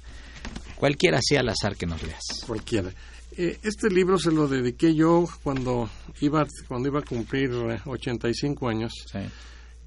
Cualquiera 0.78 1.20
sea 1.22 1.40
al 1.42 1.50
azar 1.50 1.76
que 1.76 1.86
nos 1.86 2.02
leas. 2.04 2.22
cualquiera. 2.46 2.92
Eh, 3.38 3.58
este 3.64 3.90
libro 3.90 4.18
se 4.18 4.32
lo 4.32 4.48
dediqué 4.48 4.94
yo 4.96 5.28
cuando 5.44 5.90
iba 6.22 6.46
cuando 6.70 6.88
iba 6.88 7.00
a 7.00 7.04
cumplir 7.04 7.50
eh, 7.70 7.80
85 7.86 8.70
años 8.70 8.94
Sí. 9.12 9.20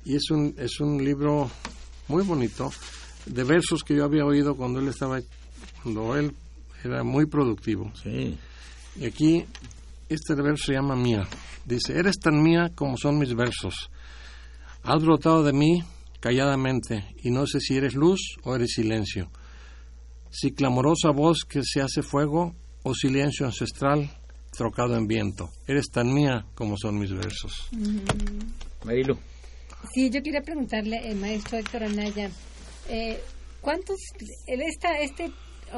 y 0.05 0.16
es 0.16 0.31
un 0.31 0.55
es 0.59 0.81
un 0.81 1.03
libro 1.03 1.51
muy 2.09 2.22
bonito 2.24 2.70
de 3.24 3.45
versos 3.45 3.83
que 3.85 3.95
yo 3.97 4.05
había 4.05 4.26
oído 4.26 4.55
cuando 4.55 4.81
él 4.81 4.89
estaba 4.89 5.20
cuando 5.83 6.14
él 6.16 6.35
era 6.85 7.03
muy 7.03 7.26
productivo. 7.26 7.93
Sí. 8.03 8.37
Y 8.97 9.07
aquí 9.07 9.45
este 10.09 10.35
verso 10.35 10.66
se 10.66 10.72
llama 10.74 10.97
Mía. 10.97 11.26
Dice, 11.64 11.99
"Eres 11.99 12.18
tan 12.18 12.43
mía 12.43 12.70
como 12.74 12.97
son 12.97 13.18
mis 13.18 13.35
versos. 13.35 13.91
Has 14.83 15.03
brotado 15.03 15.43
de 15.45 15.53
mí 15.53 15.83
calladamente 16.20 17.05
y 17.22 17.31
no 17.31 17.47
sé 17.47 17.61
si 17.61 17.76
eres 17.76 17.95
luz 17.95 18.20
o 18.43 18.55
eres 18.57 18.72
silencio. 18.72 19.29
Si 20.31 20.53
clamorosa 20.53 21.11
voz 21.11 21.45
que 21.49 21.61
se 21.62 21.81
hace 21.81 22.03
fuego 22.03 22.55
o 22.83 22.95
silencio 22.95 23.47
ancestral 23.47 24.11
trocado 24.57 24.97
en 24.97 25.07
viento. 25.07 25.51
Eres 25.66 25.87
tan 25.93 26.12
mía 26.12 26.45
como 26.55 26.76
son 26.76 26.99
mis 26.99 27.12
versos." 27.12 27.68
Marilu. 28.85 29.18
Sí, 29.95 30.11
yo 30.11 30.22
quería 30.22 30.41
preguntarle, 30.43 31.09
el 31.09 31.16
maestro 31.18 31.59
Héctor 31.59 31.85
Anaya, 31.85 32.31
eh, 32.89 33.20
¿cuántos, 33.61 33.97
el- 34.47 34.62
esta, 34.62 34.99
este, 34.99 35.31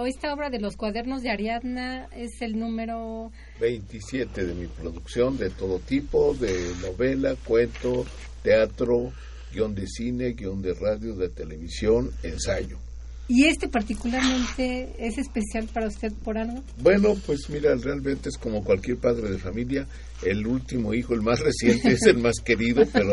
esta 0.07 0.33
obra 0.33 0.51
de 0.51 0.61
los 0.61 0.77
cuadernos 0.77 1.23
de 1.23 1.31
Ariadna 1.31 2.09
es 2.15 2.41
el 2.43 2.59
número, 2.59 3.31
27 3.61 4.47
de 4.47 4.55
mi 4.55 4.67
producción 4.67 5.37
de 5.37 5.51
todo 5.51 5.79
tipo, 5.81 6.35
de 6.35 6.73
novela, 6.83 7.35
cuento, 7.45 8.07
teatro, 8.43 9.13
guion 9.53 9.75
de 9.75 9.87
cine, 9.87 10.33
guion 10.33 10.63
de 10.63 10.75
radio, 10.75 11.15
de 11.15 11.29
televisión, 11.29 12.11
ensayo. 12.23 12.79
y 13.29 13.45
este 13.47 13.69
particularmente 13.69 14.93
es 14.99 15.17
especial 15.19 15.69
para 15.73 15.87
usted 15.87 16.13
por 16.25 16.37
algo? 16.37 16.63
Bueno, 16.83 17.15
pues 17.27 17.49
mira, 17.49 17.75
realmente 17.77 18.29
es 18.29 18.37
como 18.37 18.65
cualquier 18.65 18.97
padre 18.99 19.31
de 19.31 19.39
familia, 19.39 19.87
el 20.25 20.47
último 20.47 20.93
hijo, 20.95 21.15
el 21.15 21.23
más 21.23 21.39
reciente, 21.41 21.93
es 21.93 22.03
el 22.07 22.19
más 22.19 22.41
querido, 22.45 22.83
pero 22.93 23.13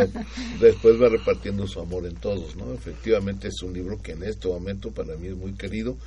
después 0.60 1.00
va 1.02 1.10
repartiendo 1.10 1.68
su 1.68 1.80
amor 1.80 2.06
en 2.08 2.16
todos, 2.16 2.56
¿no? 2.56 2.74
Efectivamente 2.74 3.50
es 3.50 3.62
un 3.62 3.74
libro 3.74 4.02
que 4.02 4.14
en 4.14 4.24
este 4.24 4.48
momento 4.48 4.92
para 4.92 5.16
mí 5.18 5.28
es 5.28 5.36
muy 5.36 5.54
querido, 5.54 5.98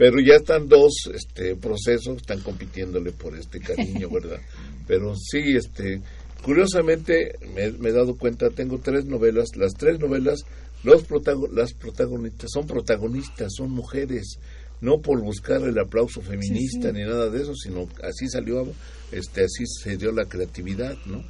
pero 0.00 0.16
ya 0.18 0.36
están 0.36 0.66
dos 0.66 1.10
este, 1.14 1.56
procesos, 1.56 2.16
están 2.16 2.40
compitiéndole 2.40 3.12
por 3.12 3.36
este 3.36 3.60
cariño, 3.60 4.08
¿verdad? 4.12 4.40
Pero 4.86 5.14
sí, 5.14 5.54
este, 5.54 6.00
curiosamente 6.42 7.34
me, 7.54 7.70
me 7.72 7.90
he 7.90 7.92
dado 7.92 8.16
cuenta, 8.16 8.48
tengo 8.48 8.78
tres 8.78 9.04
novelas, 9.04 9.50
las 9.56 9.74
tres 9.74 9.98
novelas, 10.00 10.40
los 10.84 11.04
protago- 11.06 11.50
las 11.52 11.74
protagonistas 11.74 12.48
son 12.52 12.66
protagonistas, 12.66 13.52
son 13.54 13.70
mujeres, 13.72 14.38
no 14.80 15.02
por 15.02 15.20
buscar 15.22 15.60
el 15.62 15.78
aplauso 15.78 16.22
feminista 16.22 16.90
ni 16.92 17.02
nada 17.02 17.28
de 17.28 17.42
eso, 17.42 17.54
sino 17.54 17.86
así 18.02 18.26
salió, 18.28 18.66
este, 19.12 19.42
así 19.44 19.64
se 19.66 19.98
dio 19.98 20.12
la 20.12 20.24
creatividad, 20.24 20.96
¿no? 21.04 21.22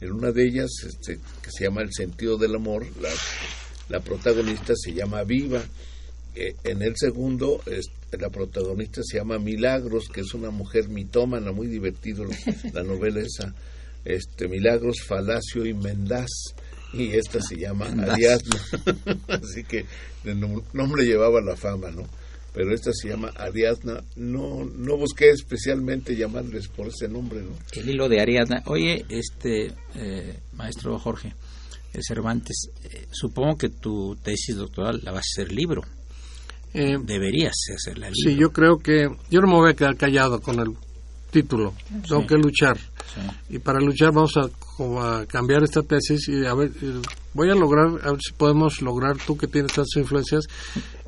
En 0.00 0.12
una 0.12 0.32
de 0.32 0.42
ellas, 0.48 0.70
este, 0.84 1.18
que 1.42 1.50
se 1.56 1.64
llama 1.64 1.82
El 1.82 1.92
sentido 1.92 2.36
del 2.36 2.56
amor, 2.56 2.84
la, 3.00 3.08
la 3.88 4.00
protagonista 4.00 4.74
se 4.76 4.92
llama 4.92 5.22
Viva. 5.22 5.62
Eh, 6.34 6.54
en 6.64 6.82
el 6.82 6.92
segundo, 6.96 7.62
es- 7.66 7.86
la 8.18 8.30
protagonista 8.30 9.00
se 9.04 9.18
llama 9.18 9.38
Milagros, 9.38 10.08
que 10.08 10.20
es 10.22 10.34
una 10.34 10.50
mujer 10.50 10.88
mitómana, 10.88 11.52
muy 11.52 11.66
divertido 11.66 12.24
la, 12.24 12.36
la 12.72 12.82
novela 12.82 13.20
esa. 13.20 13.54
Este, 14.04 14.46
Milagros, 14.48 14.96
Falacio 15.06 15.66
y 15.66 15.74
Mendaz. 15.74 16.30
Y 16.92 17.10
esta 17.16 17.40
se 17.42 17.56
llama. 17.56 17.86
Ariadna. 17.86 18.60
Así 19.28 19.64
que 19.64 19.84
el 20.24 20.40
nom- 20.40 20.62
nombre 20.72 21.04
llevaba 21.04 21.40
la 21.40 21.56
fama, 21.56 21.90
¿no? 21.90 22.04
Pero 22.54 22.72
esta 22.72 22.90
se 22.94 23.08
llama 23.08 23.28
Ariadna. 23.36 24.02
No, 24.14 24.64
no 24.64 24.96
busqué 24.96 25.30
especialmente 25.30 26.16
llamarles 26.16 26.68
por 26.68 26.86
ese 26.86 27.08
nombre, 27.08 27.42
¿no? 27.42 27.50
El 27.72 27.90
hilo 27.90 28.08
de 28.08 28.20
Ariadna. 28.20 28.62
Oye, 28.66 29.04
este 29.10 29.72
eh, 29.94 30.38
maestro 30.54 30.98
Jorge 30.98 31.34
eh, 31.92 31.98
Cervantes, 32.00 32.70
eh, 32.84 33.06
supongo 33.10 33.58
que 33.58 33.68
tu 33.68 34.16
tesis 34.22 34.56
doctoral 34.56 35.00
la 35.02 35.10
vas 35.12 35.24
a 35.26 35.42
hacer 35.42 35.52
libro. 35.52 35.82
Eh, 36.78 36.98
Deberías 37.02 37.54
hacerla 37.74 38.10
libro. 38.10 38.30
sí, 38.30 38.36
yo 38.36 38.52
creo 38.52 38.78
que 38.78 39.08
yo 39.30 39.40
no 39.40 39.46
me 39.48 39.54
voy 39.54 39.70
a 39.70 39.74
quedar 39.74 39.96
callado 39.96 40.40
con 40.40 40.60
el 40.60 40.74
título. 41.30 41.74
Tengo 42.08 42.26
que 42.26 42.36
luchar. 42.36 42.76
Sí. 42.78 43.54
Y 43.56 43.58
para 43.58 43.80
luchar 43.80 44.12
vamos 44.12 44.34
a, 44.36 45.20
a 45.20 45.26
cambiar 45.26 45.62
esta 45.62 45.82
tesis 45.82 46.28
y 46.28 46.44
a 46.44 46.54
ver, 46.54 46.70
eh, 46.82 47.00
voy 47.34 47.50
a 47.50 47.54
lograr, 47.54 47.86
a 48.04 48.12
ver 48.12 48.20
si 48.20 48.32
podemos 48.32 48.82
lograr, 48.82 49.16
tú 49.26 49.36
que 49.36 49.46
tienes 49.46 49.72
tantas 49.72 49.96
influencias, 49.96 50.44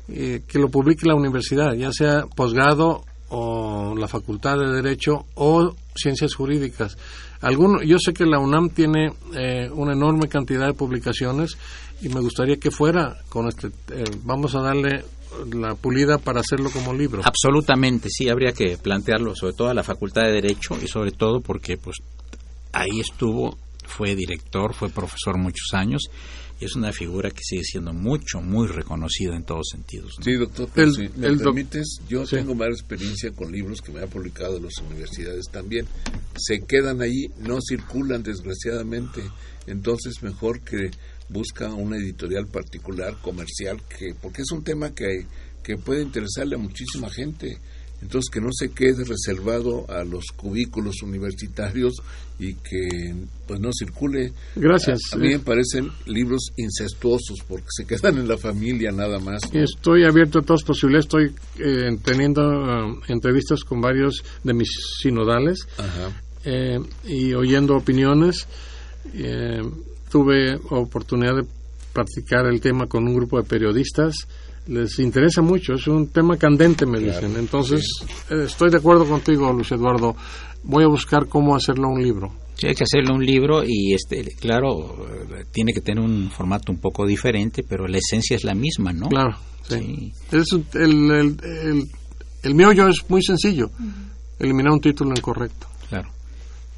eh, 0.07 0.41
que 0.47 0.59
lo 0.59 0.69
publique 0.69 1.07
la 1.07 1.15
universidad, 1.15 1.73
ya 1.73 1.91
sea 1.91 2.25
posgrado 2.35 3.03
o 3.29 3.95
la 3.95 4.07
Facultad 4.07 4.57
de 4.57 4.71
Derecho 4.71 5.25
o 5.35 5.75
Ciencias 5.95 6.33
Jurídicas. 6.33 6.97
Alguno, 7.41 7.81
yo 7.83 7.97
sé 7.99 8.11
que 8.13 8.25
la 8.25 8.39
UNAM 8.39 8.69
tiene 8.69 9.13
eh, 9.35 9.69
una 9.71 9.93
enorme 9.93 10.27
cantidad 10.27 10.67
de 10.67 10.73
publicaciones 10.73 11.57
y 12.01 12.09
me 12.09 12.19
gustaría 12.21 12.57
que 12.57 12.71
fuera 12.71 13.17
con 13.29 13.47
este, 13.47 13.67
eh, 13.93 14.03
vamos 14.23 14.55
a 14.55 14.61
darle 14.61 15.05
la 15.53 15.75
pulida 15.75 16.17
para 16.17 16.41
hacerlo 16.41 16.69
como 16.71 16.93
libro. 16.93 17.21
Absolutamente, 17.23 18.09
sí, 18.09 18.29
habría 18.29 18.51
que 18.51 18.77
plantearlo, 18.77 19.35
sobre 19.35 19.53
todo 19.53 19.69
a 19.69 19.73
la 19.73 19.83
Facultad 19.83 20.23
de 20.23 20.33
Derecho 20.33 20.77
y 20.81 20.87
sobre 20.87 21.11
todo 21.11 21.41
porque 21.41 21.77
pues 21.77 21.97
ahí 22.71 22.99
estuvo, 22.99 23.57
fue 23.85 24.15
director, 24.15 24.73
fue 24.73 24.89
profesor 24.89 25.37
muchos 25.37 25.73
años 25.73 26.03
y 26.59 26.65
es 26.65 26.75
una 26.75 26.91
figura 26.91 27.31
que 27.31 27.41
sigue 27.41 27.63
siendo 27.63 27.93
mucho, 27.93 28.41
muy 28.41 28.67
reconocida 28.67 29.35
en 29.35 29.43
todos 29.43 29.67
sentidos. 29.71 30.17
Sí, 30.21 30.33
doctor, 30.33 30.69
pero 30.73 30.91
si 30.91 31.07
me 31.15 31.35
permites, 31.37 32.01
yo 32.09 32.25
tengo 32.25 32.53
más 32.53 32.69
experiencia 32.69 33.31
con 33.31 33.51
libros 33.51 33.81
que 33.81 33.93
me 33.93 34.01
han 34.01 34.09
publicado 34.09 34.57
en 34.57 34.63
las 34.63 34.77
universidades 34.79 35.45
también. 35.49 35.85
Se 36.35 36.59
quedan 36.65 37.01
ahí, 37.01 37.27
no 37.39 37.59
circulan 37.61 38.23
desgraciadamente, 38.23 39.21
entonces 39.67 40.21
mejor 40.21 40.59
que 40.59 40.91
busca 41.29 41.71
una 41.73 41.97
editorial 41.97 42.47
particular, 42.47 43.15
comercial, 43.21 43.81
que 43.87 44.15
porque 44.19 44.41
es 44.41 44.51
un 44.51 44.63
tema 44.63 44.93
que, 44.93 45.25
que 45.63 45.77
puede 45.77 46.01
interesarle 46.01 46.55
a 46.55 46.59
muchísima 46.59 47.09
gente. 47.09 47.59
Entonces, 48.01 48.29
que 48.31 48.39
no 48.39 48.49
se 48.51 48.69
quede 48.69 49.03
reservado 49.03 49.85
a 49.89 50.05
los 50.05 50.27
cubículos 50.35 51.01
universitarios 51.03 51.95
y 52.39 52.53
que 52.53 53.13
pues 53.45 53.59
no 53.59 53.71
circule. 53.77 54.31
Gracias. 54.55 54.99
A, 55.11 55.17
mí 55.17 55.29
me 55.29 55.39
parecen 55.39 55.89
libros 56.05 56.53
incestuosos 56.55 57.39
porque 57.45 57.67
se 57.69 57.85
quedan 57.85 58.17
en 58.17 58.27
la 58.27 58.37
familia 58.37 58.91
nada 58.91 59.19
más. 59.19 59.41
Estoy 59.53 60.05
abierto 60.05 60.39
a 60.39 60.41
todas 60.43 60.63
posibilidades. 60.63 61.05
Estoy 61.05 61.35
eh, 61.59 61.97
teniendo 62.01 62.41
uh, 62.41 63.01
entrevistas 63.09 63.65
con 63.65 63.81
varios 63.81 64.23
de 64.43 64.53
mis 64.53 64.69
sinodales 65.01 65.67
eh, 66.45 66.79
y 67.05 67.33
oyendo 67.33 67.75
opiniones. 67.75 68.47
Eh, 69.13 69.61
tuve 70.09 70.55
oportunidad 70.69 71.35
de 71.35 71.45
practicar 71.93 72.45
el 72.45 72.59
tema 72.61 72.87
con 72.87 73.07
un 73.07 73.15
grupo 73.15 73.37
de 73.37 73.47
periodistas. 73.47 74.27
Les 74.67 74.99
interesa 74.99 75.41
mucho, 75.41 75.73
es 75.73 75.87
un 75.87 76.07
tema 76.09 76.37
candente, 76.37 76.85
me 76.85 76.99
dicen. 76.99 77.35
Entonces, 77.37 77.83
eh, 78.29 78.43
estoy 78.45 78.69
de 78.69 78.77
acuerdo 78.77 79.05
contigo, 79.05 79.51
Luis 79.51 79.71
Eduardo. 79.71 80.15
Voy 80.63 80.83
a 80.83 80.87
buscar 80.87 81.27
cómo 81.27 81.55
hacerlo 81.55 81.87
un 81.89 82.03
libro. 82.03 82.31
Sí, 82.55 82.67
hay 82.67 82.75
que 82.75 82.83
hacerlo 82.83 83.15
un 83.15 83.25
libro 83.25 83.63
y, 83.65 83.93
este, 83.93 84.21
claro, 84.35 85.07
tiene 85.51 85.71
que 85.71 85.79
tener 85.79 86.03
un 86.03 86.29
formato 86.29 86.71
un 86.71 86.79
poco 86.79 87.07
diferente, 87.07 87.63
pero 87.67 87.87
la 87.87 87.97
esencia 87.97 88.35
es 88.35 88.43
la 88.43 88.53
misma, 88.53 88.91
¿no? 88.91 89.07
Claro, 89.07 89.37
sí. 89.67 90.11
Es 90.31 90.51
el, 90.73 91.09
el, 91.09 91.37
el, 91.41 91.87
el 92.43 92.55
meollo 92.55 92.89
es 92.89 92.97
muy 93.07 93.23
sencillo, 93.23 93.71
eliminar 94.37 94.73
un 94.73 94.81
título 94.81 95.11
incorrecto. 95.11 95.67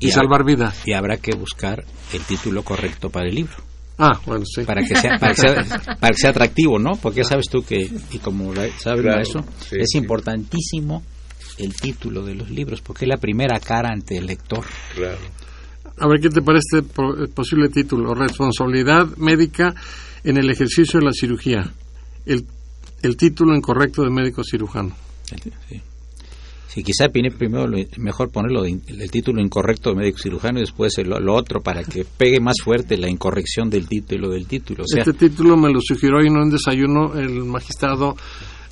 Y, 0.02 0.12
salvar 0.12 0.44
vidas. 0.44 0.82
Y 0.86 0.94
habrá 0.94 1.18
que 1.18 1.36
buscar 1.36 1.84
el 2.14 2.22
título 2.24 2.64
correcto 2.64 3.10
para 3.10 3.28
el 3.30 3.36
libro. 3.36 3.56
Ah, 3.98 4.20
bueno, 4.26 4.44
sí. 4.46 4.64
Para 4.64 4.82
que 4.82 4.96
sea, 4.96 5.18
para 5.20 5.34
que 5.34 5.42
sea, 5.42 5.54
para 6.00 6.10
que 6.10 6.18
sea 6.18 6.30
atractivo, 6.32 6.80
¿no? 6.80 6.94
Porque 7.02 7.24
sabes 7.24 7.48
tú 7.50 7.64
que, 7.64 7.90
y 8.12 8.18
como 8.18 8.54
sabes 8.56 8.74
Claro, 8.82 9.22
eso, 9.22 9.46
sí, 9.60 9.76
es 9.80 9.90
sí. 9.92 10.00
importantísimo 10.00 11.04
el 11.60 11.76
título 11.76 12.24
de 12.24 12.34
los 12.34 12.50
libros, 12.50 12.82
porque 12.82 13.06
es 13.06 13.10
la 13.10 13.18
primera 13.18 13.60
cara 13.60 13.90
ante 13.94 14.18
el 14.18 14.26
lector. 14.26 14.66
Claro. 14.96 15.20
A 16.00 16.08
ver, 16.08 16.20
¿qué 16.20 16.30
te 16.30 16.42
parece 16.42 16.80
este 16.80 17.02
el 17.20 17.30
posible 17.30 17.70
título? 17.70 18.16
Responsabilidad 18.16 19.06
médica 19.18 19.76
en 20.24 20.38
el 20.38 20.50
ejercicio 20.50 21.00
de 21.00 21.06
la 21.06 21.12
cirugía. 21.12 21.72
El, 22.26 22.46
el 23.04 23.18
título 23.18 23.56
incorrecto 23.56 24.02
de 24.02 24.10
médico 24.10 24.42
cirujano. 24.44 24.96
Sí. 25.70 25.82
Sí, 26.74 26.84
quizá 26.84 27.10
primero 27.10 27.68
lo- 27.68 27.78
mejor 27.98 28.30
ponerlo 28.32 28.62
de- 28.64 28.80
el 28.88 29.12
título 29.12 29.42
incorrecto 29.42 29.90
de 29.90 29.98
médico 29.98 30.20
cirujano 30.20 30.60
y 30.60 30.62
después 30.62 30.98
el- 31.00 31.10
lo, 31.10 31.36
otro 31.36 31.62
para 31.62 31.84
que 31.84 32.06
pegue 32.06 32.40
más 32.40 32.56
fuerte 32.64 32.98
la 32.98 33.10
incorrección 33.10 33.70
del 33.70 33.88
título 33.90 34.30
del 34.30 34.48
título. 34.48 34.84
O 34.84 34.88
sea, 34.88 35.04
este 35.04 35.14
título 35.28 35.58
me 35.58 35.70
lo 35.70 35.82
sugirió 35.82 36.18
hoy 36.20 36.28
en 36.28 36.38
un 36.38 36.50
desayuno 36.50 37.14
el 37.20 37.44
magistrado 37.44 38.16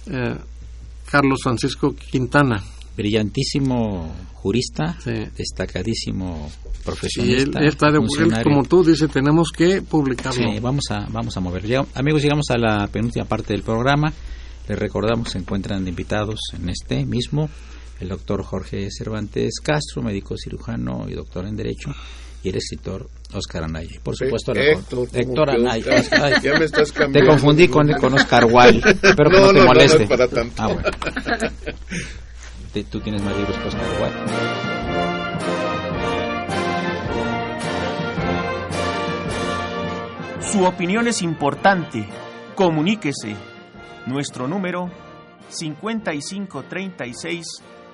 eh, 0.10 0.36
Carlos 1.12 1.40
Francisco 1.44 1.94
Quintana. 1.94 2.64
brillantísimo 2.96 4.14
jurista, 4.34 4.98
Sí. 5.04 5.12
destacadísimo 5.38 6.50
Y 6.50 6.68
él, 6.78 6.84
profesionista, 6.84 7.60
él 7.60 7.68
está 7.68 7.92
de 7.92 7.98
él, 8.00 8.44
como 8.44 8.64
tú, 8.64 8.84
dice, 8.84 9.08
tenemos 9.08 9.52
que 9.52 9.82
publicarlo. 9.82 10.52
Sí, 10.52 10.60
vamos 10.60 10.86
a, 10.90 11.06
vamos 11.10 11.36
a 11.36 11.40
mover. 11.40 11.64
Llega- 11.66 11.86
amigos, 11.96 12.22
llegamos 12.22 12.46
a 12.50 12.58
la 12.58 12.88
penúltima 12.88 13.26
parte 13.26 13.54
del 13.54 13.64
programa. 13.64 14.12
Les 14.68 14.78
recordamos, 14.80 15.30
se 15.32 15.38
encuentran 15.40 15.88
invitados 15.88 16.40
en 16.54 16.70
este 16.70 17.06
mismo 17.06 17.50
el 18.00 18.10
doctor 18.10 18.44
Jorge 18.44 18.88
Cervantes 18.92 19.60
Castro, 19.64 20.02
médico 20.02 20.36
cirujano 20.38 21.06
y 21.10 21.14
doctor 21.14 21.46
en 21.46 21.56
Derecho, 21.56 21.92
y 22.44 22.50
el 22.50 22.56
escritor 22.56 23.10
Oscar 23.34 23.64
Anaya. 23.66 23.90
Y 23.96 24.00
Por 24.00 24.16
supuesto, 24.16 24.54
la- 24.54 24.64
Héctor, 24.64 25.08
¿cómo 25.10 25.20
Héctor 25.22 25.50
Anaya. 25.50 25.96
Oscar? 26.00 26.24
Ay, 26.36 26.42
Ya 26.42 26.54
me 26.58 26.66
estás 26.66 26.92
Te 26.94 27.00
cambiando. 27.00 27.32
confundí 27.32 27.68
con, 27.68 27.92
con 27.94 28.14
Oscar 28.14 28.46
Wilde. 28.46 28.90
Espero 29.04 29.30
que 29.30 29.36
No, 29.38 29.42
no, 29.48 29.54
te 29.54 29.60
no, 29.60 29.66
no, 29.74 30.00
no 30.00 30.08
para 30.08 30.28
tanto. 30.28 30.54
Ah, 30.58 30.68
bueno. 30.68 30.84
Te- 32.74 32.84
Tú 32.86 33.00
tienes 33.02 33.22
más 33.24 33.36
libros 33.36 33.58
que 33.58 33.68
Oscar 33.68 33.86
Wilde. 34.02 34.50
Su 40.52 40.66
opinión 40.66 41.08
es 41.08 41.22
importante. 41.22 42.08
Comuníquese. 42.56 43.36
Nuestro 44.08 44.48
número 44.48 44.90
5536 45.50 47.46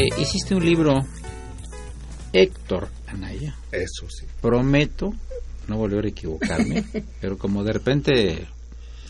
Eh, 0.00 0.08
hiciste 0.18 0.54
un 0.54 0.64
libro, 0.64 0.94
Héctor 2.32 2.88
Anaya. 3.08 3.54
Eso 3.72 4.06
sí. 4.08 4.24
Prometo 4.40 5.12
no 5.68 5.76
volver 5.76 6.06
a 6.06 6.08
equivocarme, 6.08 6.84
pero 7.20 7.36
como 7.38 7.62
de 7.64 7.72
repente 7.72 8.46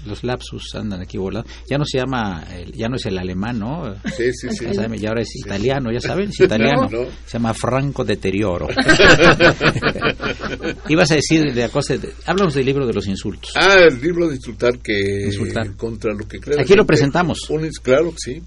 los 0.06 0.24
lapsus 0.24 0.74
andan 0.76 1.02
aquí 1.02 1.18
volando, 1.18 1.46
ya 1.68 1.76
no 1.76 1.84
se 1.84 1.98
llama, 1.98 2.42
ya 2.74 2.88
no 2.88 2.96
es 2.96 3.04
el 3.04 3.18
alemán, 3.18 3.58
¿no? 3.58 3.94
Sí, 4.16 4.32
sí, 4.32 4.48
sí. 4.50 4.64
Ya 4.64 4.72
saben, 4.74 4.98
ya 4.98 5.10
ahora 5.10 5.20
es 5.20 5.36
italiano, 5.36 5.92
ya 5.92 6.00
saben, 6.00 6.30
es 6.30 6.40
italiano. 6.40 6.88
No, 6.90 7.02
no. 7.02 7.06
Se 7.26 7.32
llama 7.34 7.52
Franco 7.52 8.02
Deterioro. 8.04 8.68
Ibas 10.88 11.10
a 11.10 11.14
decir 11.16 11.52
de 11.52 11.60
la 11.60 11.68
cosa, 11.68 11.96
de- 11.98 12.14
háblanos 12.26 12.54
del 12.54 12.64
libro 12.66 12.86
de 12.86 12.92
los 12.94 13.06
insultos. 13.06 13.52
Ah, 13.54 13.74
el 13.88 14.00
libro 14.00 14.28
de 14.28 14.36
insultar 14.36 14.78
que 14.78 15.24
Insultar. 15.26 15.76
contra 15.76 16.14
lo 16.14 16.26
que 16.26 16.40
cree 16.40 16.56
la 16.56 16.62
Aquí 16.62 16.74
lo 16.74 16.86
presentamos. 16.86 17.48
un 17.50 17.68
claro 17.82 18.10
que 18.12 18.16
sí. 18.18 18.42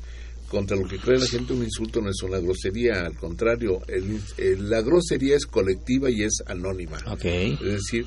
Contra 0.53 0.77
lo 0.77 0.87
que 0.87 0.99
cree 0.99 1.17
la 1.19 1.25
gente, 1.25 1.51
un 1.53 1.63
insulto 1.63 1.99
no 1.99 2.11
es 2.11 2.21
una 2.21 2.37
grosería, 2.37 3.05
al 3.07 3.15
contrario, 3.17 3.81
el 3.87 4.69
la 4.69 4.81
grosería 4.81 5.35
es 5.35 5.47
colectiva 5.47 6.11
y 6.11 6.21
es 6.21 6.43
anónima. 6.45 6.99
Ok. 7.07 7.25
Es 7.25 7.59
decir, 7.59 8.05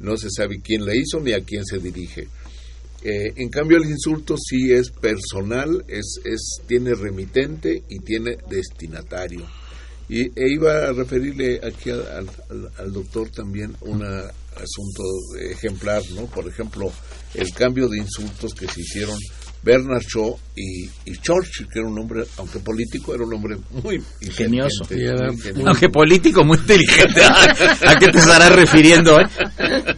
no 0.00 0.16
se 0.16 0.28
sabe 0.30 0.60
quién 0.64 0.86
la 0.86 0.96
hizo 0.96 1.20
ni 1.20 1.32
a 1.34 1.44
quién 1.44 1.66
se 1.66 1.78
dirige. 1.78 2.28
Eh, 3.04 3.32
en 3.36 3.50
cambio, 3.50 3.76
el 3.76 3.90
insulto 3.90 4.36
sí 4.38 4.72
es 4.72 4.88
personal, 4.90 5.84
es, 5.86 6.18
es, 6.24 6.60
tiene 6.66 6.94
remitente 6.94 7.82
y 7.90 7.98
tiene 7.98 8.38
destinatario. 8.48 9.44
Y 10.08 10.22
e 10.34 10.48
iba 10.50 10.88
a 10.88 10.92
referirle 10.92 11.60
aquí 11.62 11.90
al, 11.90 12.00
al- 12.48 12.70
al 12.78 12.92
doctor 12.92 13.28
también 13.30 13.76
un 13.82 14.02
asunto 14.02 15.02
ejemplar, 15.50 16.02
¿no? 16.14 16.24
Por 16.26 16.48
ejemplo, 16.48 16.90
el 17.34 17.50
cambio 17.52 17.88
de 17.88 17.98
insultos 17.98 18.54
que 18.54 18.66
se 18.66 18.80
hicieron 18.80 19.16
Bernard 19.62 20.02
Shaw 20.02 20.38
y, 20.56 20.84
y 21.04 21.16
Churchill, 21.20 21.68
que 21.68 21.78
era 21.78 21.88
un 21.88 21.98
hombre, 21.98 22.24
aunque 22.38 22.58
político, 22.58 23.14
era 23.14 23.24
un 23.24 23.32
hombre 23.32 23.56
muy 23.82 24.02
Ingenioso. 24.20 24.84
muy. 24.90 25.64
Aunque 25.66 25.88
político, 25.88 26.44
muy 26.44 26.58
inteligente. 26.58 27.22
¿A 27.86 27.96
qué 27.98 28.06
te 28.08 28.18
estarás 28.18 28.54
refiriendo, 28.54 29.20
eh? 29.20 29.24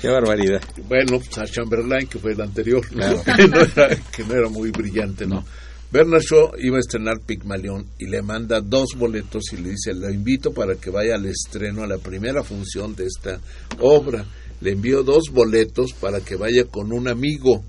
Qué 0.00 0.08
barbaridad. 0.08 0.62
Bueno, 0.86 1.18
pues 1.18 1.38
a 1.38 1.44
Chamberlain, 1.44 2.06
que 2.06 2.18
fue 2.18 2.32
el 2.32 2.40
anterior, 2.40 2.86
que, 2.88 3.48
no 3.48 3.60
era, 3.60 3.96
que 4.14 4.24
no 4.24 4.34
era 4.34 4.48
muy 4.48 4.70
brillante, 4.70 5.26
¿no? 5.26 5.36
No. 5.36 5.44
Bernard 5.90 6.22
Shaw 6.22 6.52
iba 6.58 6.76
a 6.76 6.80
estrenar 6.80 7.20
Pigmalión 7.24 7.86
y 7.98 8.06
le 8.06 8.20
manda 8.20 8.60
dos 8.60 8.90
boletos 8.96 9.44
y 9.52 9.56
le 9.58 9.70
dice, 9.70 9.94
lo 9.94 10.10
invito 10.10 10.52
para 10.52 10.74
que 10.74 10.90
vaya 10.90 11.14
al 11.14 11.26
estreno, 11.26 11.84
a 11.84 11.86
la 11.86 11.98
primera 11.98 12.42
función 12.42 12.94
de 12.96 13.06
esta 13.06 13.40
obra. 13.78 14.24
Le 14.60 14.72
envío 14.72 15.02
dos 15.02 15.30
boletos 15.32 15.92
para 15.92 16.20
que 16.20 16.34
vaya 16.34 16.64
con 16.64 16.92
un 16.92 17.08
amigo, 17.08 17.64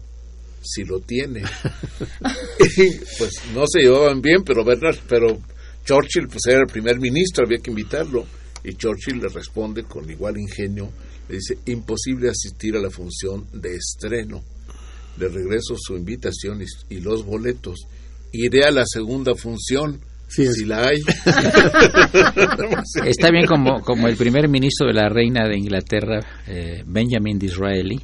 si 0.62 0.84
lo 0.84 1.00
tiene. 1.00 1.44
Pues 3.18 3.34
no 3.54 3.66
se 3.68 3.82
llevaban 3.82 4.22
bien, 4.22 4.44
pero 4.44 4.64
Bernard, 4.64 4.98
pero 5.08 5.40
Churchill 5.84 6.28
pues 6.28 6.46
era 6.48 6.62
el 6.62 6.68
primer 6.68 7.00
ministro, 7.00 7.46
había 7.46 7.60
que 7.60 7.72
invitarlo. 7.72 8.26
Y 8.64 8.74
Churchill 8.76 9.20
le 9.20 9.30
responde 9.30 9.84
con 9.84 10.10
igual 10.10 10.38
ingenio, 10.38 10.92
le 11.30 11.36
dice, 11.36 11.58
imposible 11.66 12.30
asistir 12.30 12.76
a 12.76 12.82
la 12.82 12.90
función 12.90 13.48
de 13.54 13.76
estreno. 13.76 14.44
Le 15.18 15.30
regreso 15.30 15.76
su 15.78 15.96
invitación 15.96 16.62
y 16.90 17.00
los 17.00 17.26
boletos. 17.26 17.88
Iré 18.34 18.66
a 18.66 18.72
la 18.72 18.84
segunda 18.86 19.34
función, 19.36 20.02
Sí 20.28 20.44
es. 20.44 20.54
si 20.56 20.66
la 20.66 20.88
hay. 20.88 20.98
Está 23.06 23.30
bien 23.32 23.46
como, 23.46 23.82
como 23.82 24.08
el 24.08 24.18
primer 24.18 24.48
ministro 24.50 24.88
de 24.88 24.94
la 24.94 25.10
reina 25.10 25.48
de 25.48 25.58
Inglaterra, 25.58 26.20
eh, 26.48 26.84
Benjamin 26.86 27.40
Disraeli, 27.40 28.00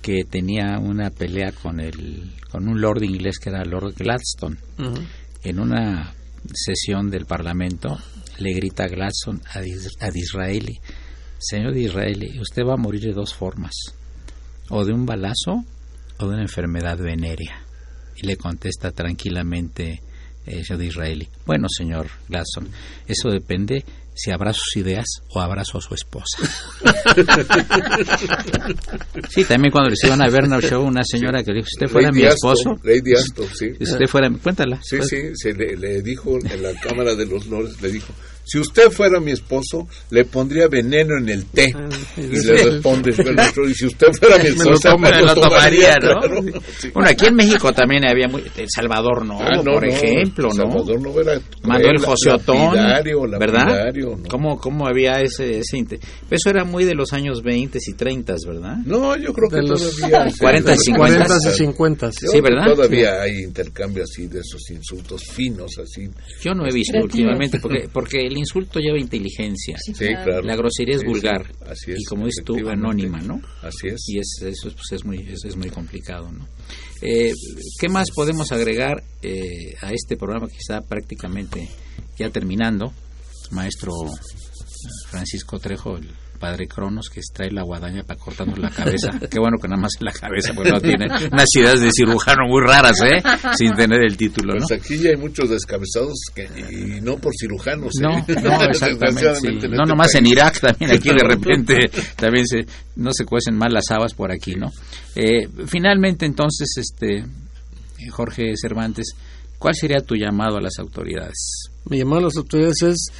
que 0.00 0.24
tenía 0.28 0.78
una 0.78 1.10
pelea 1.10 1.52
con, 1.52 1.80
el, 1.80 2.32
con 2.50 2.68
un 2.68 2.80
lord 2.80 3.02
inglés 3.02 3.38
que 3.38 3.50
era 3.50 3.64
Lord 3.64 3.94
Gladstone. 3.96 4.56
En 5.44 5.60
una 5.60 6.12
sesión 6.52 7.10
del 7.10 7.26
Parlamento 7.26 7.98
le 8.38 8.52
grita 8.54 8.88
Gladstone 8.88 9.40
a, 9.54 9.60
Dis- 9.60 9.96
a 10.00 10.10
Disraeli, 10.10 10.78
señor 11.38 11.74
Disraeli, 11.74 12.38
usted 12.40 12.62
va 12.64 12.74
a 12.74 12.78
morir 12.78 13.02
de 13.02 13.12
dos 13.12 13.34
formas, 13.34 13.72
o 14.70 14.84
de 14.84 14.92
un 14.92 15.06
balazo 15.06 15.64
o 16.18 16.26
de 16.26 16.32
una 16.34 16.42
enfermedad 16.42 16.98
venérea. 16.98 17.62
Y 18.16 18.26
le 18.26 18.36
contesta 18.36 18.90
tranquilamente 18.92 20.00
el 20.46 20.64
señor 20.64 20.80
Disraeli, 20.80 21.28
bueno 21.46 21.68
señor 21.68 22.08
Gladstone, 22.28 22.68
eso 23.06 23.30
depende 23.30 23.84
si 24.14 24.30
abrazo 24.30 24.60
sus 24.62 24.76
ideas 24.76 25.06
o 25.30 25.40
abrazo 25.40 25.78
a 25.78 25.80
su 25.80 25.94
esposa. 25.94 26.38
sí, 29.30 29.44
también 29.44 29.72
cuando 29.72 29.88
le 29.88 29.94
hicieron 29.94 30.22
a 30.22 30.28
Bernard 30.28 30.62
Shaw 30.62 30.82
una 30.82 31.02
señora 31.02 31.42
que 31.42 31.52
le 31.52 31.58
dijo, 31.58 31.68
si 31.68 31.76
usted 31.76 31.88
fuera 31.88 32.08
Lady 32.08 32.20
mi 32.20 32.26
esposo, 32.26 32.78
Lady 32.82 33.14
Astor, 33.14 33.46
sí. 33.54 33.70
si 33.78 33.84
usted 33.84 34.06
fuera, 34.06 34.30
cuéntala. 34.42 34.80
Sí, 34.82 34.98
pues. 34.98 35.08
sí, 35.08 35.16
se 35.34 35.54
le, 35.54 35.76
le 35.76 36.02
dijo 36.02 36.38
en 36.38 36.62
la 36.62 36.74
Cámara 36.74 37.14
de 37.14 37.26
los 37.26 37.46
Lores, 37.46 37.80
le 37.80 37.90
dijo, 37.90 38.12
si 38.44 38.58
usted 38.58 38.90
fuera 38.90 39.20
mi 39.20 39.30
esposo, 39.32 39.86
le 40.10 40.24
pondría 40.24 40.68
veneno 40.68 41.16
en 41.18 41.28
el 41.28 41.44
té. 41.46 41.72
Y 42.16 42.22
le 42.44 42.64
responde, 42.64 43.12
Shaw, 43.12 43.64
y 43.68 43.74
si 43.74 43.86
usted 43.86 44.08
fuera 44.18 44.38
mi 44.38 44.50
Me 44.56 44.64
lo 44.64 44.74
esposa, 44.74 44.96
me 44.96 45.10
lo 45.22 45.34
tomaría, 45.34 45.94
¿no? 46.00 46.20
claro. 46.20 46.42
Sí. 46.78 46.90
Bueno, 46.92 47.08
aquí 47.08 47.26
en 47.26 47.34
México 47.36 47.72
también 47.72 48.06
había 48.08 48.28
muy, 48.28 48.42
El 48.56 48.66
Salvador 48.74 49.24
no, 49.24 49.38
Ah, 49.40 49.50
no, 49.56 49.62
por 49.64 49.82
no, 49.86 49.88
ejemplo, 49.92 50.48
¿no? 50.48 50.54
Salvador 50.54 51.00
no 51.00 51.20
era 51.20 51.40
Manuel 51.62 51.94
la- 52.00 52.06
José 52.08 52.30
Otón, 52.30 52.74
lapidario, 52.76 53.20
¿verdad? 53.38 53.92
¿no? 53.94 54.18
¿Cómo, 54.28 54.58
¿Cómo 54.58 54.86
había 54.86 55.20
ese, 55.20 55.58
ese 55.58 55.76
inte- 55.78 55.98
Pero 56.00 56.36
eso 56.36 56.50
era 56.50 56.64
muy 56.64 56.84
de 56.84 56.94
los 56.94 57.12
años 57.12 57.42
20 57.42 57.78
y 57.86 57.92
30, 57.94 58.34
¿verdad? 58.46 58.76
No, 58.84 59.16
yo 59.16 59.32
creo 59.32 59.48
que 59.48 59.56
De 59.56 59.62
los 59.68 59.96
todavía... 59.96 60.30
sí, 60.30 60.38
40 60.40 60.70
y 60.70 60.72
de 60.72 60.76
los 60.76 60.84
50. 60.84 61.26
40 61.26 61.48
y 61.50 61.52
50. 61.56 62.06
Yo 62.06 62.28
Sí, 62.32 62.40
¿verdad? 62.40 62.64
Todavía 62.74 63.22
hay 63.22 63.38
intercambio 63.42 64.02
así 64.04 64.26
de 64.26 64.40
esos 64.40 64.68
insultos 64.70 65.22
finos, 65.32 65.72
así. 65.78 66.08
Yo 66.42 66.52
no 66.54 66.66
he 66.66 66.72
visto 66.72 66.98
últimamente, 66.98 67.58
porque, 67.60 67.88
porque 67.92 68.28
el 68.32 68.38
insulto 68.38 68.80
lleva 68.80 68.98
inteligencia. 68.98 69.76
Sí, 69.78 69.94
Sí, 69.94 70.06
claro. 70.06 70.42
La 70.42 70.56
grosería 70.56 70.96
es 70.96 71.04
vulgar. 71.04 71.46
sí, 71.46 71.64
así 71.66 71.92
es, 71.92 72.00
y 72.00 72.04
como 72.04 72.26
dices 72.26 72.44
tú, 72.44 72.56
anónima, 72.68 73.20
¿no? 73.20 73.40
Así 73.62 73.88
es. 73.88 74.08
Y 74.08 74.18
es, 74.18 74.42
eso 74.42 74.70
pues, 74.70 74.92
es, 74.92 75.04
muy, 75.04 75.18
es, 75.18 75.44
es 75.44 75.56
muy 75.56 75.70
complicado, 75.70 76.30
¿no? 76.30 76.46
Eh, 77.00 77.32
¿Qué 77.78 77.88
más 77.88 78.10
podemos 78.14 78.52
agregar 78.52 79.02
eh, 79.22 79.74
a 79.80 79.90
este 79.92 80.16
programa 80.16 80.48
que 80.48 80.56
está 80.58 80.80
prácticamente 80.80 81.68
ya 82.18 82.30
terminando? 82.30 82.92
Maestro 83.50 83.92
Francisco 85.10 85.58
Trejo, 85.58 85.96
el 85.98 86.08
padre 86.42 86.66
Cronos, 86.66 87.08
que 87.08 87.20
trae 87.32 87.52
la 87.52 87.62
guadaña 87.62 88.02
para 88.02 88.18
cortarnos 88.18 88.58
la 88.58 88.68
cabeza. 88.68 89.12
Qué 89.30 89.38
bueno 89.38 89.58
que 89.62 89.68
nada 89.68 89.80
más 89.80 89.92
la 90.00 90.10
cabeza, 90.10 90.52
porque 90.52 90.72
no 90.72 90.80
tiene 90.80 91.06
unas 91.06 91.46
ideas 91.56 91.80
de 91.80 91.88
cirujano 91.92 92.48
muy 92.48 92.60
raras, 92.66 92.96
¿eh? 93.02 93.22
Sin 93.56 93.72
tener 93.74 94.02
el 94.02 94.16
título, 94.16 94.54
¿no? 94.54 94.66
Pues 94.66 94.80
aquí 94.80 94.98
ya 94.98 95.10
hay 95.10 95.16
muchos 95.16 95.48
descabezados 95.48 96.18
que, 96.34 96.48
y 96.68 97.00
no 97.00 97.16
por 97.18 97.32
cirujanos. 97.38 97.92
No, 98.00 98.18
¿eh? 98.18 98.24
no, 98.42 98.60
exactamente. 98.64 99.36
sí. 99.36 99.46
No, 99.46 99.54
este 99.54 99.68
nomás 99.68 100.14
en. 100.16 100.26
Irak 100.26 100.60
también, 100.60 100.90
aquí 100.90 101.10
de 101.10 101.24
repente 101.28 101.90
también 102.16 102.46
se, 102.46 102.66
no 102.96 103.12
se 103.12 103.24
cuecen 103.24 103.56
mal 103.56 103.72
las 103.72 103.88
habas 103.90 104.14
por 104.14 104.32
aquí, 104.32 104.56
¿no? 104.56 104.72
Eh, 105.14 105.48
finalmente, 105.66 106.26
entonces, 106.26 106.68
este 106.76 107.24
Jorge 108.10 108.54
Cervantes, 108.60 109.14
¿cuál 109.58 109.74
sería 109.76 110.00
tu 110.00 110.16
llamado 110.16 110.56
a 110.56 110.60
las 110.60 110.78
autoridades? 110.80 111.70
Mi 111.84 111.98
llamado 111.98 112.22
a 112.22 112.24
las 112.24 112.36
autoridades 112.36 112.82
es 112.82 113.12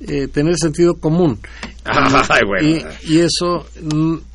eh, 0.00 0.28
tener 0.28 0.56
sentido 0.56 0.94
común. 0.94 1.38
Ay, 1.84 2.42
bueno. 2.46 2.68
Y, 3.06 3.14
y 3.14 3.18
eso, 3.18 3.66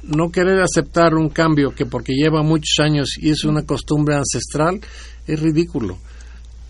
no 0.04 0.32
querer 0.32 0.62
aceptar 0.62 1.14
un 1.16 1.30
cambio 1.30 1.74
que 1.74 1.86
porque 1.86 2.14
lleva 2.14 2.44
muchos 2.44 2.80
años 2.80 3.16
y 3.20 3.30
es 3.30 3.44
una 3.44 3.64
costumbre 3.64 4.16
ancestral, 4.16 4.80
es 5.28 5.40
ridículo. 5.40 5.98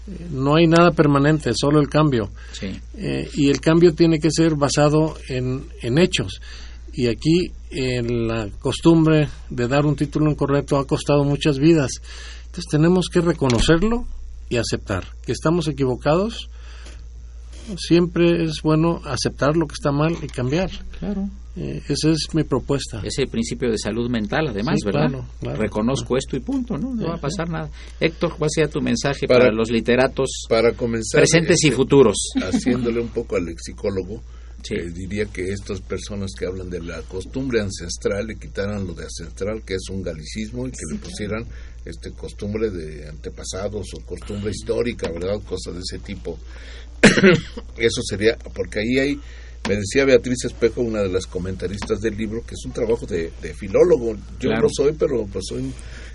Eh, 0.08 0.28
No 0.32 0.56
hay 0.56 0.68
nada 0.68 0.92
permanente, 0.92 1.52
solo 1.54 1.80
el 1.80 1.90
cambio. 1.90 2.30
Sí. 2.52 2.68
Eh, 2.96 3.30
y 3.34 3.50
el 3.50 3.60
cambio 3.60 3.94
tiene 3.94 4.20
que 4.20 4.30
ser 4.32 4.56
basado 4.56 5.16
en, 5.30 5.66
en 5.82 5.98
hechos. 5.98 6.40
Y 6.94 7.08
aquí 7.08 7.52
en 7.72 8.28
la 8.28 8.48
costumbre 8.60 9.28
de 9.50 9.68
dar 9.68 9.86
un 9.86 9.98
título 9.98 10.32
incorrecto 10.32 10.78
ha 10.78 10.88
costado 10.88 11.26
muchas 11.26 11.60
vidas. 11.60 11.92
Entonces 12.46 12.66
tenemos 12.72 13.08
que 13.12 13.20
reconocerlo 13.20 14.06
y 14.48 14.56
aceptar 14.58 15.04
que 15.26 15.34
estamos 15.34 15.68
equivocados. 15.68 16.50
Siempre 17.78 18.44
es 18.44 18.62
bueno 18.64 19.02
aceptar 19.06 19.56
lo 19.58 19.68
que 19.68 19.74
está 19.74 19.92
mal 19.92 20.16
y 20.22 20.28
cambiar. 20.28 20.70
Claro. 21.00 21.30
Eh, 21.58 21.82
esa 21.88 22.10
es 22.10 22.28
mi 22.34 22.44
propuesta. 22.44 23.02
Ese 23.04 23.28
principio 23.28 23.72
de 23.72 23.78
salud 23.78 24.10
mental, 24.10 24.48
además, 24.50 24.76
Sí, 24.82 24.86
¿verdad? 24.86 25.10
claro, 25.10 25.26
claro. 25.40 25.62
Reconozco 25.62 26.18
esto 26.18 26.36
y 26.36 26.42
punto, 26.42 26.78
¿no? 26.78 26.94
No 26.94 27.08
va 27.08 27.16
a 27.16 27.22
pasar 27.22 27.50
nada. 27.50 27.70
Héctor, 28.00 28.36
¿cuál 28.38 28.50
sería 28.54 28.70
tu 28.70 28.82
mensaje 28.82 29.26
Para- 29.26 29.46
para, 29.46 29.54
los 29.54 29.70
literatos 29.72 30.30
Para 30.50 30.74
comenzar. 30.74 31.22
presentes 31.22 31.64
y 31.64 31.68
este, 31.68 31.76
futuros? 31.78 32.18
Haciéndole 32.42 33.00
un 33.00 33.08
poco 33.08 33.38
al 33.38 33.46
lexicólogo, 33.46 34.22
Sí. 34.64 34.74
eh, 34.76 34.90
diría 34.94 35.26
que 35.28 35.52
estas 35.54 35.80
personas 35.80 36.32
que 36.38 36.46
hablan 36.46 36.70
de 36.70 36.82
la 36.82 37.02
costumbre 37.04 37.62
ancestral 37.62 38.28
le 38.28 38.36
quitaran 38.36 38.86
lo 38.86 38.94
de 38.94 39.04
ancestral, 39.04 39.62
que 39.66 39.76
es 39.76 39.90
un 39.90 40.02
galicismo, 40.02 40.68
y 40.68 40.72
que 40.72 40.78
le 40.92 40.98
pusieran 41.00 41.46
este 41.86 42.12
costumbre 42.12 42.70
de 42.70 43.08
antepasados 43.08 43.88
o 43.94 44.06
costumbre 44.06 44.52
histórica, 44.52 45.10
¿verdad? 45.12 45.40
Cosas 45.48 45.76
de 45.76 45.82
ese 45.82 46.00
tipo. 46.00 46.38
Eso 47.78 48.02
sería, 48.04 48.38
porque 48.54 48.80
ahí 48.80 49.00
hay, 49.00 49.20
me 49.70 49.76
decía 49.76 50.06
Beatriz 50.06 50.46
Espejo, 50.46 50.82
una 50.82 51.02
de 51.02 51.10
las 51.10 51.26
comentaristas 51.28 52.00
del 52.02 52.18
libro, 52.18 52.42
que 52.46 52.56
es 52.56 52.66
un 52.66 52.72
trabajo 52.72 53.06
de, 53.06 53.32
de 53.42 53.54
filólogo. 53.54 54.16
Yo 54.40 54.50
Claro. 54.50 54.64
no 54.64 54.70
soy, 54.76 54.94
pero 54.94 55.26
pues 55.32 55.46
soy 55.48 55.62
un 55.62 55.74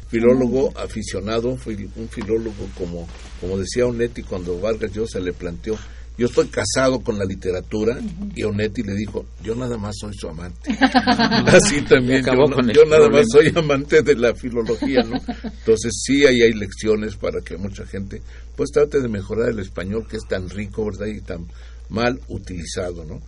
filólogo 0.08 0.76
aficionado, 0.76 1.56
fui 1.56 1.88
un 1.96 2.08
filólogo 2.08 2.68
como, 2.76 3.06
como 3.40 3.58
decía 3.58 3.86
Onetti 3.86 4.22
cuando 4.22 4.58
Vargas 4.58 4.92
Llosa 4.92 5.20
le 5.20 5.32
planteó, 5.32 5.76
yo 6.18 6.26
estoy 6.26 6.48
casado 6.48 7.00
con 7.00 7.18
la 7.18 7.24
literatura 7.24 7.98
y 8.36 8.42
Onetti 8.42 8.82
le 8.82 8.94
dijo, 8.94 9.24
yo 9.42 9.54
nada 9.54 9.78
más 9.78 9.96
soy 9.98 10.12
su 10.14 10.28
amante. 10.28 10.70
Así 11.46 11.80
también, 11.82 12.22
yo, 12.24 12.50
no- 12.50 12.56
nada 12.86 13.08
más 13.08 13.26
soy 13.30 13.52
amante 13.56 14.02
de 14.02 14.16
la 14.16 14.34
filología, 14.34 15.02
¿no? 15.02 15.16
Entonces 15.42 15.92
sí, 16.04 16.26
ahí 16.26 16.42
hay 16.42 16.52
lecciones 16.52 17.16
para 17.16 17.40
que 17.40 17.56
mucha 17.56 17.86
gente 17.86 18.20
pues 18.56 18.70
trate 18.70 19.00
de 19.00 19.08
mejorar 19.08 19.48
el 19.50 19.60
español 19.60 20.06
que 20.08 20.16
es 20.18 20.24
tan 20.28 20.48
rico, 20.50 20.84
¿verdad? 20.84 21.06
Y 21.06 21.20
tan 21.20 21.46
mal 21.88 22.20
utilizado, 22.28 23.04
¿no? 23.04 23.20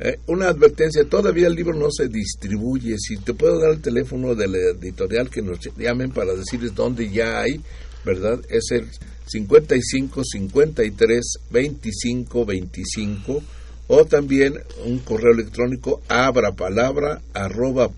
Eh, 0.00 0.16
una 0.26 0.48
advertencia, 0.48 1.04
todavía 1.08 1.46
el 1.46 1.54
libro 1.54 1.74
no 1.78 1.88
se 1.90 2.08
distribuye. 2.08 2.96
Si 2.98 3.16
te 3.18 3.32
puedo 3.34 3.60
dar 3.60 3.70
el 3.70 3.80
teléfono 3.80 4.34
de 4.34 4.48
la 4.48 4.58
editorial 4.80 5.30
que 5.30 5.40
nos 5.42 5.58
llamen 5.76 6.10
para 6.10 6.34
decirles 6.34 6.74
dónde 6.74 7.08
ya 7.10 7.40
hay, 7.42 7.60
¿verdad? 8.04 8.40
Es 8.48 8.70
el 8.72 8.86
55 9.26 10.22
53 10.24 11.24
25 11.50 12.44
25 12.44 13.42
o 13.86 14.04
también 14.06 14.54
un 14.86 14.98
correo 15.00 15.32
electrónico 15.34 16.00
abrapalabra 16.08 17.20
arroba 17.34 17.90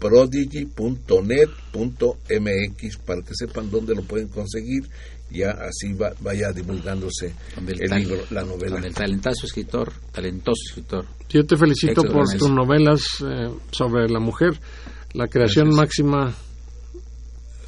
prodigy.net.mx 1.66 2.96
para 3.04 3.22
que 3.22 3.34
sepan 3.34 3.70
dónde 3.70 3.94
lo 3.94 4.02
pueden 4.02 4.28
conseguir 4.28 4.84
ya 5.30 5.50
así 5.50 5.92
va- 5.92 6.12
vaya 6.20 6.52
divulgándose 6.52 7.34
Donde 7.56 7.72
el 7.72 7.82
el 7.82 7.88
tal- 7.90 7.98
libro, 8.00 8.22
la 8.30 8.44
novela. 8.44 8.70
Donde 8.74 8.88
el 8.88 8.94
talentoso 8.94 9.46
escritor, 9.46 9.92
talentoso 10.12 10.60
escritor. 10.68 11.04
Yo 11.28 11.44
te 11.44 11.56
felicito 11.56 12.02
por 12.02 12.28
tus 12.38 12.50
novelas 12.50 13.00
eh, 13.24 13.48
sobre 13.72 14.08
la 14.08 14.20
mujer, 14.20 14.58
la 15.14 15.26
creación 15.26 15.70
Gracias. 15.70 15.80
máxima 16.06 16.34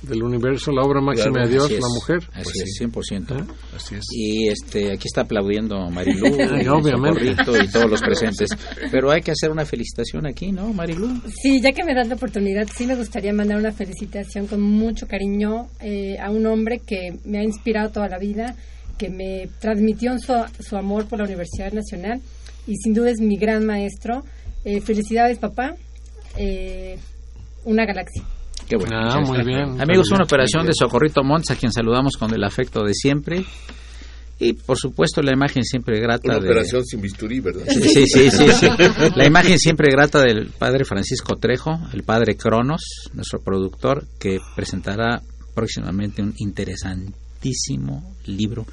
del 0.03 0.23
universo, 0.23 0.71
la 0.73 0.83
obra 0.83 1.01
máxima 1.01 1.33
Claro, 1.33 1.49
de 1.49 1.53
Dios, 1.53 1.71
es, 1.71 1.81
la 1.81 1.89
mujer. 1.89 2.19
Así 2.33 2.43
Pues 2.45 2.57
es, 2.57 2.75
sí. 2.79 2.85
100%. 2.85 3.41
¿Eh? 3.41 3.45
Así 3.75 3.95
es. 3.97 4.05
Y 4.13 4.49
este, 4.49 4.93
aquí 4.93 5.07
está 5.07 5.23
aplaudiendo 5.23 5.77
Marilú, 5.91 6.27
y 6.63 6.69
obviamente. 6.69 7.27
Y 7.31 7.69
todos 7.69 7.91
los 7.91 8.01
presentes. 8.01 8.51
Pero 8.91 9.11
hay 9.11 9.23
que 9.23 9.33
hacer 9.33 9.51
una 9.51 9.65
felicitación 9.65 10.27
aquí, 10.27 10.53
¿no, 10.53 10.73
Marilú? 10.73 11.21
Sí, 11.43 11.61
ya 11.61 11.73
que 11.73 11.85
me 11.85 11.95
das 11.95 12.09
la 12.09 12.15
oportunidad, 12.15 12.67
sí 12.75 12.87
me 12.87 12.95
gustaría 12.95 13.33
mandar 13.33 13.59
una 13.59 13.73
felicitación 13.73 14.47
con 14.47 14.61
mucho 14.61 15.07
cariño 15.07 15.69
eh, 15.81 16.17
a 16.19 16.31
un 16.31 16.47
hombre 16.47 16.81
que 16.85 17.19
me 17.25 17.39
ha 17.39 17.43
inspirado 17.43 17.91
toda 17.91 18.09
la 18.09 18.19
vida, 18.19 18.55
que 18.97 19.11
me 19.11 19.49
transmitió 19.61 20.19
su, 20.19 20.33
su 20.61 20.77
amor 20.77 21.07
por 21.07 21.19
la 21.19 21.25
Universidad 21.25 21.73
Nacional 21.73 22.21
y 22.67 22.77
sin 22.77 22.93
duda 22.93 23.11
es 23.11 23.21
mi 23.21 23.37
gran 23.37 23.65
maestro. 23.65 24.23
Eh, 24.65 24.81
felicidades, 24.81 25.39
papá. 25.39 25.75
Eh, 26.37 26.99
una 27.65 27.85
galaxia. 27.87 28.23
Qué 28.69 28.77
bueno. 28.77 28.97
Ah, 28.99 29.21
muy 29.21 29.39
gracias. 29.39 29.47
bien. 29.47 29.81
Amigos, 29.81 30.11
una 30.11 30.25
operación 30.25 30.67
de 30.67 30.73
Socorrito 30.75 31.23
Montes, 31.23 31.51
a 31.57 31.59
quien 31.59 31.73
saludamos 31.73 32.17
con 32.19 32.33
el 32.35 32.45
afecto 32.45 32.83
de 32.85 32.93
siempre. 32.95 33.45
Y 34.41 34.53
por 34.53 34.79
supuesto 34.79 35.21
la 35.21 35.33
imagen 35.33 35.65
siempre 35.65 35.99
grata 36.01 36.29
Una 36.31 36.39
de... 36.39 36.47
operación 36.47 36.85
sin 36.85 37.01
bisturí, 37.01 37.41
¿verdad? 37.41 37.65
Sí, 37.69 37.83
sí, 37.83 38.07
sí, 38.07 38.31
sí, 38.31 38.47
sí. 38.53 38.67
La 39.17 39.27
imagen 39.27 39.59
siempre 39.59 39.89
grata 39.91 40.21
del 40.23 40.51
padre 40.57 40.85
Francisco 40.85 41.35
Trejo, 41.37 41.73
el 41.93 42.05
padre 42.05 42.37
Cronos, 42.37 42.83
nuestro 43.15 43.41
productor, 43.41 44.05
que 44.21 44.39
presentará 44.55 45.21
próximamente 45.55 46.23
un 46.23 46.35
interesantísimo 46.39 48.15
libro 48.27 48.65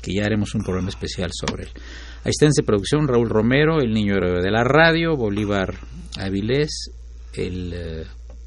que 0.00 0.14
ya 0.14 0.24
haremos 0.24 0.54
un 0.54 0.62
programa 0.62 0.88
especial 0.88 1.30
sobre 1.38 1.64
él. 1.64 1.70
Asistencia 2.24 2.62
de 2.62 2.66
producción, 2.66 3.06
Raúl 3.06 3.28
Romero, 3.28 3.80
el 3.82 3.92
niño 3.92 4.14
héroe 4.14 4.40
de 4.42 4.50
la 4.50 4.64
radio, 4.64 5.16
Bolívar 5.16 5.74
Avilés, 6.18 6.90
el... 7.34 7.72
eh, 7.74 8.04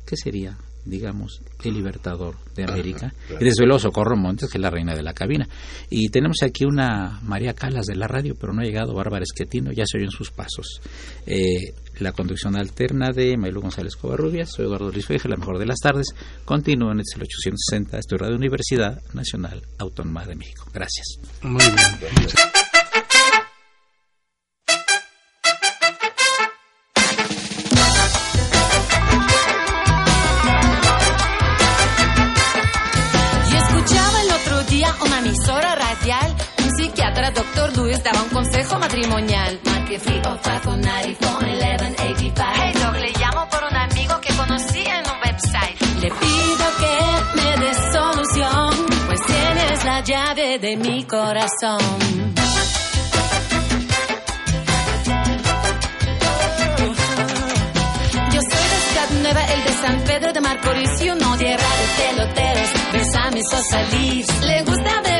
¿Qué 0.08 0.18
sería? 0.18 0.58
Digamos, 0.86 1.42
el 1.64 1.74
libertador 1.74 2.36
de 2.56 2.64
América, 2.64 3.14
claro. 3.28 3.42
y 3.42 3.46
desde 3.46 3.66
luego 3.66 3.80
Socorro 3.80 4.16
Montes, 4.16 4.50
que 4.50 4.58
es 4.58 4.62
la 4.62 4.70
reina 4.70 4.96
de 4.96 5.04
la 5.04 5.14
cabina. 5.14 5.48
Y 5.90 6.10
tenemos 6.10 6.38
aquí 6.44 6.66
una 6.66 7.20
María 7.24 7.54
Calas 7.54 7.86
de 7.86 7.96
la 7.96 8.08
radio, 8.08 8.36
pero 8.40 8.54
no 8.54 8.62
ha 8.62 8.66
llegado 8.66 8.94
Bárbara 8.94 9.24
Esquetino, 9.24 9.72
ya 9.72 9.86
se 9.86 9.98
oyen 9.98 10.12
sus 10.12 10.32
pasos. 10.32 10.82
Eh, 11.26 11.74
la 12.00 12.12
conducción 12.12 12.56
alterna 12.56 13.12
de 13.12 13.38
Maylú 13.38 13.62
González 13.62 13.96
Covarrubias, 13.96 14.52
soy 14.52 14.66
Eduardo 14.66 14.92
Luis 14.92 15.06
Feje, 15.06 15.30
la 15.30 15.38
mejor 15.38 15.60
de 15.60 15.66
las 15.66 15.80
tardes. 15.80 16.08
Continúo 16.46 16.92
en 16.92 17.00
el 17.00 17.22
860, 17.22 17.98
estoy 17.98 18.18
Radio 18.18 18.36
Universidad 18.36 19.02
Nacional 19.14 19.62
Autónoma 19.78 20.26
de 20.26 20.36
México. 20.36 20.68
Gracias. 20.74 21.20
Muy 21.42 21.64
bien. 21.64 22.14
Y 22.22 22.63
daba 38.04 38.22
un 38.22 38.30
consejo 38.30 38.78
matrimonial. 38.80 39.60
Marque 39.66 40.00
free 40.00 40.20
of 40.20 40.40
594-1185. 40.42 42.46
Hey, 42.56 42.74
Doc, 42.74 42.96
le 43.00 43.12
llamo 43.20 43.48
por 43.50 43.64
un 43.64 43.76
amigo 43.76 44.22
que 44.22 44.32
conocí 44.36 44.86
en 44.86 45.04
un 45.10 45.18
website. 45.26 45.82
Le 46.02 46.12
pido 46.12 46.66
que 46.82 46.98
me 47.36 47.58
des 47.66 47.78
solución, 47.94 48.70
pues 49.08 49.20
tienes 49.26 49.84
la 49.86 50.02
llave 50.02 50.60
de 50.60 50.78
mi 50.78 51.04
corazón. 51.06 51.80
Yo 58.34 58.42
soy 58.42 58.66
de 58.72 58.78
Ciudad 58.90 59.10
Nueva, 59.22 59.42
el 59.54 59.64
de 59.64 59.72
San 59.82 59.98
Pedro 60.02 60.34
de 60.34 60.42
Macorís, 60.42 60.90
no 61.20 61.38
tierra 61.38 61.70
de 61.80 61.88
peloteros, 62.04 62.70
besame 62.92 63.42
Leaves. 63.92 64.30
Le 64.42 64.58
gusta 64.64 65.02
beber 65.02 65.13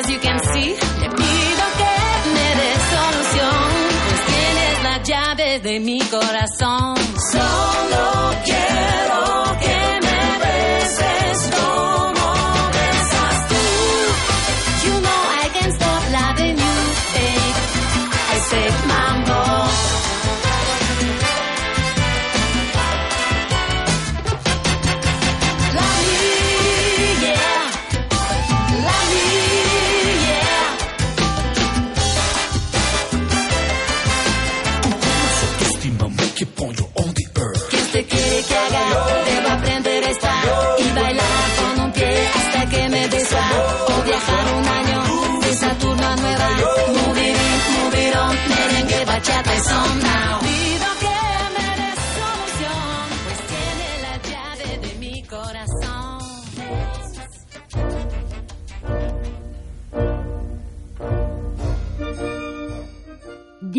as 0.00 0.10
you 0.10 0.18
can 0.18 0.38
see. 0.52 0.68
Le 1.02 1.08
pido 1.20 1.64
que 1.80 1.94
me 2.34 2.48
des 2.60 2.80
solución, 2.94 3.62
pues 4.06 4.20
tienes 4.32 4.74
la 4.88 4.96
llave 5.02 5.60
de 5.60 5.80
mi 5.80 5.98
corazón. 6.00 6.96
Solo 7.32 8.34
quiero 8.44 9.29